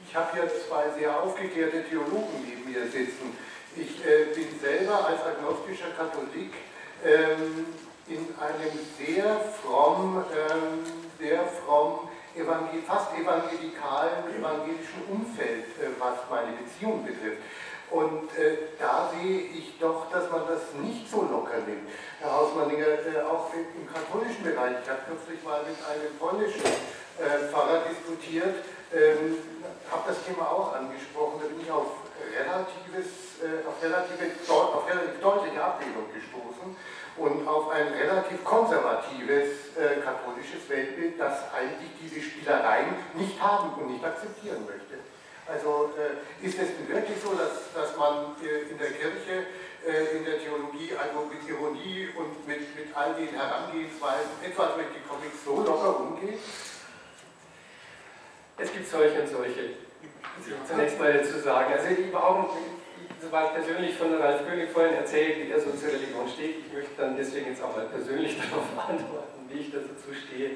ich 0.07 0.14
habe 0.14 0.32
hier 0.34 0.50
zwei 0.68 0.90
sehr 0.98 1.18
aufgeklärte 1.18 1.82
Theologen 1.88 2.44
neben 2.46 2.70
mir 2.70 2.84
sitzen. 2.84 3.34
Ich 3.74 4.05
äh, 4.05 4.26
bin 4.34 4.61
selber 4.61 5.07
als 5.07 5.22
agnostischer 5.22 5.92
Katholik 5.96 6.52
ähm, 7.02 7.64
in 8.07 8.34
einem 8.38 8.78
sehr 8.98 9.40
fromm, 9.62 10.22
ähm, 10.30 10.84
sehr 11.18 11.42
fromm 11.46 12.11
evangel 12.36 12.82
fast 12.86 13.14
evangelikalen, 13.14 14.28
evangelischen 14.38 15.05
Umfeld, 15.11 15.64
äh, 15.80 15.88
was 15.98 16.18
meine 16.28 16.52
Beziehung 16.52 17.02
betrifft. 17.07 17.38
Und 17.91 18.37
äh, 18.39 18.74
da 18.78 19.11
sehe 19.12 19.41
ich 19.41 19.78
doch, 19.78 20.11
dass 20.11 20.30
man 20.30 20.43
das 20.49 20.72
nicht 20.82 21.11
so 21.11 21.22
locker 21.22 21.59
nimmt. 21.66 21.89
Herr 22.20 22.32
Hausmanninger, 22.32 22.87
äh, 22.87 23.22
auch 23.22 23.53
im 23.53 23.87
katholischen 23.87 24.43
Bereich, 24.43 24.76
ich 24.82 24.91
habe 24.91 25.01
kürzlich 25.07 25.45
mal 25.45 25.61
mit 25.62 25.76
einem 25.85 26.16
polnischen 26.18 26.64
äh, 26.64 27.53
Pfarrer 27.53 27.82
diskutiert, 27.89 28.64
ähm, 28.93 29.37
habe 29.91 30.03
das 30.09 30.24
Thema 30.24 30.51
auch 30.51 30.74
angesprochen, 30.74 31.41
da 31.43 31.47
bin 31.47 31.61
ich 31.61 31.70
auf, 31.70 32.05
relatives, 32.35 33.39
äh, 33.43 33.66
auf, 33.66 33.76
relative, 33.82 34.32
auf 34.49 34.89
relativ 34.89 35.20
deutliche 35.20 35.62
Ablehnung 35.62 36.09
gestoßen 36.12 36.76
und 37.16 37.47
auf 37.47 37.70
ein 37.70 37.89
relativ 37.89 38.43
konservatives 38.45 39.76
äh, 39.76 40.01
katholisches 40.03 40.68
Weltbild, 40.68 41.20
das 41.20 41.53
eigentlich 41.53 41.91
diese 42.01 42.20
Spielereien 42.20 42.95
nicht 43.14 43.41
haben 43.41 43.74
und 43.74 43.93
nicht 43.93 44.05
akzeptieren 44.05 44.66
möchte. 44.66 45.03
Also 45.47 45.92
äh, 46.01 46.47
ist 46.47 46.59
es 46.59 46.68
denn 46.76 46.88
wirklich 46.88 47.18
so, 47.22 47.34
dass, 47.34 47.68
dass 47.74 47.97
man 47.97 48.34
äh, 48.40 48.70
in 48.70 48.78
der 48.78 48.92
Kirche, 48.92 49.45
äh, 49.84 50.16
in 50.16 50.24
der 50.24 50.40
Theologie, 50.40 50.92
also 50.97 51.28
mit 51.28 51.47
Ironie 51.47 52.09
und 52.16 52.49
mit, 52.49 52.74
mit 52.74 52.97
all 52.97 53.12
den 53.14 53.28
Herangehensweisen, 53.28 54.32
etwa 54.42 54.72
mit 54.76 54.86
die 54.97 55.05
Comics 55.07 55.45
so 55.45 55.57
locker 55.62 56.01
umgeht? 56.01 56.40
Es 58.57 58.72
gibt 58.72 58.88
solche 58.88 59.20
und 59.20 59.28
solche. 59.28 59.74
Zunächst 60.66 60.99
mal 60.99 61.12
dazu 61.12 61.38
sagen, 61.38 61.72
also 61.72 61.88
ich 61.88 62.12
war 62.12 62.24
auch 62.24 62.57
soweit 63.20 63.55
persönlich 63.55 63.95
von 63.97 64.14
Ralf 64.14 64.47
König 64.47 64.70
vorhin 64.70 64.95
erzählt, 64.95 65.38
wie 65.38 65.51
er 65.51 65.61
so 65.61 65.70
zur 65.72 65.88
Religion 65.88 66.28
steht. 66.28 66.66
Ich 66.66 66.72
möchte 66.72 66.90
dann 66.97 67.16
deswegen 67.16 67.49
jetzt 67.49 67.62
auch 67.62 67.76
mal 67.76 67.86
persönlich 67.86 68.36
darauf 68.51 68.88
antworten, 68.88 69.49
wie 69.49 69.61
ich 69.61 69.72
dazu 69.72 70.14
stehe. 70.14 70.51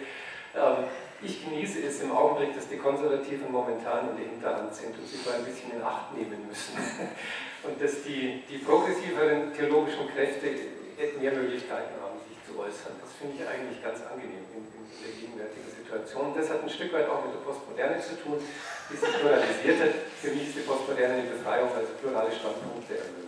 Ähm, 0.54 0.84
ich 1.20 1.44
genieße 1.44 1.82
es 1.82 2.00
im 2.02 2.12
Augenblick, 2.12 2.54
dass 2.54 2.68
die 2.68 2.76
Konservativen 2.76 3.50
momentan 3.50 4.10
in 4.10 4.16
der 4.16 4.26
Hinterhand 4.30 4.74
sind 4.74 4.96
und 4.96 5.06
sich 5.06 5.24
mal 5.26 5.34
ein 5.34 5.44
bisschen 5.44 5.72
in 5.72 5.82
Acht 5.82 6.14
nehmen 6.14 6.46
müssen. 6.46 6.78
Und 7.66 7.82
dass 7.82 8.04
die, 8.04 8.44
die 8.48 8.58
progressiveren 8.58 9.52
theologischen 9.52 10.06
Kräfte 10.14 10.46
mehr 11.18 11.32
Möglichkeiten 11.32 11.98
haben, 11.98 12.22
sich 12.22 12.38
zu 12.46 12.54
äußern. 12.54 12.94
Das 13.02 13.10
finde 13.18 13.34
ich 13.34 13.42
eigentlich 13.42 13.82
ganz 13.82 13.98
angenehm 14.06 14.46
in, 14.54 14.62
in, 14.62 14.86
der 15.02 15.10
gegenwärtigen 15.10 15.66
Situation. 15.66 16.34
Das 16.38 16.50
hat 16.50 16.62
ein 16.62 16.70
Stück 16.70 16.92
weit 16.94 17.10
auch 17.10 17.26
mit 17.26 17.34
der 17.34 17.42
Postmoderne 17.42 17.98
zu 17.98 18.14
tun, 18.22 18.38
die 18.38 18.96
sich 18.96 19.10
pluralisiert 19.18 19.78
hat. 19.82 19.94
Für 20.22 20.30
mich 20.30 20.54
ist 20.54 20.56
die 20.62 20.66
Postmoderne 20.66 21.14
eine 21.22 21.30
Befreiung, 21.34 21.70
also 21.74 21.90
plurale 21.98 22.30
Standpunkte 22.30 22.94
ermöglicht. 22.94 23.27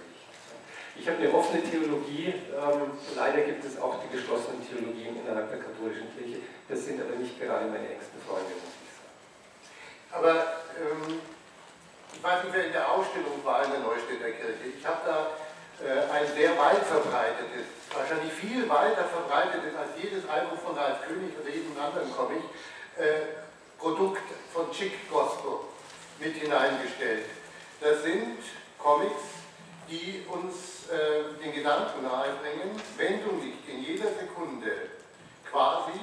Ich 0.97 1.09
habe 1.09 1.19
eine 1.19 1.33
offene 1.33 1.63
Theologie, 1.63 2.35
ähm, 2.53 2.91
leider 3.17 3.41
gibt 3.43 3.65
es 3.65 3.81
auch 3.81 4.03
die 4.03 4.17
geschlossenen 4.17 4.61
Theologien 4.67 5.17
innerhalb 5.17 5.51
der 5.51 5.61
katholischen 5.61 6.09
Kirche. 6.17 6.43
Das 6.69 6.85
sind 6.85 7.01
aber 7.01 7.17
nicht 7.17 7.41
gerade 7.41 7.67
meine 7.67 7.89
engsten 7.89 8.21
Freunde, 8.27 8.53
muss 8.59 8.75
ich 8.85 8.93
sagen. 8.99 9.17
Aber 10.13 10.35
ähm, 10.77 11.21
ich 12.13 12.23
weiß 12.23 12.45
nicht, 12.45 12.55
wer 12.55 12.67
in 12.67 12.73
der 12.73 12.91
Ausstellung 12.91 13.41
war 13.45 13.65
in 13.65 13.71
der 13.71 13.81
Neustädter 13.81 14.31
Kirche. 14.31 14.77
Ich 14.77 14.85
habe 14.85 15.01
da 15.07 15.19
äh, 15.81 16.05
ein 16.13 16.27
sehr 16.37 16.53
weit 16.59 16.85
verbreitetes, 16.85 17.65
wahrscheinlich 17.95 18.33
viel 18.33 18.69
weiter 18.69 19.05
verbreitetes 19.09 19.73
als 19.73 19.97
jedes 19.97 20.29
Album 20.29 20.59
von 20.59 20.77
Ralf 20.77 21.01
König 21.09 21.33
oder 21.41 21.49
jedem 21.49 21.73
anderen 21.81 22.13
Comic, 22.13 22.45
äh, 22.99 23.41
Produkt 23.79 24.29
von 24.53 24.71
Chick 24.73 25.09
Gospel 25.11 25.65
mit 26.19 26.37
hineingestellt. 26.37 27.25
Das 27.81 28.03
sind 28.03 28.37
Comics, 28.77 29.40
die 29.91 30.25
uns 30.29 30.89
äh, 30.89 31.43
den 31.43 31.53
Gedanken 31.53 32.03
nahebringen, 32.03 32.81
wenn 32.97 33.25
du 33.25 33.33
nicht 33.45 33.69
in 33.69 33.83
jeder 33.83 34.09
Sekunde 34.15 34.71
quasi 35.51 35.99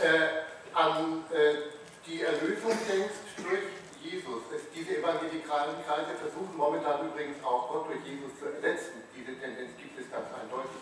äh, 0.00 0.74
an 0.74 1.24
äh, 1.32 1.74
die 2.06 2.22
Erlösung 2.22 2.72
denkst 2.88 3.34
durch 3.36 3.66
Jesus. 4.02 4.42
Es, 4.54 4.62
diese 4.74 4.98
evangelikalen 4.98 5.76
Kreise 5.86 6.14
versuchen 6.18 6.56
momentan 6.56 7.06
übrigens 7.06 7.42
auch 7.44 7.68
Gott 7.68 7.88
durch 7.88 8.02
Jesus 8.06 8.38
zu 8.38 8.46
ersetzen. 8.46 9.02
Diese 9.14 9.38
Tendenz 9.38 9.76
gibt 9.78 9.98
es 9.98 10.10
ganz 10.10 10.26
eindeutig. 10.34 10.78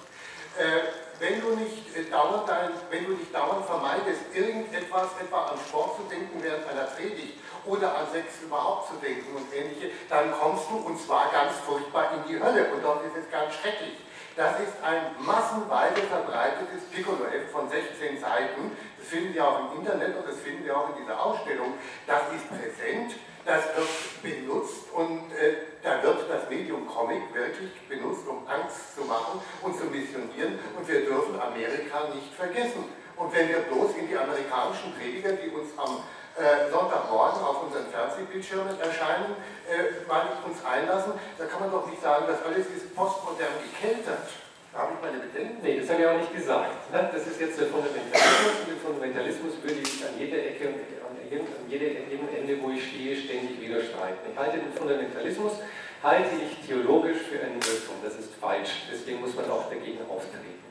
Äh, 0.59 0.93
wenn, 1.21 1.41
du 1.41 1.57
nicht, 1.57 1.97
äh, 1.97 2.11
dauernd 2.11 2.49
dein, 2.49 2.71
wenn 2.91 3.07
du 3.07 3.13
nicht 3.13 3.33
dauernd 3.35 3.65
vermeidest, 3.65 4.21
irgendetwas 4.35 5.09
etwa 5.21 5.53
an 5.53 5.59
Sport 5.69 5.97
zu 5.97 6.03
denken 6.11 6.43
während 6.43 6.67
einer 6.69 6.85
Predigt 6.93 7.39
oder 7.67 7.97
an 7.97 8.07
Sex 8.13 8.43
überhaupt 8.43 8.89
zu 8.89 8.95
denken 8.97 9.37
und 9.37 9.53
ähnliche, 9.53 9.91
dann 10.09 10.33
kommst 10.33 10.71
du 10.71 10.77
und 10.77 10.99
zwar 11.01 11.31
ganz 11.33 11.57
furchtbar 11.67 12.13
in 12.13 12.29
die 12.29 12.43
Hölle 12.43 12.73
und 12.73 12.83
dort 12.83 13.05
ist 13.07 13.17
es 13.17 13.31
ganz 13.31 13.55
schrecklich. 13.55 13.99
Das 14.37 14.61
ist 14.61 14.73
ein 14.83 15.17
massenweise 15.19 16.03
verbreitetes 16.09 16.85
Piccolo-Heft 16.93 17.51
von 17.51 17.69
16 17.69 18.21
Seiten. 18.21 18.73
Das 18.97 19.09
finden 19.09 19.33
Sie 19.33 19.41
auch 19.41 19.59
im 19.73 19.81
Internet 19.81 20.17
und 20.17 20.27
das 20.27 20.39
finden 20.39 20.65
Sie 20.65 20.71
auch 20.71 20.89
in 20.91 21.03
dieser 21.03 21.21
Ausstellung. 21.21 21.75
Das 22.07 22.23
ist 22.33 22.49
präsent, 22.49 23.17
das 23.45 23.65
wird 23.77 24.23
benutzt 24.23 24.87
und 24.95 25.33
äh, 25.33 25.67
da 25.83 26.03
wird 26.03 26.31
das 26.31 26.49
Medium 26.49 26.87
Comic 26.87 27.35
wirklich 27.35 27.73
benutzt, 27.89 28.27
um 28.29 28.47
Angst 28.47 28.95
zu 28.95 29.05
machen 29.05 29.41
und 29.63 29.77
zu 29.77 29.87
missionieren. 29.87 30.59
Und 30.79 30.87
wir 30.87 31.05
dürfen 31.05 31.41
Amerika 31.41 32.09
nicht 32.15 32.33
vergessen. 32.35 32.85
Und 33.17 33.35
wenn 33.35 33.49
wir 33.49 33.59
bloß 33.69 33.97
in 33.99 34.09
die 34.09 34.17
amerikanischen 34.17 34.95
Prediger, 34.97 35.33
die 35.33 35.51
uns 35.51 35.77
am 35.77 36.01
äh, 36.39 36.71
Sonntagmorgen 36.71 37.43
auf 37.43 37.65
unseren 37.65 37.87
Fernsehbildschirmen 37.91 38.79
erscheinen, 38.81 39.35
äh, 39.67 40.07
mal 40.07 40.23
uns 40.47 40.65
einlassen, 40.65 41.13
da 41.39 41.45
kann 41.47 41.61
man 41.61 41.71
doch 41.71 41.87
nicht 41.91 42.03
sagen, 42.03 42.27
dass 42.27 42.45
alles 42.45 42.67
ist 42.71 42.95
postmodern 42.95 43.59
gekeltert. 43.63 44.31
Da 44.73 44.87
habe 44.87 44.95
ich 44.95 45.01
meine 45.03 45.19
Bedenken. 45.19 45.59
Nee, 45.63 45.81
das 45.83 45.91
habe 45.91 46.01
ich 46.03 46.07
auch 46.07 46.19
nicht 46.23 46.35
gesagt. 46.35 46.71
Ne? 46.95 47.11
Das 47.11 47.27
ist 47.27 47.41
jetzt 47.41 47.59
der 47.59 47.67
Fundamentalismus 47.67 48.55
und 48.63 48.69
den 48.71 48.79
Fundamentalismus 48.79 49.53
würde 49.63 49.83
ich 49.83 49.99
an 50.07 50.15
jeder 50.15 50.39
Ecke, 50.39 50.71
an 50.71 51.67
jedem 51.67 52.29
Ende, 52.31 52.63
wo 52.63 52.71
ich 52.71 52.87
stehe, 52.87 53.19
ständig 53.19 53.61
widerstreiten. 53.61 54.31
Ich 54.31 54.39
halte 54.39 54.59
den 54.59 54.73
Fundamentalismus, 54.73 55.59
halte 56.03 56.31
ich 56.39 56.67
theologisch 56.67 57.19
für 57.27 57.43
einen 57.43 57.59
Irrtum. 57.59 57.99
Das 58.03 58.15
ist 58.15 58.31
falsch. 58.41 58.87
Deswegen 58.87 59.21
muss 59.21 59.35
man 59.35 59.51
auch 59.51 59.69
dagegen 59.69 60.07
auftreten. 60.07 60.63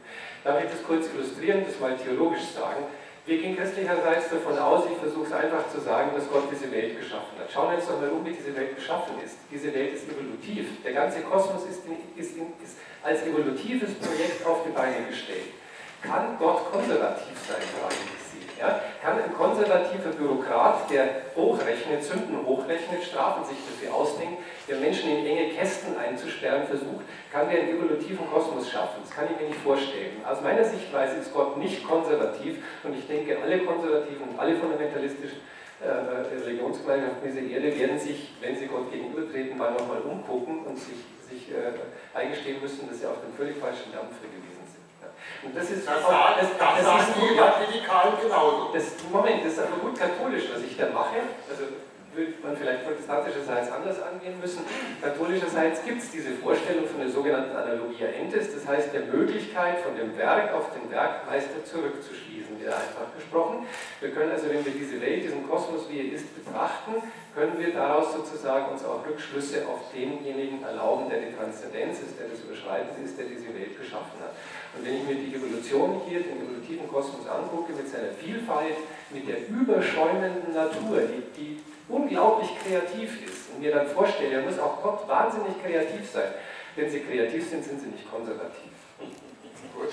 Darf 0.43 0.64
ich 0.64 0.72
das 0.72 0.84
kurz 0.88 1.07
illustrieren, 1.12 1.66
das 1.68 1.80
mal 1.80 1.97
theologisch 1.97 2.55
sagen? 2.55 2.88
Wir 3.26 3.38
gehen 3.38 3.56
christlicherseits 3.56 4.30
davon 4.30 4.58
aus, 4.58 4.86
ich 4.92 4.98
versuche 4.98 5.28
es 5.28 5.34
einfach 5.34 5.70
zu 5.70 5.80
sagen, 5.80 6.12
dass 6.16 6.30
Gott 6.30 6.44
diese 6.52 6.72
Welt 6.72 6.98
geschaffen 6.98 7.38
hat. 7.38 7.52
Schauen 7.52 7.72
wir 7.72 7.78
uns 7.78 7.88
doch 7.88 8.00
mal 8.00 8.10
um, 8.10 8.26
wie 8.26 8.34
diese 8.34 8.56
Welt 8.56 8.76
geschaffen 8.76 9.14
ist. 9.24 9.38
Diese 9.52 9.74
Welt 9.74 9.94
ist 9.94 10.10
evolutiv. 10.10 10.82
Der 10.84 10.94
ganze 10.94 11.22
Kosmos 11.22 11.66
ist, 11.66 11.86
in, 11.86 11.98
ist, 12.20 12.38
in, 12.38 12.48
ist 12.64 12.78
als 13.04 13.24
evolutives 13.24 13.94
Projekt 13.96 14.46
auf 14.46 14.64
die 14.66 14.72
Beine 14.72 15.06
gestellt. 15.08 15.54
Kann 16.02 16.38
Gott 16.40 16.72
konservativ 16.72 17.36
sein, 17.46 17.62
frage 17.78 17.96
ich 17.96 18.24
Sie. 18.32 18.60
Ja? 18.60 18.82
Kann 19.04 19.22
ein 19.22 19.34
konservativer 19.36 20.12
Bürokrat, 20.18 20.90
der 20.90 21.22
hochrechnet, 21.36 22.04
Sünden 22.04 22.46
hochrechnet, 22.46 23.04
Strafen 23.04 23.44
sich 23.46 23.58
dafür 23.68 23.96
ausdenkt, 23.96 24.40
der 24.70 24.78
Menschen 24.78 25.10
in 25.10 25.26
enge 25.26 25.50
Kästen 25.50 25.98
einzusperren 25.98 26.68
versucht, 26.68 27.06
kann 27.32 27.50
der 27.50 27.62
einen 27.62 27.78
evolutiven 27.78 28.30
Kosmos 28.30 28.70
schaffen? 28.70 29.02
Das 29.04 29.12
kann 29.12 29.28
ich 29.32 29.40
mir 29.40 29.48
nicht 29.48 29.62
vorstellen. 29.62 30.22
Aus 30.26 30.42
meiner 30.42 30.64
Sichtweise 30.64 31.18
ist 31.18 31.34
Gott 31.34 31.58
nicht 31.58 31.84
konservativ 31.86 32.58
und 32.84 32.98
ich 32.98 33.08
denke, 33.08 33.38
alle 33.42 33.60
konservativen 33.60 34.30
und 34.30 34.40
alle 34.40 34.56
fundamentalistischen 34.56 35.40
äh, 35.82 36.46
Religionsgemeinschaften 36.46 37.24
dieser 37.24 37.42
Erde 37.42 37.80
werden 37.80 38.00
sich, 38.00 38.34
wenn 38.42 38.56
sie 38.56 38.68
Gott 38.68 38.92
gegenübertreten, 38.92 39.58
mal 39.58 39.72
nochmal 39.72 40.02
umgucken 40.02 40.66
und 40.66 40.78
sich 40.78 40.98
sich 41.30 41.54
äh, 41.54 42.18
eingestehen 42.18 42.62
müssen, 42.62 42.90
dass 42.90 43.00
sie 43.00 43.06
auf 43.06 43.22
dem 43.22 43.34
völlig 43.38 43.58
falschen 43.58 43.94
Dampf 43.94 44.18
gewesen 44.18 44.66
sind. 44.66 44.86
Ja. 44.98 45.10
Und 45.46 45.56
das 45.56 45.70
ist 45.70 45.88
das, 45.88 46.04
auch, 46.04 46.36
das, 46.36 46.50
das, 46.58 46.76
das 46.78 46.86
sagen 46.86 47.14
die 47.22 47.38
Evangelikalen 47.38 48.14
genauso. 48.22 48.74
Das, 48.74 48.98
Moment, 49.12 49.46
das 49.46 49.54
ist 49.54 49.60
aber 49.60 49.78
gut 49.78 49.98
katholisch, 49.98 50.50
was 50.54 50.64
ich 50.64 50.76
da 50.76 50.90
mache. 50.90 51.22
Also 51.50 51.70
würde 52.14 52.34
man 52.43 52.57
vielleicht 52.57 52.86
protestantischerseits 52.86 53.72
anders 53.72 54.01
angehen 54.01 54.39
müssen. 54.39 54.64
Katholischerseits 55.01 55.84
gibt 55.84 56.01
es 56.01 56.12
diese 56.12 56.32
Vorstellung 56.41 56.88
von 56.88 56.99
der 56.99 57.10
sogenannten 57.10 57.55
Analogia 57.55 58.07
Entes, 58.07 58.53
das 58.53 58.68
heißt 58.68 58.93
der 58.93 59.01
Möglichkeit, 59.14 59.80
von 59.80 59.95
dem 59.95 60.18
Werk 60.18 60.53
auf 60.53 60.72
den 60.74 60.89
Werkmeister 60.89 61.64
zurückzuschließen, 61.64 62.60
wieder 62.60 62.76
einfach 62.76 63.14
gesprochen. 63.16 63.66
Wir 64.01 64.12
können 64.12 64.32
also, 64.32 64.49
wenn 64.49 64.66
wir 64.66 64.74
diese 64.74 64.99
Welt, 65.01 65.24
diesen 65.24 65.47
Kosmos, 65.47 65.88
wie 65.89 65.99
er 65.99 66.14
ist, 66.14 66.28
betrachten, 66.34 67.03
können 67.36 67.57
wir 67.57 67.72
daraus 67.74 68.14
sozusagen 68.14 68.72
uns 68.72 68.84
auch 68.84 69.05
Rückschlüsse 69.05 69.68
auf 69.68 69.93
denjenigen 69.93 70.64
erlauben, 70.64 71.10
der 71.10 71.22
die 71.22 71.36
Transzendenz 71.36 71.99
ist, 72.01 72.20
der 72.20 72.28
das 72.28 72.41
Überschreiten 72.41 73.03
ist, 73.05 73.18
der 73.18 73.26
diese 73.26 73.53
Welt 73.53 73.80
geschaffen 73.80 74.20
hat. 74.20 74.34
Und 74.76 74.86
wenn 74.86 74.97
ich 74.97 75.03
mir 75.07 75.16
die 75.16 75.36
Evolution 75.36 76.01
hier, 76.07 76.22
den 76.22 76.41
evolutiven 76.41 76.88
Kosmos 76.89 77.28
angucke, 77.28 77.74
mit 77.74 77.88
seiner 77.88 78.12
Vielfalt, 78.12 78.76
mit 79.12 79.28
der 79.28 79.47
überschäumenden 79.47 80.53
Natur, 80.53 81.01
die, 81.07 81.24
die 81.38 81.69
unglaublich 81.90 82.50
kreativ 82.64 83.26
ist 83.28 83.50
und 83.52 83.62
mir 83.62 83.74
dann 83.74 83.88
vorstelle, 83.88 84.36
er 84.36 84.42
muss 84.42 84.60
auch 84.60 84.82
Gott 84.82 85.08
wahnsinnig 85.08 85.62
kreativ 85.64 86.10
sein. 86.10 86.34
Wenn 86.76 86.90
sie 86.90 87.02
kreativ 87.02 87.50
sind, 87.50 87.64
sind 87.66 87.82
sie 87.82 87.88
nicht 87.88 88.10
konservativ. 88.10 88.72
Gut. 89.76 89.90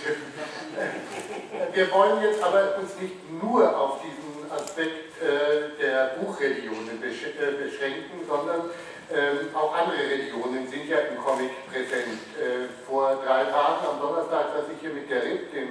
Wir 1.73 1.93
wollen 1.93 2.23
jetzt 2.23 2.43
aber 2.43 2.77
uns 2.79 3.01
nicht 3.01 3.17
nur 3.43 3.77
auf 3.77 4.01
diesen 4.03 4.51
Aspekt 4.53 5.21
äh, 5.23 5.81
der 5.81 6.17
Buchreligionen 6.21 7.03
äh, 7.03 7.65
beschränken, 7.65 8.21
sondern 8.29 8.71
ähm, 9.11 9.55
auch 9.55 9.73
andere 9.75 9.99
Religionen 9.99 10.67
sind 10.67 10.89
ja 10.89 10.99
im 10.99 11.17
Comic 11.17 11.51
präsent. 11.71 12.19
Äh, 12.35 12.67
vor 12.87 13.23
drei 13.25 13.45
Tagen 13.45 13.87
am 13.87 14.01
Donnerstag 14.01 14.47
saß 14.55 14.67
ich 14.75 14.81
hier 14.81 14.91
mit 14.91 15.09
der 15.11 15.23
RIP, 15.23 15.53
dem 15.53 15.69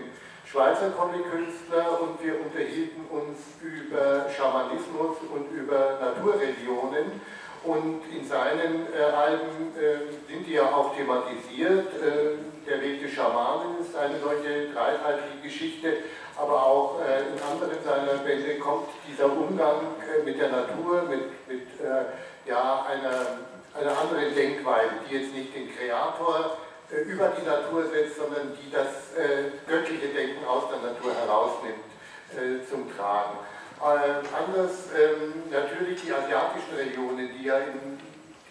Schweizer 0.56 0.92
Comic-Künstler 0.92 2.00
und 2.00 2.24
wir 2.24 2.40
unterhielten 2.40 3.04
uns 3.12 3.60
über 3.60 4.24
Schamanismus 4.32 5.18
und 5.28 5.52
über 5.52 6.00
Naturreligionen. 6.00 7.20
Und 7.66 8.04
in 8.08 8.26
seinen 8.26 8.88
äh, 8.88 9.04
Alben 9.04 9.76
äh, 9.76 10.32
sind 10.32 10.48
die 10.48 10.54
ja 10.54 10.64
auch 10.64 10.96
thematisiert. 10.96 11.88
Äh, 12.00 12.40
der 12.66 12.82
Weg 12.82 13.04
des 13.04 13.12
Schamanen 13.12 13.82
ist 13.82 13.98
eine 13.98 14.18
solche 14.18 14.72
dreiteilige 14.72 15.44
Geschichte, 15.44 15.98
aber 16.38 16.64
auch 16.66 17.02
äh, 17.02 17.36
in 17.36 17.42
anderen 17.44 17.84
seiner 17.84 18.24
Bände 18.24 18.58
kommt 18.58 18.88
dieser 19.06 19.26
Umgang 19.26 20.00
äh, 20.08 20.24
mit 20.24 20.40
der 20.40 20.52
Natur, 20.52 21.04
mit, 21.10 21.50
mit 21.50 21.68
äh, 21.84 22.48
ja, 22.50 22.86
einer, 22.88 23.44
einer 23.76 24.00
anderen 24.00 24.34
Denkweise, 24.34 25.04
die 25.10 25.16
jetzt 25.16 25.34
nicht 25.34 25.54
den 25.54 25.68
Kreator 25.76 26.56
über 26.92 27.30
die 27.30 27.46
Natur 27.46 27.88
setzt, 27.88 28.18
sondern 28.18 28.56
die 28.56 28.72
das 28.72 29.14
äh, 29.18 29.52
göttliche 29.68 30.08
Denken 30.10 30.46
aus 30.46 30.66
der 30.70 30.92
Natur 30.92 31.14
herausnimmt 31.16 31.86
äh, 32.34 32.66
zum 32.70 32.86
Tragen. 32.96 33.40
anders 33.82 34.90
ähm, 34.94 35.50
natürlich 35.52 36.02
die 36.02 36.14
asiatischen 36.14 36.76
Religionen, 36.78 37.30
die 37.38 37.46
ja 37.46 37.58
in, 37.58 38.00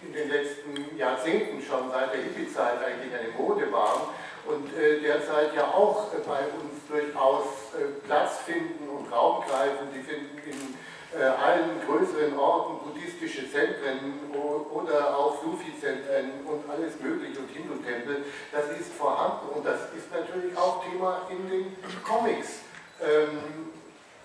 in, 0.06 0.12
den 0.12 0.28
letzten 0.28 0.96
Jahrzehnten 0.96 1.62
schon 1.62 1.90
seit 1.90 2.12
der 2.12 2.22
Hippie-Zeit 2.22 2.82
eigentlich 2.84 3.12
eine 3.14 3.30
Mode 3.38 3.70
waren 3.72 4.02
und 4.46 4.68
derzeit 4.76 5.54
ja 5.56 5.64
auch 5.64 6.12
bei 6.12 6.44
uns 6.60 6.76
durchaus 6.86 7.72
Platz 8.04 8.40
finden 8.44 8.86
und 8.90 9.10
Raum 9.10 9.42
greifen. 9.48 9.88
Sie 9.94 10.02
finden 10.02 10.36
in 10.44 10.52
äh, 10.52 10.83
allen 11.14 11.80
größeren 11.86 12.36
Orten 12.38 12.84
buddhistische 12.84 13.50
Zentren 13.50 14.20
oder 14.72 15.16
auch 15.16 15.40
Sufi-Zentren 15.42 16.44
und 16.46 16.68
alles 16.68 16.98
mögliche 17.00 17.38
und 17.38 17.48
Hindu-Tempel, 17.50 18.24
das 18.52 18.64
ist 18.78 18.92
vorhanden 18.92 19.48
und 19.54 19.64
das 19.64 19.92
ist 19.96 20.10
natürlich 20.12 20.56
auch 20.56 20.84
Thema 20.84 21.22
in 21.30 21.48
den 21.48 21.76
Comics. 22.02 22.60
Ähm, 23.00 23.70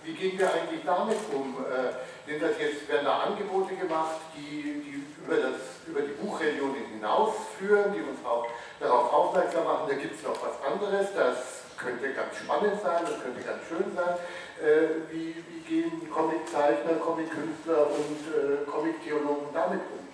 Wie 0.02 0.14
gehen 0.14 0.38
wir 0.38 0.52
eigentlich 0.52 0.82
damit 0.84 1.18
um? 1.32 1.56
Äh, 1.64 2.30
sind 2.30 2.42
das 2.42 2.58
jetzt, 2.58 2.88
werden 2.88 3.04
da 3.04 3.18
Angebote 3.20 3.74
gemacht, 3.74 4.16
die, 4.36 4.82
die 4.82 5.04
über, 5.24 5.36
das, 5.36 5.84
über 5.86 6.00
die 6.00 6.12
Buchreligion 6.12 6.74
hinausführen, 6.92 7.92
die 7.92 8.00
uns 8.00 8.24
auch 8.24 8.46
darauf 8.78 9.12
aufmerksam 9.12 9.64
machen, 9.64 9.86
da 9.88 9.94
gibt 9.94 10.14
es 10.16 10.22
noch 10.22 10.38
was 10.42 10.56
anderes, 10.64 11.08
das 11.14 11.62
könnte 11.80 12.12
ganz 12.12 12.36
spannend 12.36 12.80
sein, 12.82 13.04
das 13.04 13.22
könnte 13.22 13.40
ganz 13.42 13.64
schön 13.66 13.94
sein. 13.94 14.16
Äh, 14.60 15.10
wie, 15.10 15.34
wie 15.48 15.60
gehen 15.60 16.10
Comiczeichner, 16.10 16.94
Comickünstler 17.00 17.86
und 17.90 18.20
äh, 18.28 18.70
Comic-Theologen 18.70 19.48
damit 19.54 19.80
um? 19.80 20.06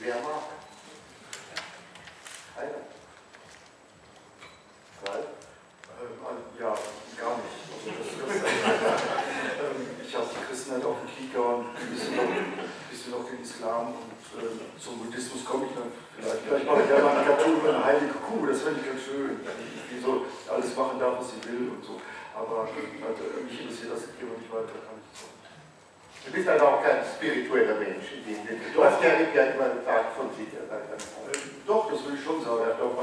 Wer 0.00 0.14
mag? 0.16 0.42
Einer? 2.56 2.82
Zwei? 5.02 5.18
Ähm, 5.18 6.36
ja, 6.58 6.74
gar 7.20 7.36
nicht. 7.36 7.60
Also 7.86 8.24
ähm, 9.62 9.86
ich 10.02 10.16
habe 10.16 10.26
die 10.34 10.46
Christenheit 10.46 10.84
auf 10.84 10.96
dem 11.00 11.08
Kieker 11.14 11.56
und 11.56 11.66
ein 11.66 12.90
bisschen 12.90 13.12
noch 13.12 13.28
den 13.28 13.42
Islam 13.42 13.88
und 13.88 14.42
äh, 14.42 14.80
zum 14.80 14.98
Buddhismus 14.98 15.44
komme 15.44 15.66
ich 15.66 15.74
dann 15.74 15.92
vielleicht. 16.16 16.42
Vielleicht 16.46 16.66
mache 16.66 16.82
ich 16.82 16.90
ja 16.90 16.98
mal 16.98 17.16
eine 17.16 17.26
Cartoon 17.26 17.60
über 17.60 17.70
eine 17.70 17.84
heilige 17.84 18.16
Kuh, 18.24 18.46
das 18.46 18.62
fände 18.62 18.80
ich 18.80 18.86
ganz 18.86 19.02
schön. 19.02 19.40
Die 19.44 19.98
so 19.98 20.26
alles 20.48 20.74
machen 20.76 20.98
darf, 20.98 21.18
was 21.18 21.30
sie 21.34 21.42
will 21.46 21.76
und 21.76 21.82
so. 21.84 22.00
Aber 22.34 22.64
also, 22.64 23.22
mich 23.44 23.60
interessiert 23.60 23.92
das 23.92 24.08
Thema 24.16 24.38
nicht 24.38 24.48
weiter, 24.48 24.80
kann 24.80 24.96
ich 24.96 25.08
sagen. 25.12 25.40
Du 26.20 26.28
bist 26.32 26.48
also 26.48 26.64
auch 26.68 26.84
kein 26.84 27.00
spiritueller 27.00 27.80
Mensch 27.80 28.12
in 28.12 28.22
dem 28.24 28.40
Sinne. 28.44 28.60
Du 28.76 28.84
hast 28.84 29.00
ja, 29.00 29.24
ja 29.24 29.56
immer 29.56 29.72
gesagt 29.72 30.12
von 30.16 30.28
sich. 30.36 30.52
Äh, 30.52 30.84
doch, 31.64 31.88
das 31.88 32.04
will 32.04 32.14
ich 32.16 32.24
schon 32.24 32.44
sagen. 32.44 32.60
Ja, 32.68 32.76
glaube, 32.76 32.96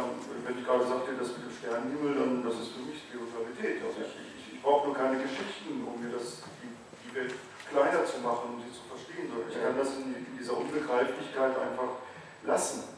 wenn 0.45 0.58
ich 0.58 0.66
gerade 0.66 0.86
sagte, 0.86 1.18
das 1.18 1.34
mit 1.34 1.49
dem 1.49 1.53
Sternenhimmel, 1.53 2.14
dann 2.14 2.45
das 2.45 2.62
ist 2.62 2.78
für 2.78 2.86
mich 2.86 3.01
Spiritualität. 3.01 3.82
Also 3.82 4.05
ich, 4.05 4.14
ich, 4.14 4.45
ich 4.53 4.60
brauche 4.62 4.89
nur 4.89 4.95
keine 4.95 5.18
Geschichten, 5.18 5.82
um 5.82 5.97
mir 5.97 6.14
das, 6.14 6.45
die, 6.62 6.70
die 6.70 7.12
Welt 7.18 7.34
kleiner 7.74 8.05
zu 8.05 8.22
machen, 8.22 8.53
um 8.53 8.58
sie 8.62 8.70
zu 8.70 8.86
verstehen. 8.86 9.34
Ich 9.34 9.58
kann 9.58 9.74
das 9.78 9.97
in, 9.97 10.14
in 10.14 10.34
dieser 10.38 10.53
Unbegreiflichkeit 10.53 11.58
einfach 11.58 12.05
lassen. 12.45 12.97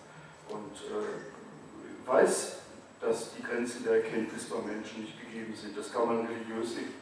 Und 0.50 0.76
äh, 0.76 2.08
weiß, 2.08 2.58
dass 3.02 3.34
die 3.36 3.44
Grenzen 3.44 3.84
der 3.84 4.04
Erkenntnis 4.04 4.46
beim 4.46 4.66
Menschen 4.66 5.02
nicht 5.02 5.20
gegeben 5.20 5.56
sind. 5.56 5.78
Das 5.78 5.92
kann 5.94 6.08
man 6.08 6.26
religiös 6.26 6.76
sehen 6.76 6.94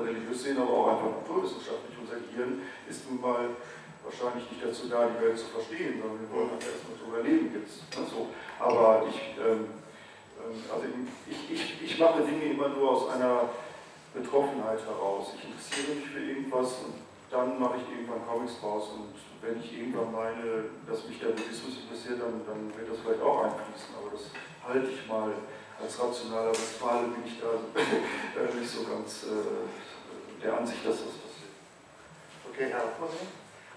religiös 0.00 0.42
sehen, 0.42 0.58
aber 0.58 0.70
auch 0.70 0.88
einfach 0.88 1.22
naturwissenschaftlich. 1.22 1.96
Unser 2.00 2.20
Gehirn 2.20 2.62
ist 2.88 3.08
nun 3.10 3.20
mal 3.20 3.50
wahrscheinlich 4.04 4.50
nicht 4.50 4.64
dazu 4.64 4.88
da, 4.88 5.06
die 5.06 5.24
Welt 5.24 5.38
zu 5.38 5.46
verstehen, 5.46 6.00
sondern 6.00 6.20
wir 6.20 6.30
wollen 6.30 6.50
einfach 6.50 6.68
erstmal 6.68 6.98
zu 6.98 7.04
überleben 7.06 7.54
jetzt. 7.54 7.86
Ne, 7.94 8.06
so. 8.08 8.28
Aber 8.58 9.06
ich, 9.08 9.38
ähm, 9.38 9.70
ähm, 10.40 10.56
also 10.72 10.84
ich, 11.28 11.50
ich, 11.50 11.82
ich 11.82 11.98
mache 11.98 12.22
Dinge 12.22 12.52
immer 12.52 12.68
nur 12.68 12.90
aus 12.90 13.10
einer 13.14 13.50
Betroffenheit 14.14 14.80
heraus. 14.84 15.32
Ich 15.38 15.44
interessiere 15.44 15.96
mich 15.96 16.08
für 16.10 16.20
irgendwas 16.20 16.82
und 16.84 16.94
dann 17.30 17.58
mache 17.58 17.78
ich 17.78 17.86
irgendwann 17.88 18.26
Comics 18.26 18.60
draus 18.60 18.90
und 18.92 19.14
wenn 19.42 19.58
ich 19.58 19.76
irgendwann 19.76 20.12
meine, 20.12 20.70
dass 20.86 21.06
mich 21.06 21.18
der 21.18 21.34
Buddhismus 21.34 21.82
interessiert, 21.82 22.22
dann, 22.22 22.46
dann 22.46 22.70
wird 22.78 22.86
das 22.88 23.02
vielleicht 23.02 23.22
auch 23.22 23.42
einfließen, 23.42 23.90
aber 23.98 24.14
das 24.14 24.30
halte 24.62 24.88
ich 24.88 25.06
mal 25.06 25.34
als 25.82 25.98
rationaler 25.98 26.54
Westfale 26.54 27.10
bin 27.10 27.26
ich 27.26 27.42
da 27.42 27.58
äh, 28.38 28.54
nicht 28.54 28.70
so 28.70 28.86
ganz 28.86 29.26
äh, 29.26 29.66
der 30.38 30.58
Ansicht, 30.58 30.86
dass 30.86 31.02
das 31.02 31.18
passiert. 31.18 31.54
Okay, 32.46 32.70
Herr 32.70 32.86
Hoffmann? 32.86 33.10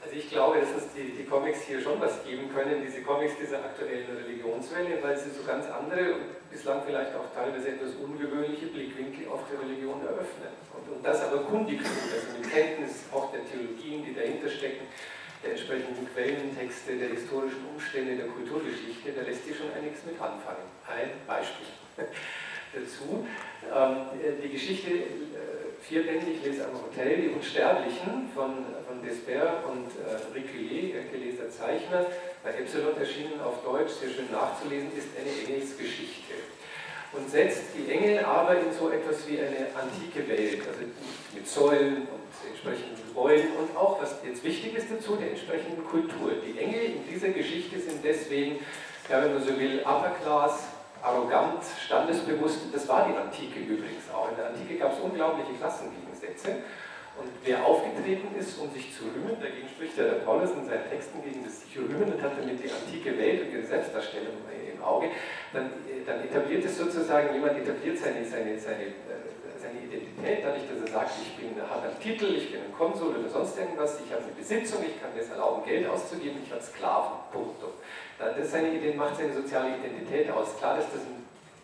Also 0.05 0.17
ich 0.17 0.29
glaube, 0.29 0.61
dass 0.61 0.69
uns 0.69 0.93
die, 0.93 1.17
die 1.17 1.25
Comics 1.25 1.65
hier 1.65 1.81
schon 1.81 1.99
was 1.99 2.23
geben 2.23 2.53
können, 2.53 2.85
diese 2.85 3.01
Comics 3.01 3.33
dieser 3.41 3.65
aktuellen 3.65 4.05
Religionswelle, 4.05 5.01
weil 5.01 5.17
sie 5.17 5.31
so 5.31 5.41
ganz 5.41 5.65
andere 5.65 6.13
und 6.13 6.45
bislang 6.51 6.83
vielleicht 6.85 7.15
auch 7.15 7.25
teilweise 7.33 7.69
etwas 7.69 7.97
ungewöhnliche 7.97 8.67
Blickwinkel 8.67 9.27
auf 9.33 9.49
die 9.49 9.57
Religion 9.57 10.05
eröffnen. 10.05 10.53
Und, 10.77 10.97
und 10.97 11.01
das 11.01 11.23
aber 11.25 11.41
kundig 11.49 11.81
tun, 11.81 12.05
also 12.13 12.37
mit 12.37 12.53
Kenntnis 12.53 13.09
auch 13.11 13.31
der 13.31 13.41
Theologien, 13.49 14.05
die 14.05 14.13
dahinter 14.13 14.47
stecken, 14.47 14.85
der 15.43 15.51
entsprechenden 15.51 16.07
Quellentexte, 16.13 16.97
der 16.97 17.09
historischen 17.09 17.65
Umstände, 17.73 18.15
der 18.15 18.27
Kulturgeschichte, 18.27 19.11
da 19.15 19.21
lässt 19.21 19.45
sich 19.45 19.55
schon 19.55 19.71
einiges 19.73 20.05
mit 20.05 20.19
anfangen. 20.19 20.65
Ein 20.87 21.11
Beispiel. 21.27 21.67
dazu. 22.75 23.25
Ähm, 23.63 23.95
die 24.43 24.49
Geschichte 24.49 24.91
äh, 24.91 25.81
vierbändig, 25.81 26.43
lese 26.43 26.65
am 26.65 26.81
Hotel, 26.81 27.21
die 27.21 27.29
Unsterblichen 27.29 28.29
von, 28.33 28.65
von 28.87 29.01
Despair 29.03 29.63
und 29.71 29.87
äh, 30.03 30.37
Riculier, 30.37 31.03
gelesener 31.11 31.49
Zeichner, 31.49 32.05
bei 32.43 32.51
Epsilon 32.51 32.97
erschienen 32.97 33.39
auf 33.41 33.63
Deutsch, 33.63 33.93
sehr 34.01 34.09
schön 34.09 34.31
nachzulesen, 34.31 34.89
ist 34.95 35.09
eine 35.17 35.31
Engelsgeschichte. 35.31 36.54
Und 37.17 37.29
setzt 37.29 37.63
die 37.77 37.91
Engel 37.91 38.25
aber 38.25 38.55
in 38.57 38.73
so 38.77 38.89
etwas 38.89 39.27
wie 39.27 39.39
eine 39.39 39.67
antike 39.79 40.27
Welt, 40.27 40.61
also 40.67 40.81
mit 41.33 41.47
Säulen 41.47 42.07
und 42.07 42.49
entsprechenden 42.49 42.95
Gebäuden 43.07 43.51
und 43.57 43.77
auch, 43.77 44.01
was 44.01 44.17
jetzt 44.25 44.43
wichtig 44.43 44.75
ist 44.75 44.87
dazu, 44.91 45.15
der 45.15 45.29
entsprechenden 45.29 45.85
Kultur. 45.85 46.31
Die 46.45 46.59
Engel 46.59 46.81
in 46.81 47.07
dieser 47.09 47.29
Geschichte 47.29 47.79
sind 47.79 48.03
deswegen, 48.03 48.59
ja, 49.09 49.23
wenn 49.23 49.33
man 49.33 49.43
so 49.43 49.57
will, 49.57 49.79
Upper 49.79 50.15
Class, 50.21 50.63
arrogant, 51.01 51.63
standesbewusst. 51.85 52.59
Das 52.73 52.87
war 52.87 53.07
die 53.07 53.15
Antike 53.15 53.59
übrigens 53.59 54.09
auch. 54.13 54.29
In 54.31 54.37
der 54.37 54.47
Antike 54.47 54.75
gab 54.75 54.93
es 54.93 54.99
unglaubliche 54.99 55.53
Klassengegensätze. 55.53 56.63
Und 57.17 57.31
wer 57.43 57.65
aufgetreten 57.65 58.35
ist, 58.37 58.59
um 58.59 58.71
sich 58.71 58.91
zu 58.91 59.05
rühmen, 59.05 59.39
dagegen 59.39 59.67
spricht 59.69 59.97
ja 59.97 60.03
der 60.03 60.25
Paulus 60.27 60.51
in 60.51 60.67
seinen 60.67 60.89
Texten 60.89 61.23
gegen 61.23 61.43
das 61.43 61.61
sich 61.61 61.77
rühmen 61.77 62.11
und 62.11 62.21
hat 62.21 62.35
damit 62.37 62.59
die 62.59 62.69
antike 62.69 63.17
Welt 63.17 63.47
und 63.47 63.53
ihre 63.53 63.63
Selbstdarstellung 63.63 64.35
im 64.51 64.83
Auge, 64.83 65.07
dann, 65.53 65.71
dann 66.05 66.23
etabliert 66.23 66.65
es 66.65 66.77
sozusagen, 66.77 67.33
jemand 67.33 67.57
etabliert 67.57 67.97
seine, 67.97 68.25
seine, 68.25 68.59
seine, 68.59 68.91
äh, 69.07 69.31
seine 69.55 69.79
Identität 69.79 70.43
dadurch, 70.43 70.67
dass 70.67 70.83
er 70.83 70.91
sagt, 70.91 71.11
ich 71.23 71.31
bin, 71.39 71.55
habe 71.55 71.87
einen 71.87 71.99
Titel, 71.99 72.35
ich 72.35 72.51
bin 72.51 72.61
ein 72.61 72.75
Konsul 72.75 73.15
oder 73.15 73.29
sonst 73.29 73.57
irgendwas, 73.57 73.97
ich 74.03 74.11
habe 74.11 74.23
eine 74.23 74.35
Besitzung, 74.35 74.83
ich 74.83 74.99
kann 74.99 75.15
mir 75.15 75.23
es 75.23 75.29
erlauben, 75.29 75.63
Geld 75.63 75.87
auszugeben, 75.87 76.43
ich 76.43 76.51
habe 76.51 76.61
Sklaven, 76.61 77.15
Punkt. 77.31 77.63
Das 78.19 78.51
seine 78.51 78.69
macht 78.95 79.17
seine 79.17 79.33
soziale 79.33 79.75
Identität 79.77 80.29
aus. 80.31 80.57
Klar, 80.57 80.77
dass 80.77 80.91
das 80.91 81.01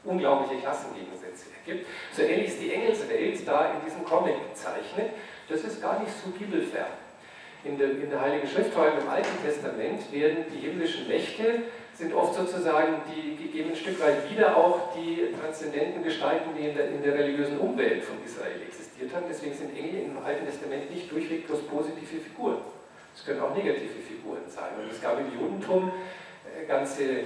unglaubliche 0.03 0.61
Klassengegensätze 0.61 1.45
ergibt. 1.59 1.87
So 2.11 2.23
ähnlich 2.23 2.47
ist 2.47 2.61
die 2.61 2.73
Engelswelt 2.73 3.47
da 3.47 3.73
in 3.73 3.85
diesem 3.85 4.03
Comic 4.03 4.35
gezeichnet. 4.49 5.11
Das 5.51 5.63
ist 5.63 5.81
gar 5.81 5.99
nicht 5.99 6.11
so 6.23 6.31
bibelfern. 6.31 6.87
In 7.63 7.77
der, 7.77 7.91
in 7.91 8.09
der 8.09 8.21
Heiligen 8.21 8.47
Schrift, 8.47 8.73
vor 8.73 8.83
allem 8.83 8.99
im 8.99 9.09
Alten 9.09 9.37
Testament, 9.45 10.11
werden 10.11 10.45
die 10.49 10.65
himmlischen 10.65 11.07
Mächte, 11.07 11.63
sind 11.93 12.13
oft 12.13 12.33
sozusagen, 12.33 13.01
die, 13.11 13.35
die 13.35 13.49
geben 13.49 13.71
ein 13.71 13.75
Stück 13.75 14.01
weit 14.01 14.31
wieder 14.31 14.57
auch 14.57 14.95
die 14.95 15.27
transzendenten 15.39 16.03
Gestalten, 16.03 16.49
die 16.57 16.69
in 16.69 16.75
der, 16.75 16.87
in 16.87 17.03
der 17.03 17.13
religiösen 17.13 17.59
Umwelt 17.59 18.03
von 18.03 18.15
Israel 18.25 18.61
existiert 18.65 19.13
haben. 19.13 19.25
Deswegen 19.29 19.53
sind 19.53 19.77
Engel 19.77 20.05
im 20.05 20.17
Alten 20.25 20.45
Testament 20.45 20.89
nicht 20.89 21.11
durchweg 21.11 21.45
bloß 21.45 21.61
positive 21.63 22.21
Figuren. 22.21 22.57
Es 23.13 23.25
können 23.25 23.41
auch 23.41 23.53
negative 23.53 23.99
Figuren 23.99 24.47
sein. 24.47 24.71
Und 24.81 24.89
es 24.89 25.01
gab 25.01 25.19
im 25.19 25.37
Judentum 25.37 25.91
ganze 26.67 27.25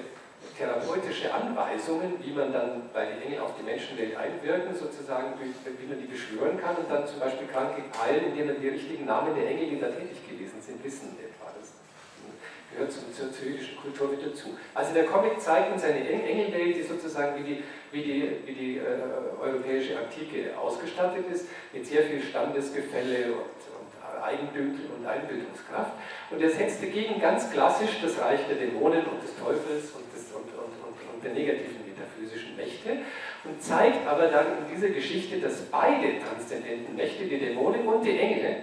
therapeutische 0.57 1.33
Anweisungen, 1.33 2.13
wie 2.23 2.31
man 2.31 2.51
dann 2.53 2.89
bei 2.93 3.05
den 3.05 3.21
Engeln 3.21 3.41
auf 3.41 3.55
die 3.59 3.63
Menschenwelt 3.63 4.15
einwirken, 4.15 4.73
sozusagen, 4.73 5.33
wie, 5.39 5.87
man 5.87 5.99
die 5.99 6.07
beschwören 6.07 6.59
kann 6.59 6.75
und 6.77 6.89
dann 6.89 7.05
zum 7.05 7.19
Beispiel 7.19 7.47
Kranke 7.47 7.83
heilen, 7.99 8.31
indem 8.31 8.47
man 8.47 8.61
die 8.61 8.69
richtigen 8.69 9.05
Namen 9.05 9.35
der 9.35 9.47
Engel, 9.47 9.69
die 9.69 9.79
da 9.79 9.87
tätig 9.87 10.23
gewesen 10.27 10.61
sind, 10.61 10.83
wissen 10.83 11.17
etwa. 11.19 11.51
Das 11.59 11.73
gehört 12.71 12.91
zur, 12.91 13.31
zur, 13.31 13.45
jüdischen 13.45 13.77
Kultur 13.77 14.09
mit 14.09 14.25
dazu. 14.25 14.57
Also 14.73 14.93
der 14.93 15.05
Comic 15.05 15.39
zeigt 15.39 15.73
uns 15.73 15.83
eine 15.83 16.07
Engelwelt, 16.07 16.75
die 16.75 16.83
sozusagen 16.83 17.43
wie 17.43 17.55
die, 17.55 17.63
wie 17.91 18.03
die, 18.03 18.31
wie 18.45 18.53
die 18.53 18.77
äh, 18.77 18.81
europäische 19.41 19.97
Antike 19.97 20.57
ausgestattet 20.57 21.25
ist, 21.31 21.47
mit 21.73 21.85
sehr 21.85 22.03
viel 22.03 22.21
Standesgefälle 22.21 23.33
und 23.33 24.23
Eigendünkel 24.23 24.89
und 24.97 25.05
Einbildungskraft. 25.05 25.91
Und 26.31 26.41
er 26.41 26.49
setzt 26.49 26.81
dagegen 26.81 27.21
ganz 27.21 27.51
klassisch 27.51 28.01
das 28.01 28.19
Reich 28.19 28.41
der 28.47 28.57
Dämonen 28.57 29.05
und 29.05 29.21
des 29.21 29.37
Teufels 29.37 29.91
und 29.91 30.04
der 31.25 31.33
negativen 31.33 31.83
metaphysischen 31.85 32.55
Mächte 32.55 32.97
und 33.43 33.61
zeigt 33.61 34.07
aber 34.07 34.27
dann 34.27 34.45
in 34.59 34.75
dieser 34.75 34.89
Geschichte, 34.89 35.39
dass 35.39 35.61
beide 35.71 36.19
transzendenten 36.19 36.95
Mächte, 36.95 37.25
die 37.25 37.39
Dämonen 37.39 37.87
und 37.87 38.03
die 38.03 38.17
Engel, 38.17 38.57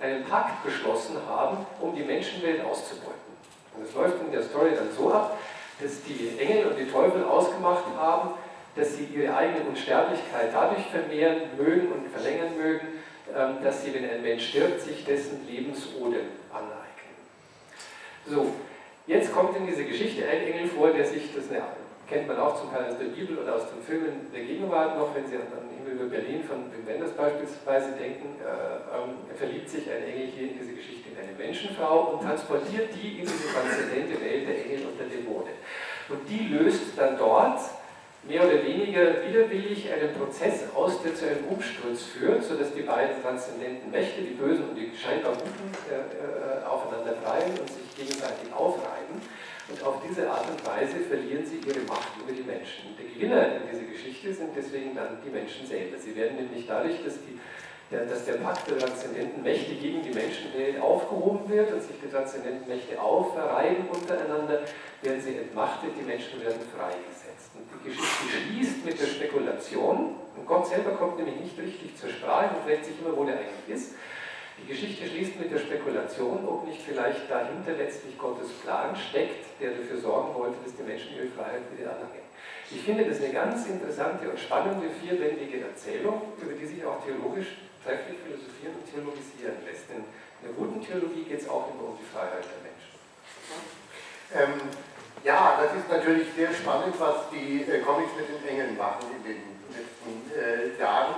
einen 0.00 0.24
Pakt 0.24 0.64
geschlossen 0.64 1.16
haben, 1.26 1.66
um 1.80 1.94
die 1.94 2.02
Menschenwelt 2.02 2.64
auszubeuten. 2.64 3.28
Und 3.74 3.84
es 3.84 3.94
läuft 3.94 4.20
in 4.24 4.32
der 4.32 4.42
Story 4.42 4.70
dann 4.76 4.88
so 4.96 5.12
ab, 5.12 5.38
dass 5.80 6.02
die 6.02 6.38
Engel 6.38 6.66
und 6.66 6.78
die 6.78 6.90
Teufel 6.90 7.24
ausgemacht 7.24 7.84
haben, 7.96 8.30
dass 8.76 8.96
sie 8.96 9.04
ihre 9.04 9.36
eigene 9.36 9.68
Unsterblichkeit 9.68 10.50
dadurch 10.52 10.86
vermehren 10.86 11.42
mögen 11.56 11.92
und 11.92 12.08
verlängern 12.08 12.56
mögen, 12.56 12.86
ähm, 13.34 13.56
dass 13.62 13.84
sie, 13.84 13.92
wenn 13.92 14.08
ein 14.08 14.22
Mensch 14.22 14.48
stirbt, 14.48 14.80
sich 14.80 15.04
dessen 15.04 15.46
Lebensodem 15.48 16.26
aneignen. 16.52 17.16
So, 18.26 18.52
jetzt 19.06 19.32
kommt 19.32 19.56
in 19.56 19.66
dieser 19.66 19.82
Geschichte 19.82 20.22
ein 20.28 20.46
Engel 20.46 20.68
vor, 20.68 20.90
der 20.90 21.04
sich, 21.04 21.34
das 21.34 21.50
kennt 22.08 22.26
man 22.26 22.38
auch 22.38 22.58
zum 22.58 22.72
Teil 22.72 22.88
aus 22.88 22.98
der 22.98 23.12
Bibel 23.12 23.38
oder 23.38 23.56
aus 23.56 23.68
den 23.68 23.82
Filmen 23.82 24.32
der 24.32 24.40
Gegenwart 24.40 24.96
noch, 24.96 25.14
wenn 25.14 25.26
Sie 25.26 25.36
an 25.36 25.42
den 25.44 25.76
Himmel 25.76 26.00
über 26.00 26.16
Berlin 26.16 26.42
von 26.42 26.72
Wim 26.72 26.86
Wenders 26.86 27.12
beispielsweise 27.12 27.92
denken, 27.92 28.40
äh, 28.40 28.48
äh, 28.48 29.36
verliebt 29.36 29.68
sich 29.68 29.84
ein 29.90 30.02
Engel 30.08 30.26
hier 30.32 30.48
in 30.48 30.58
diese 30.58 30.72
Geschichte 30.72 31.10
in 31.12 31.16
eine 31.20 31.36
Menschenfrau 31.36 32.16
und 32.16 32.22
transportiert 32.24 32.88
die 32.96 33.20
in 33.20 33.26
diese 33.28 33.52
transzendente 33.52 34.20
Welt 34.24 34.48
der 34.48 34.64
Engel 34.64 34.88
und 34.88 34.96
der 34.98 35.06
Dämonen. 35.06 35.52
Und 36.08 36.24
die 36.28 36.48
löst 36.48 36.96
dann 36.96 37.18
dort 37.18 37.60
mehr 38.24 38.44
oder 38.44 38.64
weniger 38.64 39.24
widerwillig 39.28 39.92
einen 39.92 40.12
Prozess 40.14 40.64
aus, 40.74 41.02
der 41.02 41.14
zu 41.14 41.28
einem 41.28 41.44
Umsturz 41.44 42.04
führt, 42.04 42.42
sodass 42.42 42.72
die 42.72 42.82
beiden 42.82 43.22
transzendenten 43.22 43.90
Mächte, 43.90 44.22
die 44.22 44.34
Bösen 44.34 44.70
und 44.70 44.76
die 44.76 44.90
scheinbar 44.96 45.32
Guten, 45.32 45.72
äh, 45.92 45.96
äh, 45.96 46.64
aufeinander 46.64 47.12
prallen 47.20 47.52
und 47.60 47.68
sich 47.68 47.96
gegenseitig 47.96 48.52
aufreiben. 48.52 49.20
Und 49.68 49.84
auf 49.84 49.96
diese 50.06 50.30
Art 50.30 50.48
und 50.48 50.64
Weise 50.64 51.00
verlieren 51.04 51.44
sie 51.44 51.60
ihre 51.60 51.80
Macht 51.84 52.16
über 52.16 52.32
die 52.32 52.42
Menschen. 52.42 52.88
Und 52.88 52.98
der 52.98 53.06
Gewinner 53.12 53.60
in 53.60 53.68
dieser 53.70 53.84
Geschichte 53.84 54.32
sind 54.32 54.56
deswegen 54.56 54.94
dann 54.94 55.18
die 55.24 55.28
Menschen 55.28 55.66
selber. 55.66 55.98
Sie 55.98 56.16
werden 56.16 56.36
nämlich 56.36 56.66
dadurch, 56.66 57.04
dass, 57.04 57.20
die, 57.20 57.36
dass 57.90 58.24
der 58.24 58.40
Pakt 58.40 58.70
der 58.70 58.78
transzendenten 58.78 59.42
Mächte 59.42 59.74
gegen 59.74 60.02
die 60.02 60.12
Menschenwelt 60.12 60.80
aufgehoben 60.80 61.48
wird 61.50 61.72
und 61.72 61.82
sich 61.82 61.96
die 62.02 62.10
transzendenten 62.10 62.66
Mächte 62.66 63.00
aufreiben 63.00 63.88
untereinander, 63.92 64.64
werden 65.02 65.20
sie 65.20 65.36
entmachtet, 65.36 65.90
die 66.00 66.04
Menschen 66.04 66.40
werden 66.40 66.64
freigesetzt. 66.72 67.52
Und 67.52 67.68
die 67.68 67.90
Geschichte 67.90 68.24
schließt 68.24 68.84
mit 68.86 68.98
der 68.98 69.06
Spekulation, 69.06 70.16
und 70.34 70.46
Gott 70.46 70.66
selber 70.66 70.92
kommt 70.92 71.18
nämlich 71.18 71.36
nicht 71.36 71.58
richtig 71.58 71.96
zur 71.96 72.08
Sprache 72.08 72.56
und 72.56 72.64
fragt 72.64 72.86
sich 72.86 72.94
immer, 73.04 73.14
wo 73.14 73.24
der 73.24 73.34
eigentlich 73.34 73.68
ist, 73.68 73.94
die 74.60 74.72
Geschichte 74.72 75.06
schließt 75.06 75.38
mit 75.38 75.50
der 75.52 75.58
Spekulation, 75.58 76.46
ob 76.46 76.66
nicht 76.66 76.82
vielleicht 76.82 77.30
dahinter 77.30 77.72
letztlich 77.72 78.18
Gottes 78.18 78.50
Plan 78.62 78.94
steckt, 78.96 79.46
der 79.60 79.70
dafür 79.70 79.98
sorgen 79.98 80.34
wollte, 80.34 80.56
dass 80.64 80.76
die 80.76 80.82
Menschen 80.82 81.14
ihre 81.16 81.28
Freiheit 81.28 81.62
wieder 81.76 81.90
anerkennen. 81.90 82.28
Ich 82.70 82.82
finde 82.82 83.04
das 83.04 83.22
eine 83.22 83.32
ganz 83.32 83.66
interessante 83.66 84.28
und 84.28 84.38
spannende 84.38 84.90
vierbändige 85.00 85.64
Erzählung, 85.64 86.36
über 86.36 86.52
die 86.52 86.66
sich 86.66 86.84
auch 86.84 87.02
theologisch 87.02 87.56
trefflich 87.84 88.18
philosophieren 88.20 88.76
und 88.76 88.84
theologisieren 88.84 89.56
lässt. 89.64 89.88
Denn 89.88 90.04
in 90.04 90.42
der 90.44 90.52
guten 90.52 90.84
Theologie 90.84 91.24
geht 91.24 91.40
es 91.40 91.48
auch 91.48 91.72
immer 91.72 91.88
um 91.88 91.96
die 91.96 92.04
Freiheit 92.04 92.44
der 92.44 92.60
Menschen. 92.60 92.92
Ähm, 94.36 94.68
ja, 95.24 95.58
das 95.60 95.80
ist 95.80 95.88
natürlich 95.88 96.28
sehr 96.36 96.52
spannend, 96.52 96.94
was 97.00 97.30
die 97.32 97.64
äh, 97.64 97.80
Comics 97.80 98.12
mit 98.20 98.28
den 98.28 98.46
Engeln 98.46 98.76
machen 98.76 99.08
in 99.16 99.22
den 99.24 99.40
letzten 99.72 100.12
äh, 100.36 100.78
Jahren. 100.78 101.16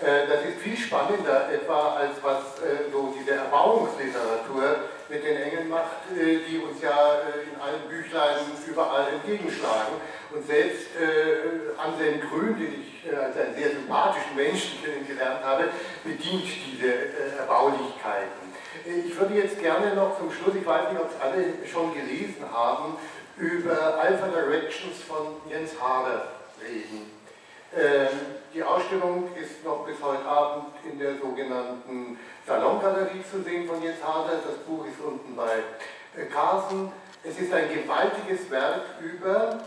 Äh, 0.00 0.26
das 0.26 0.44
ist 0.44 0.58
viel 0.60 0.76
spannender 0.76 1.52
etwa 1.52 1.94
als 1.94 2.16
was 2.22 2.58
äh, 2.58 2.90
so 2.90 3.14
diese 3.16 3.36
Erbauungsliteratur 3.36 4.88
mit 5.08 5.24
den 5.24 5.36
Engeln 5.36 5.68
macht, 5.68 6.10
äh, 6.16 6.38
die 6.48 6.58
uns 6.58 6.82
ja 6.82 7.20
in 7.44 7.60
allen 7.60 7.88
Büchlein 7.88 8.38
überall 8.66 9.08
entgegenschlagen. 9.12 9.94
Und 10.32 10.46
selbst 10.46 10.86
Anselm 11.76 12.22
Grün, 12.22 12.56
den 12.58 12.72
ich 12.80 13.14
als 13.14 13.36
einen 13.36 13.54
sehr 13.54 13.68
sympathischen 13.68 14.34
Menschen 14.34 14.82
kennengelernt 14.82 15.44
habe, 15.44 15.64
bedient 16.02 16.44
diese 16.72 17.38
Erbaulichkeiten. 17.38 18.48
Ich 18.86 19.14
würde 19.20 19.34
jetzt 19.34 19.60
gerne 19.60 19.94
noch 19.94 20.18
zum 20.18 20.32
Schluss, 20.32 20.54
ich 20.58 20.64
weiß 20.64 20.90
nicht, 20.90 21.02
ob 21.02 21.10
es 21.10 21.20
alle 21.20 21.44
schon 21.70 21.92
gelesen 21.92 22.46
haben, 22.50 22.96
über 23.36 23.98
Alpha 24.00 24.28
Directions 24.28 25.02
von 25.06 25.36
Jens 25.50 25.72
Hader 25.78 26.32
reden. 26.66 27.11
Ähm, 27.74 28.08
die 28.52 28.62
Ausstellung 28.62 29.30
ist 29.34 29.64
noch 29.64 29.86
bis 29.86 29.96
heute 30.02 30.26
Abend 30.26 30.74
in 30.84 30.98
der 30.98 31.16
sogenannten 31.16 32.18
Salongalerie 32.46 33.24
zu 33.30 33.42
sehen 33.42 33.66
von 33.66 33.82
Jens 33.82 34.04
Hader. 34.04 34.40
Das 34.46 34.58
Buch 34.66 34.84
ist 34.86 35.00
unten 35.00 35.34
bei 35.34 35.62
äh, 36.20 36.26
Carsen. 36.26 36.92
Es 37.24 37.38
ist 37.38 37.50
ein 37.50 37.72
gewaltiges 37.72 38.50
Werk 38.50 38.82
über 39.00 39.58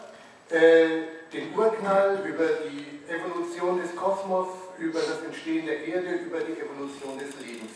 äh, 0.49 1.01
den 1.33 1.57
Urknall, 1.57 2.19
über 2.27 2.45
die 2.69 3.01
Evolution 3.11 3.81
des 3.81 3.95
Kosmos, 3.95 4.49
über 4.77 4.99
das 4.99 5.23
Entstehen 5.23 5.65
der 5.65 5.83
Erde, 5.83 6.11
über 6.11 6.41
die 6.41 6.59
Evolution 6.59 7.17
des 7.17 7.39
Lebens. 7.43 7.71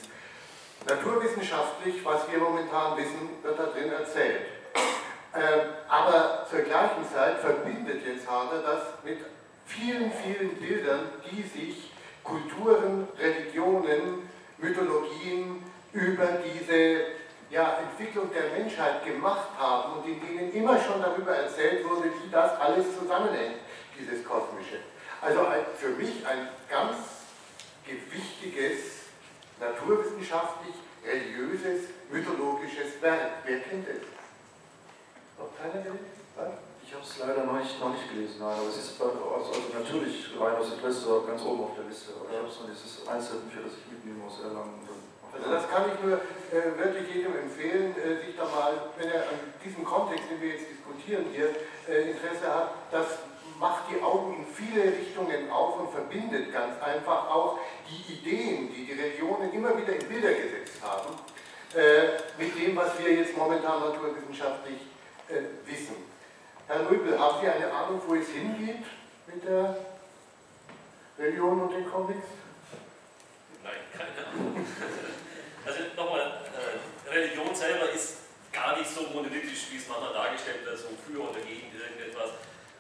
Naturwissenschaftlich, 0.88 2.06
was 2.06 2.32
wir 2.32 2.38
momentan 2.38 2.98
wissen, 2.98 3.30
wird 3.42 3.58
da 3.58 3.66
drin 3.66 3.92
erzählt. 3.92 4.42
Ähm, 5.36 5.70
aber 5.88 6.46
zur 6.50 6.60
gleichen 6.60 7.04
Zeit 7.12 7.40
verbindet 7.40 8.06
Jens 8.06 8.28
Hader 8.30 8.62
das 8.62 9.04
mit 9.04 9.18
vielen, 9.70 10.12
vielen 10.12 10.56
Bildern, 10.56 11.10
die 11.30 11.44
sich 11.44 11.92
Kulturen, 12.24 13.08
Religionen, 13.18 14.30
Mythologien 14.58 15.64
über 15.94 16.28
diese 16.44 17.06
ja, 17.50 17.80
Entwicklung 17.80 18.30
der 18.34 18.60
Menschheit 18.60 19.06
gemacht 19.06 19.50
haben 19.58 19.94
und 19.94 20.08
in 20.08 20.20
denen 20.20 20.54
immer 20.54 20.80
schon 20.80 21.02
darüber 21.02 21.36
erzählt 21.36 21.88
wurde, 21.88 22.06
wie 22.06 22.30
das 22.30 22.60
alles 22.60 22.86
zusammenhängt, 22.98 23.56
dieses 23.98 24.24
Kosmische. 24.26 24.80
Also 25.22 25.46
für 25.78 25.90
mich 25.90 26.26
ein 26.26 26.50
ganz 26.70 26.98
gewichtiges, 27.86 29.10
naturwissenschaftlich, 29.60 30.76
religiöses, 31.06 31.90
mythologisches 32.12 33.02
Werk. 33.02 33.32
Wer 33.46 33.60
kennt 33.62 33.88
es? 33.88 34.02
Noch 35.38 35.50
keiner 35.58 35.84
es? 35.86 36.69
Ich 36.90 36.96
habe 36.98 37.06
es 37.06 37.22
leider 37.22 37.46
noch 37.46 37.54
nicht, 37.62 37.78
noch 37.78 37.94
nicht 37.94 38.10
gelesen, 38.10 38.42
nein, 38.42 38.58
aber 38.58 38.66
es 38.66 38.82
ist 38.82 38.98
also, 38.98 39.22
also 39.30 39.54
natürlich 39.78 40.34
rein 40.34 40.58
aus 40.58 40.74
Interesse 40.74 41.22
ganz 41.22 41.46
oben 41.46 41.70
auf 41.70 41.78
der 41.78 41.86
Liste. 41.86 42.18
Aber 42.18 42.26
ich 42.26 42.38
habe 42.42 42.50
es 42.50 42.58
noch 42.58 42.66
dieses 42.66 43.06
Einzelbücher, 43.06 43.62
das 43.62 43.78
ich 43.78 43.94
mitnehmen 43.94 44.26
muss, 44.26 44.42
erlangen. 44.42 44.74
Also 45.30 45.54
das 45.54 45.70
kann 45.70 45.86
ich 45.86 46.02
nur 46.02 46.18
äh, 46.18 46.74
wirklich 46.82 47.14
jedem 47.14 47.38
empfehlen, 47.46 47.94
äh, 47.94 48.26
sich 48.26 48.34
da 48.34 48.50
mal, 48.50 48.90
wenn 48.98 49.06
er 49.06 49.22
an 49.30 49.38
diesem 49.62 49.86
Kontext, 49.86 50.34
den 50.34 50.42
wir 50.42 50.50
jetzt 50.58 50.66
diskutieren 50.66 51.30
hier, 51.30 51.54
äh, 51.86 52.10
Interesse 52.10 52.50
hat, 52.50 52.74
das 52.90 53.22
macht 53.62 53.86
die 53.94 54.02
Augen 54.02 54.42
in 54.42 54.50
viele 54.50 54.90
Richtungen 54.90 55.46
auf 55.54 55.86
und 55.86 55.94
verbindet 55.94 56.50
ganz 56.50 56.74
einfach 56.82 57.30
auch 57.30 57.62
die 57.86 58.18
Ideen, 58.18 58.74
die 58.74 58.90
die 58.90 58.98
Religionen 58.98 59.54
immer 59.54 59.78
wieder 59.78 59.94
in 59.94 60.10
Bilder 60.10 60.34
gesetzt 60.34 60.82
haben, 60.82 61.14
äh, 61.78 62.18
mit 62.42 62.50
dem, 62.58 62.74
was 62.74 62.98
wir 62.98 63.14
jetzt 63.14 63.38
momentan 63.38 63.78
naturwissenschaftlich 63.78 64.90
äh, 65.30 65.70
wissen. 65.70 66.09
Herr 66.70 66.88
Rübel, 66.88 67.18
haben 67.18 67.42
Sie 67.42 67.48
eine 67.48 67.74
Ahnung, 67.74 68.00
wo 68.06 68.14
es 68.14 68.30
hingeht 68.30 68.86
mit 69.26 69.44
der 69.44 69.76
Religion 71.18 71.62
und 71.62 71.74
den 71.74 71.90
Comics? 71.90 72.28
Nein, 73.64 73.82
keine 73.92 74.28
Ahnung. 74.28 74.66
Also 75.66 75.80
nochmal, 75.96 76.40
äh, 76.56 77.10
Religion 77.10 77.54
selber 77.54 77.92
ist 77.92 78.18
gar 78.52 78.78
nicht 78.78 78.90
so 78.90 79.02
monolithisch, 79.14 79.70
wie 79.70 79.78
es 79.78 79.88
manchmal 79.90 80.14
dargestellt 80.14 80.66
wird, 80.66 80.80
so 80.80 80.88
für 81.06 81.20
oder 81.20 81.42
gegen 81.42 81.70
irgendetwas. 81.74 82.32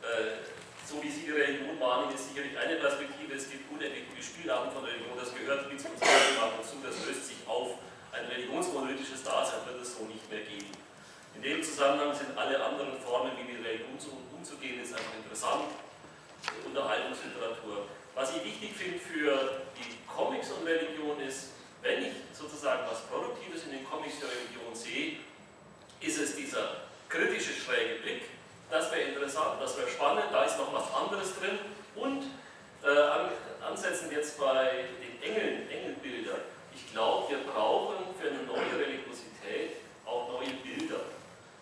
Äh, 0.02 0.42
so 0.88 1.04
wie 1.04 1.10
Sie 1.12 1.28
die 1.28 1.32
Religion 1.32 1.78
wahrnehmen, 1.80 2.16
ist 2.16 2.30
sicherlich 2.30 2.58
eine 2.58 2.78
Perspektive. 2.78 3.36
Es 3.36 3.50
gibt 3.50 3.70
unentwickelte 3.70 4.24
Spielarten 4.24 4.72
von 4.72 4.86
Religion, 4.86 5.14
das 5.20 5.36
gehört 5.36 5.70
mit 5.70 5.78
zu 5.82 5.90
unserem 5.90 6.10
Thema 6.10 6.54
dazu, 6.58 6.78
das 6.82 7.06
löst 7.06 7.28
sich 7.28 7.42
auf. 7.46 7.78
Ein 8.14 8.26
religionsmonolithisches 8.26 9.22
Dasein 9.24 9.66
wird 9.68 9.82
es 9.82 9.98
so 9.98 10.06
nicht 10.06 10.26
mehr 10.32 10.42
geben. 10.42 10.72
In 11.42 11.56
dem 11.56 11.64
Zusammenhang 11.64 12.14
sind 12.14 12.38
alle 12.38 12.62
anderen 12.62 13.00
Formen, 13.00 13.32
wie 13.40 13.54
mit 13.54 13.64
Religion 13.64 13.96
umzugehen, 14.36 14.84
ist 14.84 14.92
einfach 14.92 15.16
interessant. 15.16 15.72
Unterhaltungsliteratur. 16.66 17.88
Was 18.14 18.36
ich 18.36 18.44
wichtig 18.44 18.76
finde 18.76 19.00
für 19.00 19.64
die 19.80 19.96
Comics 20.06 20.52
und 20.52 20.68
Religion 20.68 21.16
ist, 21.22 21.52
wenn 21.82 22.04
ich 22.04 22.12
sozusagen 22.34 22.84
was 22.92 23.08
Produktives 23.08 23.64
in 23.64 23.72
den 23.72 23.90
Comics 23.90 24.20
der 24.20 24.28
Religion 24.28 24.76
sehe, 24.76 25.16
ist 26.02 26.20
es 26.20 26.36
dieser 26.36 26.84
kritische, 27.08 27.54
schräge 27.54 28.04
Blick. 28.04 28.24
Das 28.70 28.92
wäre 28.92 29.08
interessant, 29.08 29.62
das 29.62 29.78
wäre 29.78 29.88
spannend, 29.88 30.26
da 30.34 30.44
ist 30.44 30.58
noch 30.58 30.74
was 30.74 30.94
anderes 30.94 31.40
drin. 31.40 31.58
Und 31.96 32.24
äh, 32.84 33.64
ansetzen 33.64 34.12
jetzt 34.12 34.38
bei 34.38 34.92
den 35.00 35.24
Engeln, 35.24 35.72
Engelbildern. 35.72 36.42
Ich 36.76 36.92
glaube, 36.92 37.32
wir 37.32 37.40
brauchen 37.48 37.96
für 38.20 38.28
eine 38.28 38.44
neue 38.44 38.76
Religiosität 38.76 39.80
auch 40.10 40.28
neue 40.28 40.54
Bilder 40.64 40.89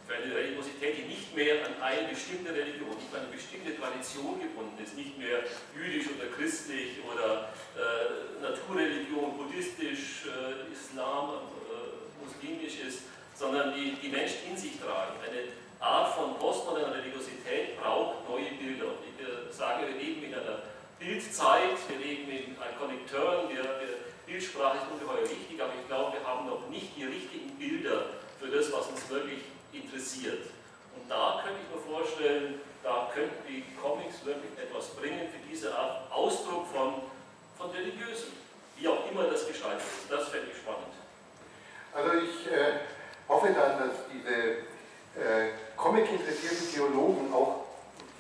für 0.08 0.16
eine 0.16 0.34
Religiosität, 0.34 0.98
die 0.98 1.04
nicht 1.04 1.36
mehr 1.36 1.66
an 1.68 1.76
eine 1.84 2.08
bestimmte 2.08 2.56
Religion, 2.56 2.96
nicht 2.96 3.12
an 3.12 3.28
eine 3.28 3.36
bestimmte 3.36 3.76
Tradition 3.76 4.40
gebunden 4.40 4.80
ist, 4.82 4.96
nicht 4.96 5.18
mehr 5.20 5.44
jüdisch 5.76 6.08
oder 6.16 6.32
christlich 6.32 7.04
oder 7.04 7.52
äh, 7.76 8.42
Naturreligion, 8.42 9.36
buddhistisch, 9.36 10.32
äh, 10.32 10.72
Islam, 10.72 11.52
äh, 11.68 12.24
muslimisch 12.24 12.80
ist, 12.88 13.04
sondern 13.36 13.76
die, 13.76 14.00
die 14.02 14.08
Menschen 14.08 14.48
in 14.50 14.58
sich 14.58 14.80
tragen. 14.80 15.20
Eine 15.20 15.52
Art 15.80 16.16
von 16.16 16.40
postmoderner 16.40 16.96
Religiosität 16.96 17.78
braucht 17.78 18.28
neue 18.30 18.56
Bilder. 18.56 18.88
Und 18.88 19.04
ich 19.04 19.20
äh, 19.20 19.52
sage, 19.52 19.88
wir 19.92 20.00
leben 20.00 20.24
in 20.24 20.34
einer 20.34 20.64
Bildzeit, 20.98 21.78
wir 21.88 22.00
leben 22.00 22.32
in 22.32 22.56
Konnekteuren, 22.80 23.50
wir, 23.50 23.62
wir, 23.62 24.08
Bildsprache 24.26 24.78
ist 24.78 24.88
ungeheuer 24.92 25.24
wichtig, 25.24 25.62
aber 25.62 25.72
ich 25.80 25.88
glaube, 25.88 26.18
wir 26.18 26.28
haben 26.28 26.48
noch 26.48 26.68
nicht 26.70 26.96
die 26.98 27.06
richtigen 27.06 27.56
Bilder 27.58 28.18
für 28.40 28.48
das, 28.48 28.72
was 28.74 28.88
uns 28.88 29.10
wirklich 29.10 29.40
interessiert. 29.84 30.50
Und 30.96 31.10
da 31.10 31.44
könnte 31.44 31.60
ich 31.62 31.70
mir 31.76 31.96
vorstellen, 31.96 32.62
da 32.84 33.10
könnten 33.14 33.36
die 33.48 33.64
Comics 33.82 34.26
wirklich 34.26 34.52
etwas 34.58 34.96
bringen 34.96 35.28
für 35.30 35.48
diese 35.50 35.76
Art 35.78 36.12
Ausdruck 36.12 36.68
von, 36.74 37.02
von 37.58 37.70
Religiösen, 37.72 38.34
wie 38.78 38.88
auch 38.88 39.10
immer 39.12 39.24
das 39.24 39.48
gestaltet 39.48 39.82
ist. 39.82 40.12
Das 40.12 40.30
fände 40.30 40.48
ich 40.52 40.58
spannend. 40.58 40.94
Also 41.94 42.12
ich 42.14 42.52
äh, 42.52 42.80
hoffe 43.28 43.48
dann, 43.48 43.80
dass 43.80 43.98
diese 44.12 44.64
äh, 45.18 45.52
Comic-interessierten 45.76 46.72
Theologen 46.74 47.34
auch 47.34 47.66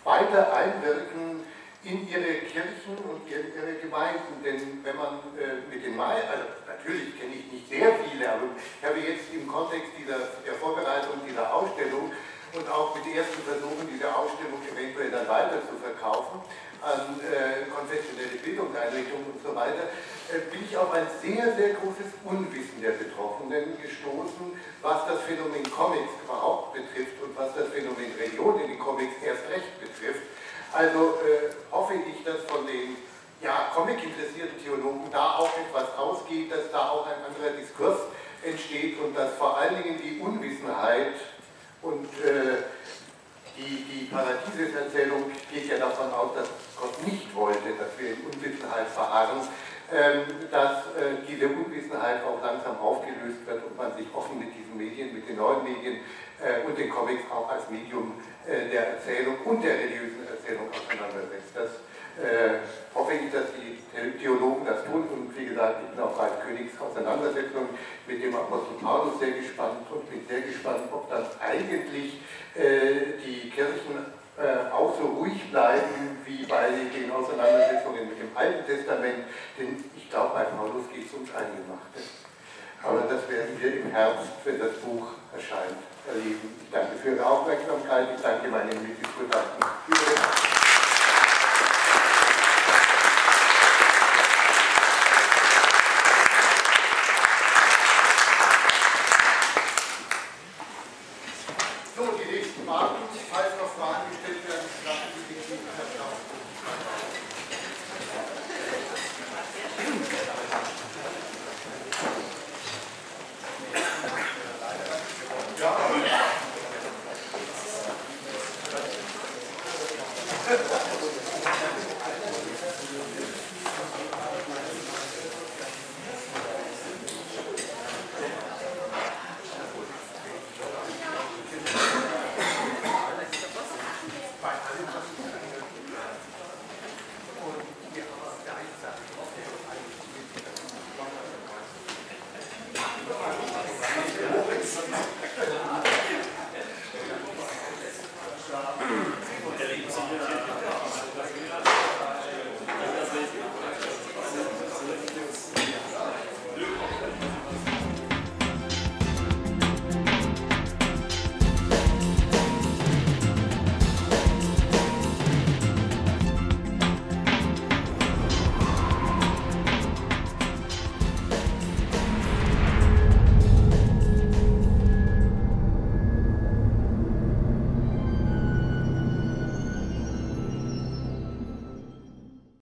weiter 0.04 0.54
einwirken 0.54 1.44
in 1.88 2.08
ihre 2.10 2.44
Kirchen 2.52 3.00
und 3.08 3.24
ihre 3.32 3.74
Gemeinden. 3.80 4.44
Denn 4.44 4.84
wenn 4.84 4.96
man 4.96 5.24
äh, 5.40 5.64
mit 5.72 5.84
den 5.84 5.96
Mai, 5.96 6.20
also 6.28 6.44
natürlich 6.68 7.16
kenne 7.18 7.36
ich 7.40 7.48
nicht 7.52 7.70
sehr 7.70 7.96
viele, 8.04 8.28
aber 8.28 8.52
ich 8.60 8.84
habe 8.84 9.00
jetzt 9.00 9.32
im 9.34 9.48
Kontext 9.48 9.96
dieser, 9.98 10.20
der 10.44 10.56
Vorbereitung 10.60 11.24
dieser 11.24 11.48
Ausstellung 11.48 12.12
und 12.54 12.68
auch 12.72 12.96
mit 12.96 13.08
ersten 13.16 13.42
Versuchen, 13.44 13.88
diese 13.88 14.08
Ausstellung 14.08 14.60
eventuell 14.68 15.12
dann 15.12 15.28
weiter 15.28 15.64
zu 15.64 15.76
verkaufen 15.80 16.44
an 16.82 17.20
äh, 17.20 17.66
konfessionelle 17.74 18.38
Bildungseinrichtungen 18.44 19.34
und 19.34 19.42
so 19.42 19.56
weiter, 19.56 19.90
äh, 20.30 20.46
bin 20.52 20.62
ich 20.62 20.78
auf 20.78 20.94
ein 20.94 21.08
sehr, 21.22 21.56
sehr 21.56 21.74
großes 21.74 22.22
Unwissen 22.24 22.82
der 22.82 22.94
Betroffenen 23.02 23.82
gestoßen, 23.82 24.54
was 24.82 25.08
das 25.08 25.22
Phänomen 25.26 25.66
Comics 25.72 26.14
überhaupt 26.24 26.78
betrifft 26.78 27.18
und 27.24 27.34
was 27.36 27.56
das 27.56 27.74
Phänomen 27.74 28.14
Religion 28.20 28.62
in 28.62 28.78
den 28.78 28.80
Comics 28.80 29.16
erst 29.26 29.50
recht 29.50 29.74
betrifft. 29.82 30.22
Also 30.74 31.20
äh, 31.24 31.54
hoffe 31.72 31.94
ich, 31.94 32.24
dass 32.24 32.44
von 32.48 32.68
den 32.68 32.98
ja, 33.42 33.72
Comic-interessierten 33.74 34.64
Theologen 34.64 35.10
da 35.12 35.36
auch 35.38 35.52
etwas 35.58 35.96
ausgeht, 35.98 36.52
dass 36.52 36.72
da 36.72 36.90
auch 36.90 37.06
ein 37.08 37.24
anderer 37.26 37.56
Diskurs 37.56 38.00
entsteht 38.44 39.00
und 39.00 39.16
dass 39.16 39.34
vor 39.36 39.58
allen 39.58 39.82
Dingen 39.82 40.00
die 40.02 40.20
Unwissenheit 40.20 41.14
und 41.82 42.06
äh, 42.24 42.64
die, 43.58 43.86
die 43.90 44.06
Paradieseserzählung 44.06 45.32
geht 45.52 45.70
ja 45.70 45.78
davon 45.78 46.12
aus, 46.14 46.36
dass 46.36 46.48
Gott 46.80 47.08
nicht 47.08 47.34
wollte, 47.34 47.74
dass 47.78 47.98
wir 47.98 48.12
in 48.12 48.22
Unwissenheit 48.26 48.88
verharren, 48.88 49.42
dass 50.52 50.92
äh, 51.00 51.24
diese 51.28 51.48
Unwissenheit 51.48 52.20
auch 52.24 52.44
langsam 52.44 52.78
aufgelöst 52.78 53.46
wird 53.46 53.64
und 53.64 53.78
man 53.78 53.96
sich 53.96 54.08
offen 54.14 54.38
mit 54.38 54.50
diesen 54.52 54.76
Medien, 54.76 55.14
mit 55.14 55.30
den 55.30 55.38
neuen 55.38 55.64
Medien 55.64 56.04
äh, 56.44 56.68
und 56.68 56.78
den 56.78 56.90
Comics 56.90 57.24
auch 57.32 57.50
als 57.50 57.70
Medium 57.70 58.20
äh, 58.46 58.68
der 58.70 59.00
Erzählung 59.00 59.38
und 59.46 59.64
der 59.64 59.76
religiösen 59.80 60.28
Erzählung 60.28 60.68
auseinandersetzt. 60.70 61.56
Das 61.56 61.70
hoffe 62.96 63.12
ich, 63.14 63.32
dass 63.32 63.54
die 63.54 63.78
Theologen 64.18 64.66
das 64.66 64.84
tun. 64.86 65.08
Und 65.08 65.38
wie 65.38 65.46
gesagt, 65.46 65.82
ich 65.86 65.92
bin 65.94 66.04
auf 66.04 66.18
Ralf 66.18 66.42
Königs 66.44 66.74
Auseinandersetzung 66.82 67.70
mit 68.08 68.24
dem 68.24 68.34
Apostel 68.34 68.74
Paulus 68.82 69.20
sehr 69.20 69.34
gespannt 69.34 69.86
und 69.92 70.10
bin 70.10 70.26
sehr 70.28 70.42
gespannt, 70.42 70.92
ob 70.92 71.08
dann 71.12 71.28
eigentlich 71.40 72.20
die 72.56 73.50
Kirchen 73.52 74.17
äh, 74.38 74.72
auch 74.72 74.96
so 74.98 75.06
ruhig 75.18 75.50
bleiben 75.50 76.18
wie 76.26 76.46
bei 76.46 76.70
den 76.70 77.12
Auseinandersetzungen 77.12 78.08
mit 78.10 78.20
dem 78.20 78.36
Alten 78.36 78.66
Testament. 78.66 79.26
Denn 79.58 79.84
ich 79.96 80.10
glaube, 80.10 80.36
bei 80.36 80.44
Paulus 80.44 80.86
geht 80.94 81.08
es 81.08 81.14
ums 81.14 81.34
Eingemachte. 81.34 82.00
Aber 82.84 83.02
das 83.02 83.28
werden 83.30 83.60
wir 83.60 83.82
im 83.82 83.92
Herbst, 83.92 84.30
wenn 84.46 84.60
das 84.60 84.74
Buch 84.78 85.08
erscheint, 85.34 85.82
erleben. 86.08 86.56
Ich 86.64 86.72
danke 86.72 86.96
für 86.98 87.16
Ihre 87.16 87.26
Aufmerksamkeit. 87.26 88.10
Ich 88.16 88.22
danke 88.22 88.48
meinen 88.50 88.82
Mitdiskutanten. 88.84 90.57